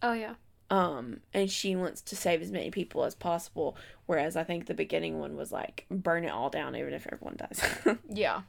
Oh 0.02 0.12
yeah. 0.12 0.34
Um, 0.70 1.20
and 1.32 1.50
she 1.50 1.76
wants 1.76 2.00
to 2.02 2.16
save 2.16 2.40
as 2.42 2.50
many 2.50 2.70
people 2.70 3.04
as 3.04 3.14
possible. 3.14 3.76
Whereas 4.06 4.34
I 4.36 4.44
think 4.44 4.66
the 4.66 4.74
beginning 4.74 5.18
one 5.18 5.36
was 5.36 5.52
like 5.52 5.84
burn 5.90 6.24
it 6.24 6.30
all 6.30 6.50
down, 6.50 6.74
even 6.76 6.94
if 6.94 7.06
everyone 7.10 7.36
dies. 7.36 7.62
Yeah. 8.10 8.42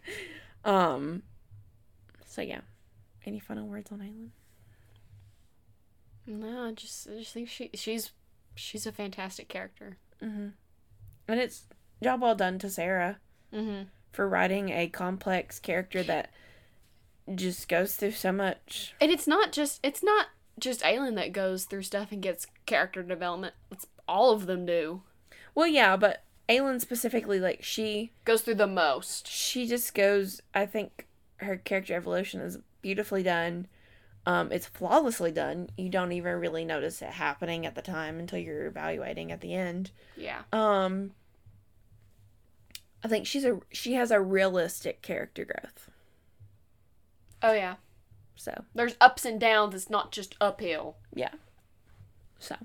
um. 0.63 1.23
So 2.25 2.41
yeah. 2.41 2.61
Any 3.25 3.39
final 3.39 3.67
words 3.67 3.91
on 3.91 3.99
Aelin? 3.99 4.29
No, 6.27 6.67
I 6.67 6.71
just 6.71 7.07
I 7.07 7.19
just 7.19 7.33
think 7.33 7.49
she 7.49 7.69
she's 7.73 8.11
she's 8.55 8.85
a 8.85 8.91
fantastic 8.91 9.47
character. 9.47 9.97
Mm-hmm. 10.23 10.47
And 11.27 11.39
it's 11.39 11.63
job 12.03 12.21
well 12.21 12.35
done 12.35 12.59
to 12.59 12.69
Sarah. 12.69 13.17
Mm-hmm. 13.53 13.83
for 14.11 14.27
writing 14.27 14.69
a 14.69 14.87
complex 14.89 15.59
character 15.59 16.03
that 16.03 16.29
just 17.35 17.69
goes 17.69 17.95
through 17.95 18.11
so 18.11 18.31
much. 18.33 18.93
And 18.99 19.11
it's 19.11 19.27
not 19.27 19.51
just 19.51 19.79
it's 19.83 20.03
not 20.03 20.27
just 20.59 20.81
Aelin 20.81 21.15
that 21.15 21.33
goes 21.33 21.65
through 21.65 21.83
stuff 21.83 22.11
and 22.11 22.21
gets 22.21 22.47
character 22.65 23.03
development. 23.03 23.53
It's 23.71 23.87
all 24.07 24.31
of 24.31 24.45
them 24.45 24.65
do. 24.65 25.01
Well, 25.53 25.67
yeah, 25.67 25.95
but 25.97 26.23
Aelin 26.49 26.79
specifically, 26.81 27.39
like 27.39 27.63
she 27.63 28.11
Goes 28.23 28.41
through 28.41 28.55
the 28.55 28.67
most. 28.67 29.27
she 29.27 29.67
just 29.67 29.93
goes. 29.93 30.41
I 30.53 30.65
think 30.65 31.07
her 31.37 31.57
character 31.57 31.93
evolution 31.95 32.41
is 32.41 32.57
beautifully 32.81 33.23
done. 33.23 33.67
Um, 34.27 34.51
it's 34.51 34.65
flawlessly 34.65 35.31
done. 35.31 35.69
You 35.77 35.89
don't 35.89 36.11
even 36.11 36.39
really 36.39 36.65
notice 36.65 37.01
it 37.01 37.09
happening 37.11 37.65
at 37.65 37.75
the 37.75 37.81
time 37.81 38.19
until 38.19 38.39
you're 38.39 38.65
evaluating 38.65 39.31
at 39.31 39.41
the 39.41 39.53
end. 39.53 39.91
Yeah. 40.17 40.41
Um, 40.51 41.11
I 43.03 43.07
think 43.07 43.27
she's 43.27 43.45
a 43.45 43.59
she 43.71 43.93
has 43.93 44.09
a 44.09 44.19
realistic 44.19 45.01
character 45.03 45.45
growth. 45.45 45.89
Oh 47.43 47.53
yeah. 47.53 47.75
So 48.35 48.63
There's 48.73 48.95
ups 48.99 49.25
and 49.25 49.39
downs. 49.39 49.73
It's 49.73 49.89
not 49.89 50.11
just 50.11 50.35
uphill. 50.41 50.97
yeah, 51.13 51.33
so 52.39 52.55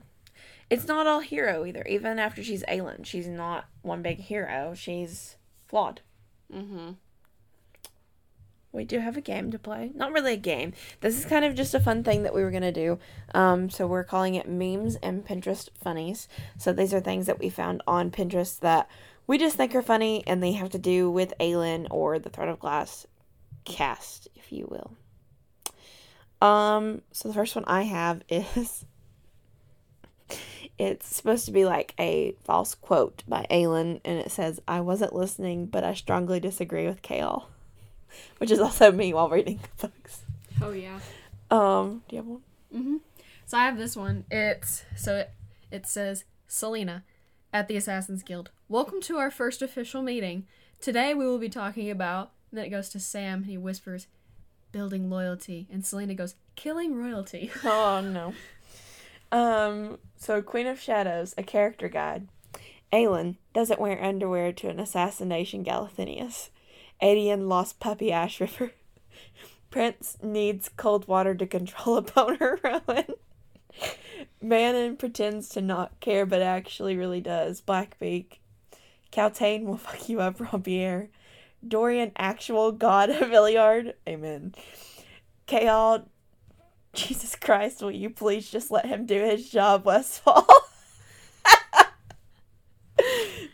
it's 0.69 0.87
not 0.87 1.07
all 1.07 1.21
hero 1.21 1.65
either. 1.65 1.85
Even 1.89 2.19
after 2.19 2.43
she's 2.43 2.63
Aelin, 2.65 3.05
she's 3.05 3.27
not 3.29 3.67
one 3.83 4.03
big 4.03 4.19
hero. 4.21 4.75
She's 4.75 5.37
flawed. 5.67 6.01
Mm-hmm. 6.53 6.93
We 8.73 8.85
do 8.85 9.01
have 9.01 9.17
a 9.17 9.21
game 9.21 9.51
to 9.51 9.59
play. 9.59 9.91
Not 9.95 10.13
really 10.13 10.35
a 10.35 10.37
game. 10.37 10.75
This 11.01 11.19
is 11.19 11.25
kind 11.25 11.45
of 11.45 11.57
just 11.57 11.75
a 11.75 11.81
fun 11.81 12.05
thing 12.05 12.23
that 12.23 12.35
we 12.35 12.43
were 12.45 12.53
gonna 12.53 12.71
do. 12.71 13.01
Um, 13.35 13.69
so 13.69 13.87
we're 13.87 14.05
calling 14.05 14.37
it 14.37 14.49
memes 14.49 14.95
and 14.97 15.27
Pinterest 15.27 15.69
funnies. 15.75 16.29
So 16.57 16.73
these 16.73 16.95
are 16.95 17.01
things 17.01 17.27
that 17.27 17.41
we 17.41 17.49
found 17.51 17.83
on 17.89 18.13
Pinterest 18.13 18.61
that 18.61 18.89
we 19.27 19.39
just 19.39 19.57
think 19.57 19.75
are 19.75 19.83
funny, 19.83 20.25
and 20.27 20.41
they 20.43 20.53
have 20.53 20.71
to 20.71 20.79
do 20.79 21.11
with 21.11 21.35
Aelin 21.41 21.87
or 21.91 22.19
the 22.19 22.31
Throne 22.31 22.49
of 22.49 22.61
Glass 22.61 23.07
cast, 23.65 24.29
if 24.37 24.53
you 24.53 24.67
will. 24.71 24.97
Um, 26.41 27.03
so 27.13 27.29
the 27.29 27.35
first 27.35 27.55
one 27.55 27.65
I 27.67 27.83
have 27.83 28.23
is 28.29 28.85
it's 30.79 31.15
supposed 31.15 31.45
to 31.47 31.53
be 31.53 31.65
like 31.65 31.95
a 31.99 32.35
false 32.45 32.75
quote 32.75 33.23
by 33.29 33.47
Aelin, 33.51 34.01
and 34.05 34.19
it 34.19 34.31
says, 34.31 34.61
"I 34.67 34.81
wasn't 34.81 35.15
listening, 35.15 35.67
but 35.67 35.85
I 35.85 35.95
strongly 35.95 36.41
disagree 36.41 36.87
with 36.87 37.03
Chaol." 37.03 37.45
which 38.39 38.51
is 38.51 38.61
also 38.61 38.93
me 38.93 39.13
while 39.13 39.29
reading 39.29 39.59
the 39.79 39.89
books. 39.89 40.23
Oh 40.63 40.73
yeah. 40.73 41.01
Um, 41.51 42.03
do 42.09 42.17
you 42.17 42.23
have 42.23 42.27
one? 42.27 42.43
Mm-hmm. 42.75 42.97
So 43.47 43.59
I 43.59 43.65
have 43.65 43.79
this 43.79 43.97
one. 43.97 44.25
It's 44.31 44.85
so 44.97 45.17
it 45.17 45.31
it 45.71 45.87
says 45.87 46.25
Celaena 46.49 47.03
at 47.53 47.69
the 47.69 47.77
Assassin's 47.77 48.23
Guild. 48.23 48.51
Welcome 48.69 49.01
to 49.03 49.19
our 49.19 49.31
first 49.31 49.63
official 49.63 50.03
meeting. 50.03 50.47
Today 50.81 51.15
we 51.15 51.27
will 51.27 51.39
be 51.39 51.49
talking 51.49 51.91
about. 51.91 52.33
then 52.53 52.65
it 52.65 52.71
goes 52.71 52.89
to 52.91 53.01
Sam 53.01 53.39
and 53.39 53.47
he 53.47 53.59
whispers, 53.59 54.07
"Building 54.73 55.11
loyalty," 55.11 55.67
and 55.71 55.83
Celaena 55.83 56.17
goes, 56.17 56.35
"Killing 56.57 56.95
royalty." 56.95 57.51
Oh 57.65 58.01
no. 58.01 58.35
Um, 59.33 59.99
so 60.17 60.43
Queen 60.43 60.67
of 60.67 60.81
Shadows, 60.81 61.35
a 61.39 61.43
character 61.43 61.89
guide. 61.89 62.29
Aelin 62.93 63.37
doesn't 63.55 63.81
wear 63.81 64.03
underwear 64.03 64.53
to 64.53 64.69
an 64.69 64.81
assassination 64.81 65.65
Galathynius. 65.65 66.51
Aedion 67.01 67.49
lost 67.49 67.81
puppy 67.81 68.11
Ashryver. 68.11 68.73
Prince 69.71 70.19
needs 70.23 70.69
cold 70.77 71.07
water 71.07 71.35
to 71.35 71.47
control 71.47 71.97
a 71.99 72.03
boner 72.03 72.59
Rowan. 72.63 73.15
Manon 74.43 74.97
pretends 74.97 75.49
to 75.51 75.61
not 75.61 75.99
care 76.01 76.27
but 76.27 76.43
actually 76.43 76.97
really 76.97 77.21
does. 77.21 77.61
Blackbeak. 77.61 78.39
Kaltain 79.13 79.65
will 79.65 79.77
fuck 79.77 80.09
you 80.09 80.21
up, 80.21 80.39
Rompier. 80.39 81.09
Dorian, 81.67 82.13
actual 82.17 82.73
god 82.73 83.11
Havilliard. 83.11 83.95
Amen. 84.09 84.55
Chaol, 85.47 86.07
Jesus 86.93 87.37
Christ, 87.37 87.83
will 87.83 87.91
you 87.91 88.11
please 88.11 88.51
just 88.51 88.71
let 88.71 88.87
him 88.87 89.07
do 89.07 89.23
his 89.23 89.49
job, 89.51 89.85
Westfall? 89.85 90.47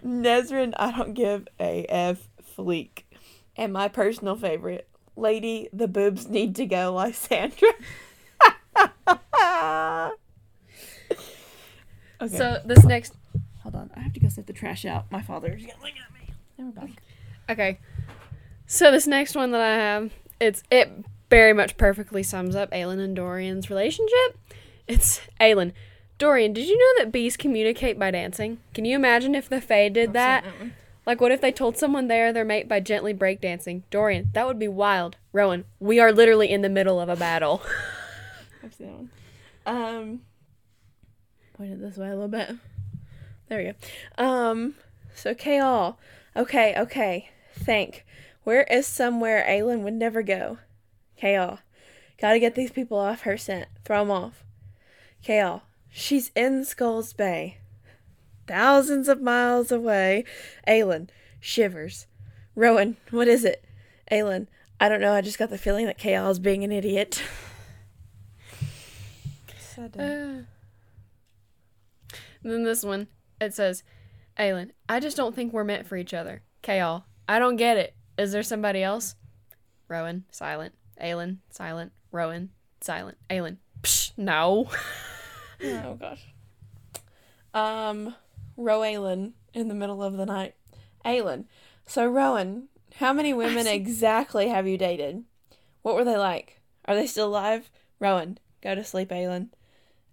Nesryn, 0.04 0.74
I 0.76 0.96
don't 0.96 1.14
give 1.14 1.48
a 1.58 1.84
F 1.86 2.28
Faliq. 2.56 3.02
And 3.56 3.72
my 3.72 3.88
personal 3.88 4.36
favorite, 4.36 4.88
Lady, 5.16 5.68
the 5.72 5.88
boobs 5.88 6.28
need 6.28 6.54
to 6.56 6.66
go, 6.66 6.92
Lysandra. 6.92 7.68
okay. 12.20 12.36
So 12.36 12.60
this 12.64 12.84
next 12.84 13.14
hold 13.62 13.74
on, 13.74 13.90
I 13.96 14.00
have 14.00 14.12
to 14.12 14.20
go 14.20 14.28
set 14.28 14.46
the 14.46 14.52
trash 14.52 14.84
out. 14.84 15.10
My 15.10 15.22
father's 15.22 15.62
yelling 15.62 15.94
at 15.98 16.14
me. 16.14 16.34
Never 16.56 16.70
back. 16.70 16.90
Okay. 17.50 17.78
So 18.66 18.90
this 18.90 19.06
next 19.06 19.34
one 19.34 19.52
that 19.52 19.60
I 19.60 19.74
have, 19.74 20.12
it's 20.40 20.62
it 20.70 21.04
very 21.30 21.52
much 21.52 21.76
perfectly 21.76 22.22
sums 22.22 22.56
up 22.56 22.70
Aelin 22.72 23.00
and 23.00 23.14
Dorian's 23.14 23.70
relationship. 23.70 24.38
It's 24.86 25.20
Aelin. 25.40 25.72
Dorian, 26.18 26.52
did 26.52 26.66
you 26.66 26.78
know 26.78 27.04
that 27.04 27.12
bees 27.12 27.36
communicate 27.36 27.98
by 27.98 28.10
dancing? 28.10 28.58
Can 28.72 28.84
you 28.84 28.96
imagine 28.96 29.34
if 29.34 29.48
the 29.48 29.60
Fae 29.60 29.88
did 29.88 30.14
that? 30.14 30.44
Like, 31.04 31.20
what 31.20 31.30
if 31.30 31.40
they 31.40 31.52
told 31.52 31.76
someone 31.76 32.08
they 32.08 32.22
are 32.22 32.32
their 32.32 32.44
mate 32.44 32.68
by 32.68 32.80
gently 32.80 33.14
breakdancing? 33.14 33.82
Dorian, 33.90 34.30
that 34.32 34.46
would 34.46 34.58
be 34.58 34.66
wild. 34.66 35.16
Rowan, 35.32 35.64
we 35.78 36.00
are 36.00 36.10
literally 36.10 36.50
in 36.50 36.62
the 36.62 36.68
middle 36.68 36.98
of 36.98 37.08
a 37.08 37.16
battle. 37.16 37.62
I've 38.64 38.74
seen 38.74 38.86
that 38.86 38.96
one. 38.96 39.10
Um, 39.66 40.20
point 41.54 41.72
it 41.72 41.80
this 41.80 41.96
way 41.96 42.08
a 42.08 42.14
little 42.14 42.28
bit. 42.28 42.50
There 43.48 43.58
we 43.58 43.64
go. 43.64 44.24
Um, 44.24 44.74
so 45.14 45.34
all. 45.60 45.98
Okay, 46.34 46.74
okay. 46.76 47.30
Think. 47.54 48.05
Where 48.46 48.62
is 48.70 48.86
somewhere 48.86 49.44
Aelin 49.44 49.80
would 49.80 49.94
never 49.94 50.22
go? 50.22 50.58
Chaol. 51.20 51.58
Gotta 52.20 52.38
get 52.38 52.54
these 52.54 52.70
people 52.70 52.96
off 52.96 53.22
her 53.22 53.36
scent. 53.36 53.66
Throw 53.84 54.02
'em 54.02 54.10
off. 54.12 54.44
Chaol. 55.20 55.62
She's 55.90 56.30
in 56.36 56.64
Skulls 56.64 57.12
Bay. 57.12 57.58
Thousands 58.46 59.08
of 59.08 59.20
miles 59.20 59.72
away. 59.72 60.22
Aelin. 60.64 61.08
Shivers. 61.40 62.06
Rowan. 62.54 62.98
What 63.10 63.26
is 63.26 63.44
it? 63.44 63.64
Aelin. 64.12 64.46
I 64.78 64.88
don't 64.88 65.00
know. 65.00 65.12
I 65.12 65.22
just 65.22 65.40
got 65.40 65.50
the 65.50 65.58
feeling 65.58 65.86
that 65.86 65.98
Chaol 65.98 66.30
is 66.30 66.38
being 66.38 66.62
an 66.62 66.70
idiot. 66.70 67.20
Uh, 69.76 69.88
then 72.44 72.62
this 72.62 72.84
one, 72.84 73.08
it 73.40 73.54
says, 73.54 73.82
Aelin, 74.38 74.70
I 74.88 75.00
just 75.00 75.16
don't 75.16 75.34
think 75.34 75.52
we're 75.52 75.64
meant 75.64 75.88
for 75.88 75.96
each 75.96 76.14
other. 76.14 76.42
Kaol, 76.62 77.02
I 77.28 77.40
don't 77.40 77.56
get 77.56 77.76
it. 77.76 77.96
Is 78.18 78.32
there 78.32 78.42
somebody 78.42 78.82
else? 78.82 79.14
Rowan, 79.88 80.24
silent. 80.30 80.74
Aelin, 81.00 81.38
silent. 81.50 81.92
Rowan, 82.10 82.50
silent. 82.80 83.18
Aelin, 83.30 83.58
psh, 83.82 84.12
no. 84.16 84.70
Oh 85.62 85.94
gosh. 85.94 86.20
Um, 87.54 88.14
Rowan 88.58 89.32
in 89.54 89.68
the 89.68 89.74
middle 89.74 90.02
of 90.02 90.18
the 90.18 90.26
night. 90.26 90.54
Aelin. 91.02 91.46
So 91.86 92.06
Rowan, 92.06 92.68
how 92.96 93.14
many 93.14 93.32
women 93.42 93.66
exactly 93.66 94.48
have 94.48 94.66
you 94.66 94.76
dated? 94.76 95.24
What 95.80 95.94
were 95.94 96.04
they 96.04 96.18
like? 96.18 96.60
Are 96.84 96.94
they 96.94 97.06
still 97.06 97.28
alive? 97.28 97.70
Rowan, 97.98 98.36
go 98.60 98.74
to 98.74 98.84
sleep, 98.84 99.08
Aelin. 99.08 99.48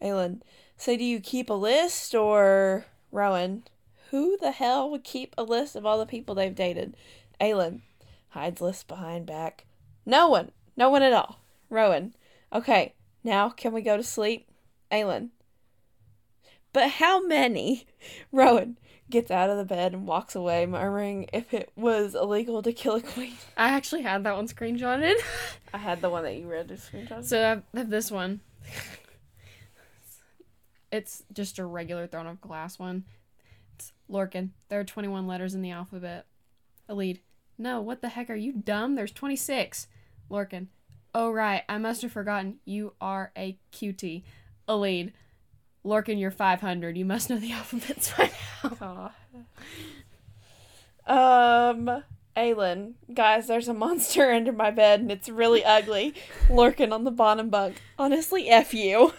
Aelin. 0.01 0.41
So 0.77 0.95
do 0.95 1.03
you 1.03 1.19
keep 1.19 1.49
a 1.49 1.53
list 1.53 2.15
or 2.15 2.85
Rowan? 3.11 3.63
Who 4.11 4.37
the 4.37 4.51
hell 4.51 4.89
would 4.91 5.03
keep 5.03 5.35
a 5.37 5.43
list 5.43 5.75
of 5.75 5.85
all 5.85 5.99
the 5.99 6.05
people 6.05 6.35
they've 6.35 6.55
dated? 6.55 6.95
Aelin 7.41 7.81
hides 8.33 8.61
list 8.61 8.87
behind 8.87 9.25
back. 9.25 9.65
No 10.05 10.27
one. 10.27 10.51
No 10.75 10.89
one 10.89 11.03
at 11.03 11.13
all. 11.13 11.39
Rowan. 11.69 12.15
Okay, 12.51 12.95
now 13.23 13.49
can 13.49 13.73
we 13.73 13.81
go 13.81 13.95
to 13.95 14.03
sleep? 14.03 14.47
Aelin. 14.91 15.29
But 16.71 16.89
how 16.91 17.25
many? 17.25 17.85
Rowan 18.31 18.77
gets 19.09 19.29
out 19.29 19.49
of 19.49 19.57
the 19.57 19.65
bed 19.65 19.93
and 19.93 20.07
walks 20.07 20.35
away, 20.35 20.65
murmuring 20.65 21.29
if 21.31 21.53
it 21.53 21.71
was 21.75 22.15
illegal 22.15 22.63
to 22.63 22.73
kill 22.73 22.95
a 22.95 23.01
queen. 23.01 23.35
I 23.57 23.69
actually 23.69 24.01
had 24.01 24.23
that 24.23 24.35
one 24.35 24.47
screenshotted. 24.47 25.15
I 25.73 25.77
had 25.77 26.01
the 26.01 26.09
one 26.09 26.23
that 26.23 26.35
you 26.35 26.47
read 26.47 26.71
as 26.71 26.89
screenshot. 26.89 27.23
So 27.23 27.37
I 27.37 27.49
have, 27.49 27.63
I 27.73 27.79
have 27.79 27.89
this 27.89 28.11
one. 28.11 28.41
It's 30.91 31.23
just 31.33 31.57
a 31.59 31.65
regular 31.65 32.07
Throne 32.07 32.27
of 32.27 32.41
Glass 32.41 32.77
one. 32.77 33.05
It's 33.75 33.93
Lorcan. 34.09 34.49
There 34.69 34.79
are 34.79 34.83
21 34.83 35.25
letters 35.25 35.55
in 35.55 35.61
the 35.61 35.71
alphabet. 35.71 36.25
Elide. 36.89 37.19
No, 37.57 37.81
what 37.81 38.01
the 38.01 38.09
heck 38.09 38.29
are 38.29 38.35
you 38.35 38.53
dumb? 38.53 38.95
There's 38.95 39.11
26. 39.11 39.87
Lorcan. 40.29 40.67
Oh, 41.13 41.31
right. 41.31 41.63
I 41.69 41.77
must 41.77 42.01
have 42.01 42.11
forgotten. 42.11 42.57
You 42.65 42.93
are 42.99 43.31
a 43.37 43.57
cutie. 43.71 44.23
Elide. 44.67 45.11
Lorcan, 45.85 46.19
you're 46.19 46.31
500. 46.31 46.97
You 46.97 47.05
must 47.05 47.29
know 47.29 47.37
the 47.37 47.51
alphabets 47.53 48.13
by 48.17 48.31
now. 48.81 49.11
Um, 51.05 52.01
Aelin, 52.37 52.93
guys, 53.13 53.47
there's 53.47 53.67
a 53.67 53.73
monster 53.73 54.31
under 54.33 54.53
my 54.53 54.71
bed 54.71 55.01
and 55.01 55.11
it's 55.11 55.27
really 55.27 55.61
ugly, 55.65 56.13
lurking 56.49 56.93
on 56.93 57.03
the 57.03 57.11
bottom 57.11 57.49
bunk. 57.49 57.81
Honestly, 57.99 58.47
f 58.47 58.73
you. 58.73 59.11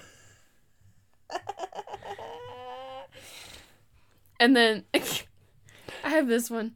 And 4.41 4.57
then 4.57 4.85
I 4.93 6.09
have 6.11 6.27
this 6.27 6.51
one. 6.51 6.73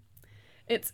It's 0.68 0.92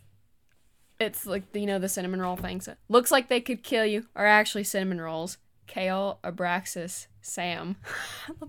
it's 1.05 1.25
like 1.25 1.43
you 1.53 1.65
know 1.65 1.79
the 1.79 1.89
cinnamon 1.89 2.21
roll 2.21 2.35
things. 2.35 2.67
Looks 2.89 3.11
like 3.11 3.29
they 3.29 3.41
could 3.41 3.63
kill 3.63 3.85
you 3.85 4.07
are 4.15 4.25
actually 4.25 4.63
cinnamon 4.63 4.99
rolls. 4.99 5.37
Chaol, 5.67 6.17
Abraxas, 6.23 7.07
Sam. 7.21 7.77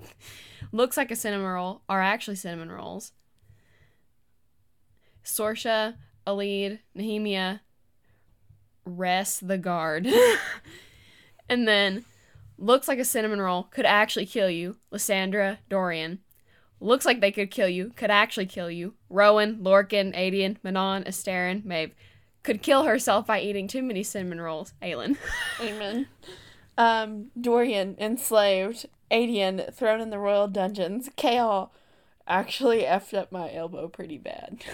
Looks 0.73 0.97
like 0.97 1.11
a 1.11 1.17
cinnamon 1.17 1.47
roll 1.47 1.83
are 1.89 2.03
actually 2.03 2.37
cinnamon 2.37 2.71
rolls. 2.71 3.13
Sorscha, 5.25 5.95
Elide, 6.27 6.81
Nehemia, 6.97 7.61
Ress 8.85 9.41
the 9.41 9.59
guard. 9.59 10.07
and 11.49 11.67
then 11.67 12.05
looks 12.59 12.87
like 12.87 12.99
a 12.99 13.05
cinnamon 13.05 13.41
roll 13.41 13.65
could 13.65 13.85
actually 13.87 14.27
kill 14.27 14.49
you. 14.49 14.77
Lysandra, 14.91 15.59
Dorian. 15.69 16.21
Looks 16.79 17.05
like 17.05 17.21
they 17.21 17.33
could 17.33 17.51
kill 17.51 17.69
you, 17.69 17.93
could 17.97 18.11
actually 18.11 18.47
kill 18.47 18.71
you. 18.71 18.95
Rowan, 19.09 19.57
Lorcan, 19.57 20.15
Aedion, 20.15 20.59
Manon, 20.63 21.05
Asterin, 21.05 21.65
Maeve. 21.65 21.95
Could 22.47 22.63
kill 22.63 22.85
herself 22.85 23.27
by 23.27 23.41
eating 23.41 23.67
too 23.67 23.83
many 23.83 24.05
cinnamon 24.05 24.41
rolls. 24.41 24.73
Aelin. 24.81 25.17
Amen. 25.61 26.07
Um, 26.79 27.33
Dorian 27.39 27.97
enslaved. 27.99 28.87
Aedion 29.11 29.75
thrown 29.75 30.01
in 30.01 30.11
the 30.11 30.19
royal 30.21 30.47
dungeons. 30.47 31.11
Chaol 31.17 31.71
actually 32.29 32.83
effed 32.83 33.15
up 33.15 33.33
my 33.33 33.53
elbow 33.53 33.89
pretty 33.89 34.17
bad. 34.17 34.65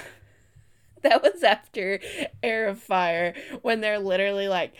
that 1.02 1.22
was 1.22 1.42
after 1.42 1.98
Heir 2.42 2.68
of 2.68 2.78
Fire 2.78 3.34
when 3.62 3.80
they're 3.80 3.98
literally 3.98 4.48
like 4.48 4.74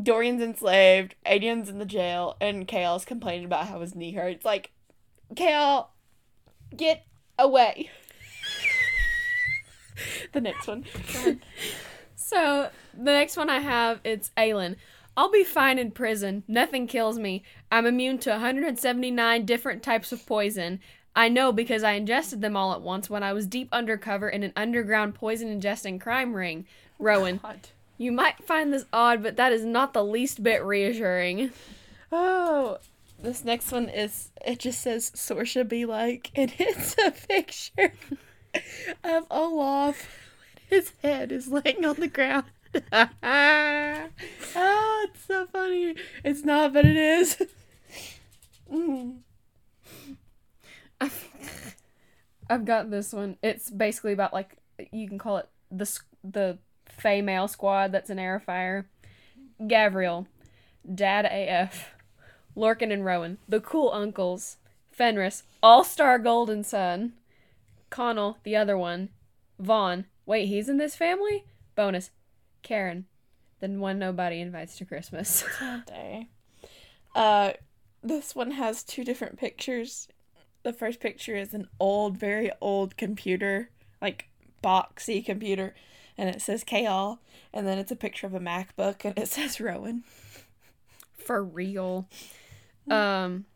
Dorian's 0.00 0.42
enslaved, 0.42 1.14
Aedion's 1.24 1.70
in 1.70 1.78
the 1.78 1.86
jail, 1.86 2.36
and 2.42 2.68
Chaol's 2.68 3.06
complaining 3.06 3.46
about 3.46 3.68
how 3.68 3.80
his 3.80 3.94
knee 3.94 4.12
hurts. 4.12 4.44
Like, 4.44 4.70
Chaol, 5.34 5.86
get 6.76 7.06
away. 7.38 7.90
the 10.32 10.42
next 10.42 10.66
one. 10.66 10.84
So 12.32 12.70
the 12.94 13.12
next 13.12 13.36
one 13.36 13.50
I 13.50 13.58
have 13.58 14.00
it's 14.04 14.30
Aelin. 14.38 14.76
I'll 15.16 15.30
be 15.30 15.44
fine 15.44 15.78
in 15.78 15.90
prison. 15.90 16.42
Nothing 16.48 16.86
kills 16.86 17.18
me. 17.18 17.42
I'm 17.70 17.84
immune 17.84 18.18
to 18.20 18.30
179 18.30 19.44
different 19.44 19.82
types 19.82 20.12
of 20.12 20.24
poison. 20.24 20.80
I 21.14 21.28
know 21.28 21.52
because 21.52 21.82
I 21.82 21.92
ingested 21.92 22.40
them 22.40 22.56
all 22.56 22.72
at 22.72 22.80
once 22.80 23.10
when 23.10 23.22
I 23.22 23.34
was 23.34 23.46
deep 23.46 23.68
undercover 23.70 24.30
in 24.30 24.42
an 24.42 24.54
underground 24.56 25.14
poison 25.14 25.60
ingesting 25.60 26.00
crime 26.00 26.32
ring. 26.32 26.64
Rowan, 26.98 27.40
God. 27.42 27.68
you 27.98 28.12
might 28.12 28.42
find 28.44 28.72
this 28.72 28.86
odd, 28.94 29.22
but 29.22 29.36
that 29.36 29.52
is 29.52 29.66
not 29.66 29.92
the 29.92 30.04
least 30.04 30.42
bit 30.42 30.64
reassuring. 30.64 31.50
Oh, 32.10 32.78
this 33.18 33.44
next 33.44 33.70
one 33.72 33.90
is 33.90 34.30
it 34.46 34.58
just 34.58 34.80
says 34.80 35.10
Sorscha 35.10 35.68
be 35.68 35.84
like, 35.84 36.30
and 36.34 36.50
it's 36.58 36.96
a 36.96 37.10
picture 37.10 37.92
of 39.04 39.26
Olaf. 39.30 40.21
His 40.72 40.92
head 41.02 41.30
is 41.32 41.48
laying 41.48 41.84
on 41.84 41.96
the 41.96 42.08
ground. 42.08 42.46
ah, 42.90 43.10
it's 44.32 45.24
so 45.26 45.44
funny. 45.52 45.96
It's 46.24 46.46
not, 46.46 46.72
but 46.72 46.86
it 46.86 46.96
is. 46.96 47.42
I've 52.48 52.64
got 52.64 52.90
this 52.90 53.12
one. 53.12 53.36
It's 53.42 53.68
basically 53.68 54.14
about 54.14 54.32
like 54.32 54.56
you 54.90 55.06
can 55.06 55.18
call 55.18 55.36
it 55.36 55.48
the 55.70 55.86
the 56.24 56.56
female 56.88 57.48
squad 57.48 57.92
that's 57.92 58.08
an 58.08 58.18
air 58.18 58.40
fire. 58.40 58.86
Gavriel, 59.60 60.24
Dad 60.94 61.26
AF, 61.26 61.90
Lorcan 62.56 62.90
and 62.90 63.04
Rowan, 63.04 63.36
the 63.46 63.60
cool 63.60 63.90
uncles, 63.92 64.56
Fenrys, 64.98 65.42
All 65.62 65.84
Star 65.84 66.18
Golden 66.18 66.64
Son, 66.64 67.12
Connall, 67.90 68.38
the 68.42 68.56
other 68.56 68.78
one, 68.78 69.10
Vaughan. 69.58 70.06
Wait, 70.26 70.46
he's 70.46 70.68
in 70.68 70.78
this 70.78 70.94
family. 70.94 71.44
Bonus, 71.74 72.10
Cairn, 72.62 73.06
the 73.60 73.68
one 73.68 73.98
nobody 73.98 74.40
invites 74.40 74.76
to 74.78 74.84
Christmas. 74.84 75.44
Day. 75.86 76.28
Uh, 77.14 77.52
this 78.02 78.34
one 78.34 78.52
has 78.52 78.82
two 78.82 79.04
different 79.04 79.38
pictures. 79.38 80.08
The 80.62 80.72
first 80.72 81.00
picture 81.00 81.36
is 81.36 81.54
an 81.54 81.68
old, 81.80 82.16
very 82.16 82.50
old 82.60 82.96
computer, 82.96 83.70
like 84.00 84.28
boxy 84.62 85.24
computer, 85.24 85.74
and 86.16 86.28
it 86.28 86.40
says 86.40 86.64
Chaol, 86.64 87.18
and 87.52 87.66
then 87.66 87.78
it's 87.78 87.90
a 87.90 87.96
picture 87.96 88.26
of 88.26 88.34
a 88.34 88.40
MacBook, 88.40 89.04
and 89.04 89.18
it 89.18 89.28
says 89.28 89.60
Rowan. 89.60 90.04
For 91.16 91.42
real. 91.42 92.08
Um. 92.90 93.46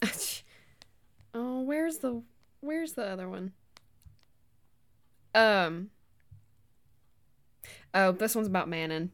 oh, 1.34 1.60
where's 1.60 1.98
the 1.98 2.22
where's 2.60 2.92
the 2.92 3.04
other 3.04 3.28
one? 3.28 3.52
Um. 5.34 5.90
Oh, 7.92 8.12
this 8.12 8.34
one's 8.34 8.46
about 8.46 8.68
Manon. 8.68 9.10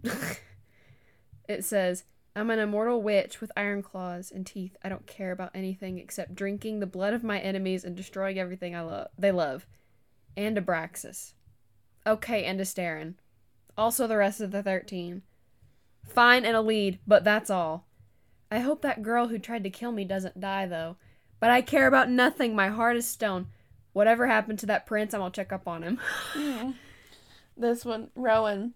it 1.49 1.65
says, 1.65 2.05
"I'm 2.35 2.51
an 2.51 2.59
immortal 2.59 3.03
witch 3.03 3.41
with 3.41 3.53
iron 3.57 3.83
claws 3.83 4.31
and 4.31 4.47
teeth. 4.47 4.77
I 4.83 4.89
don't 4.89 5.07
care 5.07 5.33
about 5.33 5.53
anything 5.55 5.99
except 5.99 6.35
drinking 6.35 6.81
the 6.81 6.87
blood 6.87 7.15
of 7.15 7.25
my 7.25 7.39
enemies 7.41 7.85
and 7.85 7.97
destroying 7.97 8.39
everything 8.39 8.75
I 8.75 8.83
love. 8.83 9.09
They 9.19 9.33
love." 9.33 9.67
And 10.37 10.57
Abraxas. 10.57 11.33
Okay, 12.07 12.45
and 12.45 12.61
Asterin. 12.61 13.15
Also 13.77 14.07
the 14.07 14.17
rest 14.17 14.41
of 14.41 14.51
the 14.51 14.63
thirteen. 14.63 15.23
Fine 16.07 16.45
and 16.45 16.57
Elide, 16.57 16.99
but 17.07 17.25
that's 17.25 17.51
all. 17.51 17.87
I 18.51 18.61
hope 18.61 18.83
that 18.83 19.03
girl 19.03 19.29
who 19.29 19.39
tried 19.39 19.65
to 19.65 19.71
kill 19.71 19.93
me 19.93 20.05
doesn't 20.05 20.41
die, 20.41 20.67
though. 20.67 20.97
But 21.41 21.51
I 21.51 21.63
care 21.63 21.87
about 21.87 22.09
nothing. 22.09 22.55
My 22.55 22.69
heart 22.69 22.97
is 22.97 23.07
stone. 23.07 23.49
Whatever 23.97 24.27
happened 24.27 24.59
to 24.59 24.67
that 24.67 24.85
prince, 24.85 25.15
I'm 25.15 25.21
gonna 25.21 25.31
check 25.31 25.55
up 25.55 25.67
on 25.67 25.83
him. 25.83 25.99
This 27.57 27.83
one, 27.83 28.11
Rowan. 28.15 28.75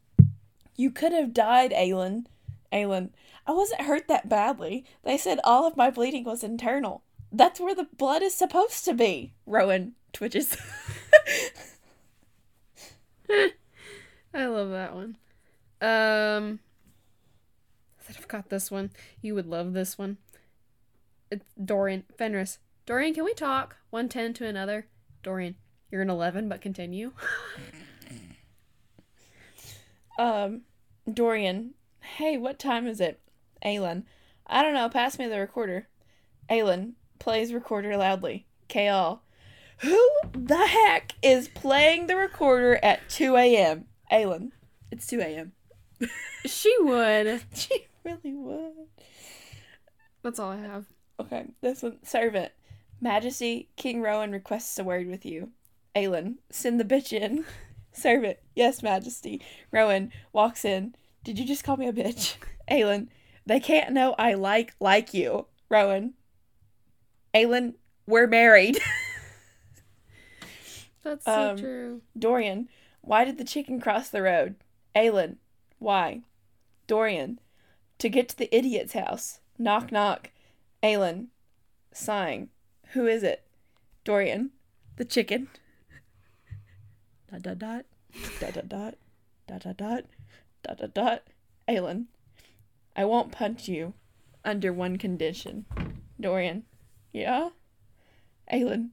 You 0.75 0.91
could 0.91 1.12
have 1.12 1.35
died, 1.35 1.73
Aelin. 1.73 2.25
Aelin. 2.73 3.11
I 3.47 3.53
wasn't 3.53 3.83
hurt 3.83 4.09
that 4.09 4.31
badly. 4.31 4.87
They 5.05 5.18
said 5.18 5.39
all 5.45 5.66
of 5.66 5.77
my 5.77 5.91
bleeding 5.91 6.25
was 6.25 6.43
internal. 6.43 7.03
That's 7.31 7.61
where 7.61 7.75
the 7.75 7.89
blood 7.99 8.23
is 8.23 8.35
supposed 8.35 8.87
to 8.87 8.95
be. 8.95 9.35
Rowan 9.45 9.93
twitches. 10.14 10.57
I 13.29 14.47
love 14.47 14.71
that 14.71 14.95
one. 14.95 15.18
Um, 15.83 16.61
I 17.99 18.05
think 18.05 18.18
I've 18.18 18.29
got 18.29 18.49
this 18.49 18.71
one. 18.71 18.93
You 19.21 19.35
would 19.35 19.47
love 19.47 19.75
this 19.75 19.99
one. 19.99 20.16
It's 21.31 21.45
Dorian 21.62 22.05
Fenrys. 22.18 22.57
Dorian, 22.87 23.12
can 23.12 23.25
we 23.25 23.35
talk? 23.35 23.77
One 23.91 24.09
ten 24.09 24.33
to 24.33 24.47
another. 24.47 24.87
Dorian, 25.23 25.57
you're 25.91 26.03
an 26.03 26.11
eleven, 26.11 26.49
but 26.49 26.61
continue. 26.61 27.12
Um, 30.21 30.62
Dorian. 31.11 31.73
Hey, 32.01 32.37
what 32.37 32.59
time 32.59 32.87
is 32.87 33.01
it? 33.01 33.21
Aelin. 33.64 34.05
I 34.47 34.62
don't 34.62 34.75
know. 34.75 34.91
Pass 34.91 35.18
me 35.18 35.27
the 35.27 35.41
recorder. 35.41 35.89
Aelin 36.51 36.93
plays 37.18 37.55
recorder 37.55 37.97
loudly. 37.97 38.47
Chaol. 38.68 39.21
Who 39.79 40.11
the 40.33 40.66
heck 40.66 41.14
is 41.23 41.49
playing 41.49 42.07
the 42.07 42.16
recorder 42.16 42.79
at 42.83 43.09
2 43.09 43.35
a.m.? 43.37 43.87
Aelin. 44.12 44.51
It's 44.91 45.07
2 45.07 45.21
a.m. 45.21 45.53
she 46.45 46.75
would. 46.81 47.43
She 47.55 47.87
really 48.05 48.35
would. 48.35 48.73
That's 50.23 50.39
all 50.39 50.51
I 50.51 50.59
have. 50.59 50.85
Okay, 51.18 51.47
this 51.62 51.83
one. 51.83 51.97
Servant. 52.05 52.53
Majesty, 53.01 53.69
King 53.77 54.03
Rowan 54.03 54.33
requests 54.33 54.79
a 54.79 54.85
word 54.85 55.07
with 55.07 55.25
you. 55.25 55.51
Aelin. 55.97 56.37
Send 56.51 56.79
the 56.79 56.85
bitch 56.85 57.13
in. 57.13 57.45
Servant. 57.93 58.39
Yes, 58.55 58.83
Majesty. 58.83 59.41
Rowan 59.73 60.13
walks 60.33 60.65
in. 60.65 60.95
Did 61.25 61.39
you 61.39 61.47
just 61.47 61.65
call 61.65 61.77
me 61.77 61.89
a 61.89 61.93
bitch? 61.93 62.37
Aelin. 62.71 63.09
They 63.47 63.61
can't 63.61 63.93
know 63.93 64.15
I 64.19 64.35
like 64.35 64.75
like 64.81 65.15
you. 65.15 65.47
Rowan. 65.69 66.15
Aelin, 67.35 67.75
we're 68.07 68.27
married. 68.27 68.79
That's 71.03 71.25
so 71.25 71.51
Um, 71.53 71.57
true. 71.57 72.03
Dorian, 72.19 72.69
why 73.01 73.25
did 73.25 73.39
the 73.39 73.45
chicken 73.45 73.81
cross 73.81 74.11
the 74.11 74.23
road? 74.23 74.57
Aelin, 74.95 75.37
why? 75.79 76.21
Dorian, 76.87 77.41
to 77.99 78.09
get 78.09 78.29
to 78.29 78.37
the 78.37 78.55
idiot's 78.55 78.93
house. 78.93 79.41
Knock 79.59 79.91
knock. 79.91 80.31
Aelin, 80.83 81.29
sighing. 81.93 82.51
Who 82.93 83.07
is 83.07 83.22
it? 83.22 83.45
Dorian, 84.05 84.51
the 84.97 85.05
chicken. 85.05 85.49
Dot 87.30 87.43
dot 87.43 87.59
dot. 87.59 87.84
Dot 88.41 88.55
dot 88.55 88.68
dot. 88.68 88.95
Dot 89.47 89.62
dot 89.62 89.76
dot. 89.76 90.05
Dot 90.62 90.78
dot 90.78 90.95
dot. 90.95 91.22
Aelin, 91.68 92.07
I 92.97 93.05
won't 93.05 93.30
punch 93.30 93.68
you 93.68 93.95
under 94.45 94.72
one 94.72 94.99
condition. 94.99 95.66
Dorian, 96.20 96.64
yeah? 97.12 97.51
Aelin, 98.53 98.88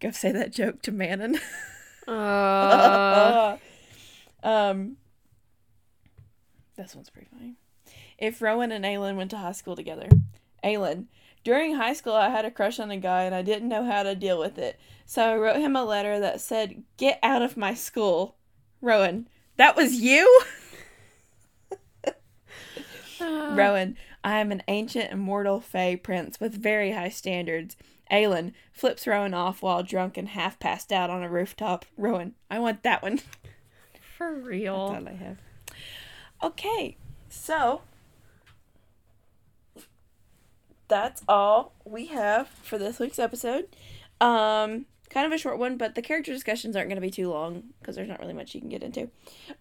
go 0.00 0.10
say 0.10 0.32
that 0.32 0.52
joke 0.52 0.82
to 0.82 0.90
Manon. 0.90 1.38
Uh, 2.08 3.56
um, 4.42 4.96
this 6.76 6.96
one's 6.96 7.10
pretty 7.10 7.28
funny. 7.32 7.54
If 8.18 8.42
Rowan 8.42 8.72
and 8.72 8.84
Aelin 8.84 9.16
went 9.16 9.30
to 9.30 9.36
high 9.38 9.52
school 9.52 9.76
together, 9.76 10.08
Aelin, 10.64 11.06
during 11.44 11.74
high 11.74 11.92
school 11.92 12.14
I 12.14 12.28
had 12.28 12.44
a 12.44 12.50
crush 12.50 12.78
on 12.80 12.90
a 12.90 12.96
guy 12.96 13.22
and 13.24 13.34
I 13.34 13.42
didn't 13.42 13.68
know 13.68 13.84
how 13.84 14.02
to 14.02 14.14
deal 14.14 14.38
with 14.38 14.58
it, 14.58 14.78
so 15.06 15.22
I 15.24 15.36
wrote 15.36 15.56
him 15.60 15.76
a 15.76 15.84
letter 15.84 16.18
that 16.20 16.40
said, 16.40 16.82
"Get 16.96 17.18
out 17.22 17.42
of 17.42 17.56
my 17.56 17.74
school." 17.74 18.36
Rowan, 18.80 19.28
That 19.56 19.76
was 19.76 19.94
you? 20.00 20.40
Uh, 22.04 22.10
Rowan, 23.54 23.96
I 24.24 24.38
am 24.38 24.50
an 24.50 24.62
ancient 24.68 25.12
immortal 25.12 25.60
Fae 25.60 25.94
prince 25.96 26.40
with 26.40 26.54
very 26.54 26.92
high 26.92 27.08
standards. 27.10 27.76
Aelin 28.10 28.52
flips 28.72 29.06
Rowan 29.06 29.34
off 29.34 29.62
while 29.62 29.82
drunk 29.82 30.16
and 30.16 30.28
half 30.30 30.58
passed 30.58 30.92
out 30.92 31.10
on 31.10 31.22
a 31.22 31.28
rooftop. 31.30 31.86
Rowan, 31.96 32.34
I 32.50 32.58
want 32.58 32.82
that 32.82 33.02
one. 33.02 33.20
For 34.18 34.34
That's 34.34 34.46
real. 34.46 34.74
all 34.74 35.08
I 35.08 35.12
have. 35.12 35.38
Okay, 36.42 36.96
so 37.28 37.82
that's 40.92 41.22
all 41.26 41.72
we 41.86 42.04
have 42.08 42.48
for 42.48 42.76
this 42.76 42.98
week's 42.98 43.18
episode. 43.18 43.64
Um, 44.20 44.84
kind 45.08 45.24
of 45.24 45.32
a 45.32 45.38
short 45.38 45.58
one, 45.58 45.78
but 45.78 45.94
the 45.94 46.02
character 46.02 46.34
discussions 46.34 46.76
aren't 46.76 46.90
going 46.90 47.00
to 47.00 47.00
be 47.00 47.10
too 47.10 47.30
long 47.30 47.62
because 47.80 47.96
there's 47.96 48.10
not 48.10 48.20
really 48.20 48.34
much 48.34 48.54
you 48.54 48.60
can 48.60 48.68
get 48.68 48.82
into. 48.82 49.08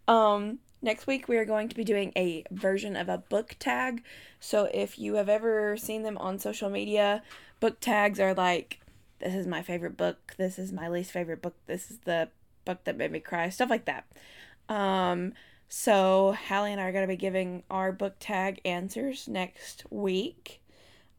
Um, 0.09 0.59
next 0.81 1.07
week 1.07 1.29
we 1.29 1.37
are 1.37 1.45
going 1.45 1.69
to 1.69 1.75
be 1.75 1.85
doing 1.85 2.11
a 2.17 2.43
version 2.51 2.97
of 2.97 3.07
a 3.07 3.17
book 3.17 3.55
tag. 3.59 4.03
So 4.41 4.69
if 4.73 4.99
you 4.99 5.15
have 5.15 5.29
ever 5.29 5.77
seen 5.77 6.03
them 6.03 6.17
on 6.17 6.37
social 6.37 6.69
media, 6.69 7.23
book 7.61 7.79
tags 7.79 8.19
are 8.19 8.33
like, 8.33 8.81
"This 9.19 9.33
is 9.33 9.47
my 9.47 9.61
favorite 9.61 9.95
book. 9.95 10.33
This 10.37 10.59
is 10.59 10.73
my 10.73 10.89
least 10.89 11.11
favorite 11.11 11.41
book. 11.41 11.55
This 11.65 11.89
is 11.89 11.99
the 11.99 12.27
book 12.65 12.83
that 12.83 12.97
made 12.97 13.13
me 13.13 13.21
cry." 13.21 13.47
Stuff 13.47 13.69
like 13.69 13.85
that. 13.85 14.05
Um, 14.67 15.31
so 15.69 16.35
Hallie 16.49 16.73
and 16.73 16.81
I 16.81 16.83
are 16.83 16.91
going 16.91 17.07
to 17.07 17.13
be 17.13 17.15
giving 17.15 17.63
our 17.71 17.93
book 17.93 18.15
tag 18.19 18.59
answers 18.65 19.29
next 19.29 19.85
week. 19.89 20.60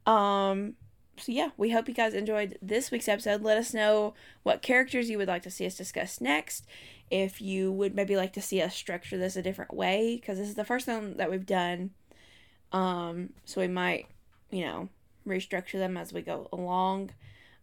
Um, 0.07 0.75
so 1.19 1.31
yeah, 1.31 1.51
we 1.57 1.71
hope 1.71 1.89
you 1.89 1.95
guys 1.95 2.15
enjoyed 2.15 2.59
this 2.63 2.91
week's 2.91 3.09
episode. 3.09 3.43
Let 3.43 3.59
us 3.59 3.75
know 3.75 4.15
what 4.43 4.63
characters 4.63 5.11
you 5.11 5.19
would 5.19 5.29
like 5.29 5.43
to 5.43 5.51
see 5.51 5.67
us 5.67 5.77
discuss 5.77 6.21
next. 6.21 6.67
If 7.11 7.41
you 7.41 7.71
would 7.71 7.95
maybe 7.95 8.17
like 8.17 8.33
to 8.33 8.41
see 8.41 8.63
us 8.63 8.75
structure 8.75 9.19
this 9.19 9.37
a 9.37 9.43
different 9.43 9.75
way, 9.75 10.17
because 10.17 10.39
this 10.39 10.49
is 10.49 10.55
the 10.55 10.65
first 10.65 10.89
one 10.89 11.17
that 11.19 11.31
we've 11.31 11.47
done. 11.47 11.91
Um, 12.73 13.31
so 13.45 13.61
we 13.61 13.69
might, 13.69 14.07
you 14.51 14.65
know, 14.65 14.89
restructure 15.27 15.79
them 15.79 15.97
as 15.97 16.13
we 16.13 16.23
go 16.23 16.49
along. 16.53 17.11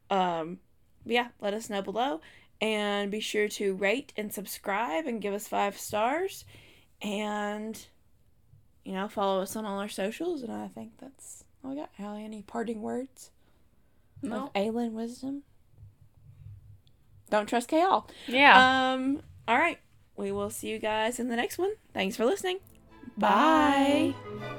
Um, 0.09 0.59
yeah, 1.05 1.29
let 1.41 1.53
us 1.53 1.69
know 1.69 1.81
below. 1.81 2.21
And 2.61 3.09
be 3.09 3.19
sure 3.21 3.47
to 3.47 3.73
rate 3.73 4.13
and 4.15 4.33
subscribe 4.33 5.05
and 5.05 5.21
give 5.21 5.33
us 5.33 5.47
five 5.47 5.77
stars. 5.77 6.45
And, 7.01 7.83
you 8.83 8.93
know, 8.93 9.07
follow 9.07 9.41
us 9.41 9.55
on 9.55 9.65
all 9.65 9.79
our 9.79 9.89
socials. 9.89 10.43
And 10.43 10.51
I 10.51 10.67
think 10.67 10.91
that's 10.99 11.43
all 11.63 11.73
yeah, 11.73 11.81
got. 11.81 11.89
Hallie, 11.97 12.23
any 12.23 12.41
parting 12.41 12.81
words 12.81 13.31
No. 14.21 14.45
of 14.45 14.53
Aelin 14.53 14.91
wisdom? 14.93 15.43
Don't 17.29 17.47
trust 17.47 17.69
Chaol. 17.69 18.09
Yeah. 18.27 18.93
Um, 18.93 19.21
all 19.47 19.57
right. 19.57 19.77
We 20.15 20.31
will 20.31 20.49
see 20.49 20.69
you 20.69 20.79
guys 20.79 21.19
in 21.19 21.29
the 21.29 21.35
next 21.35 21.57
one. 21.57 21.71
Thanks 21.93 22.15
for 22.15 22.25
listening. 22.25 22.59
Bye. 23.17 24.13
Bye. 24.39 24.55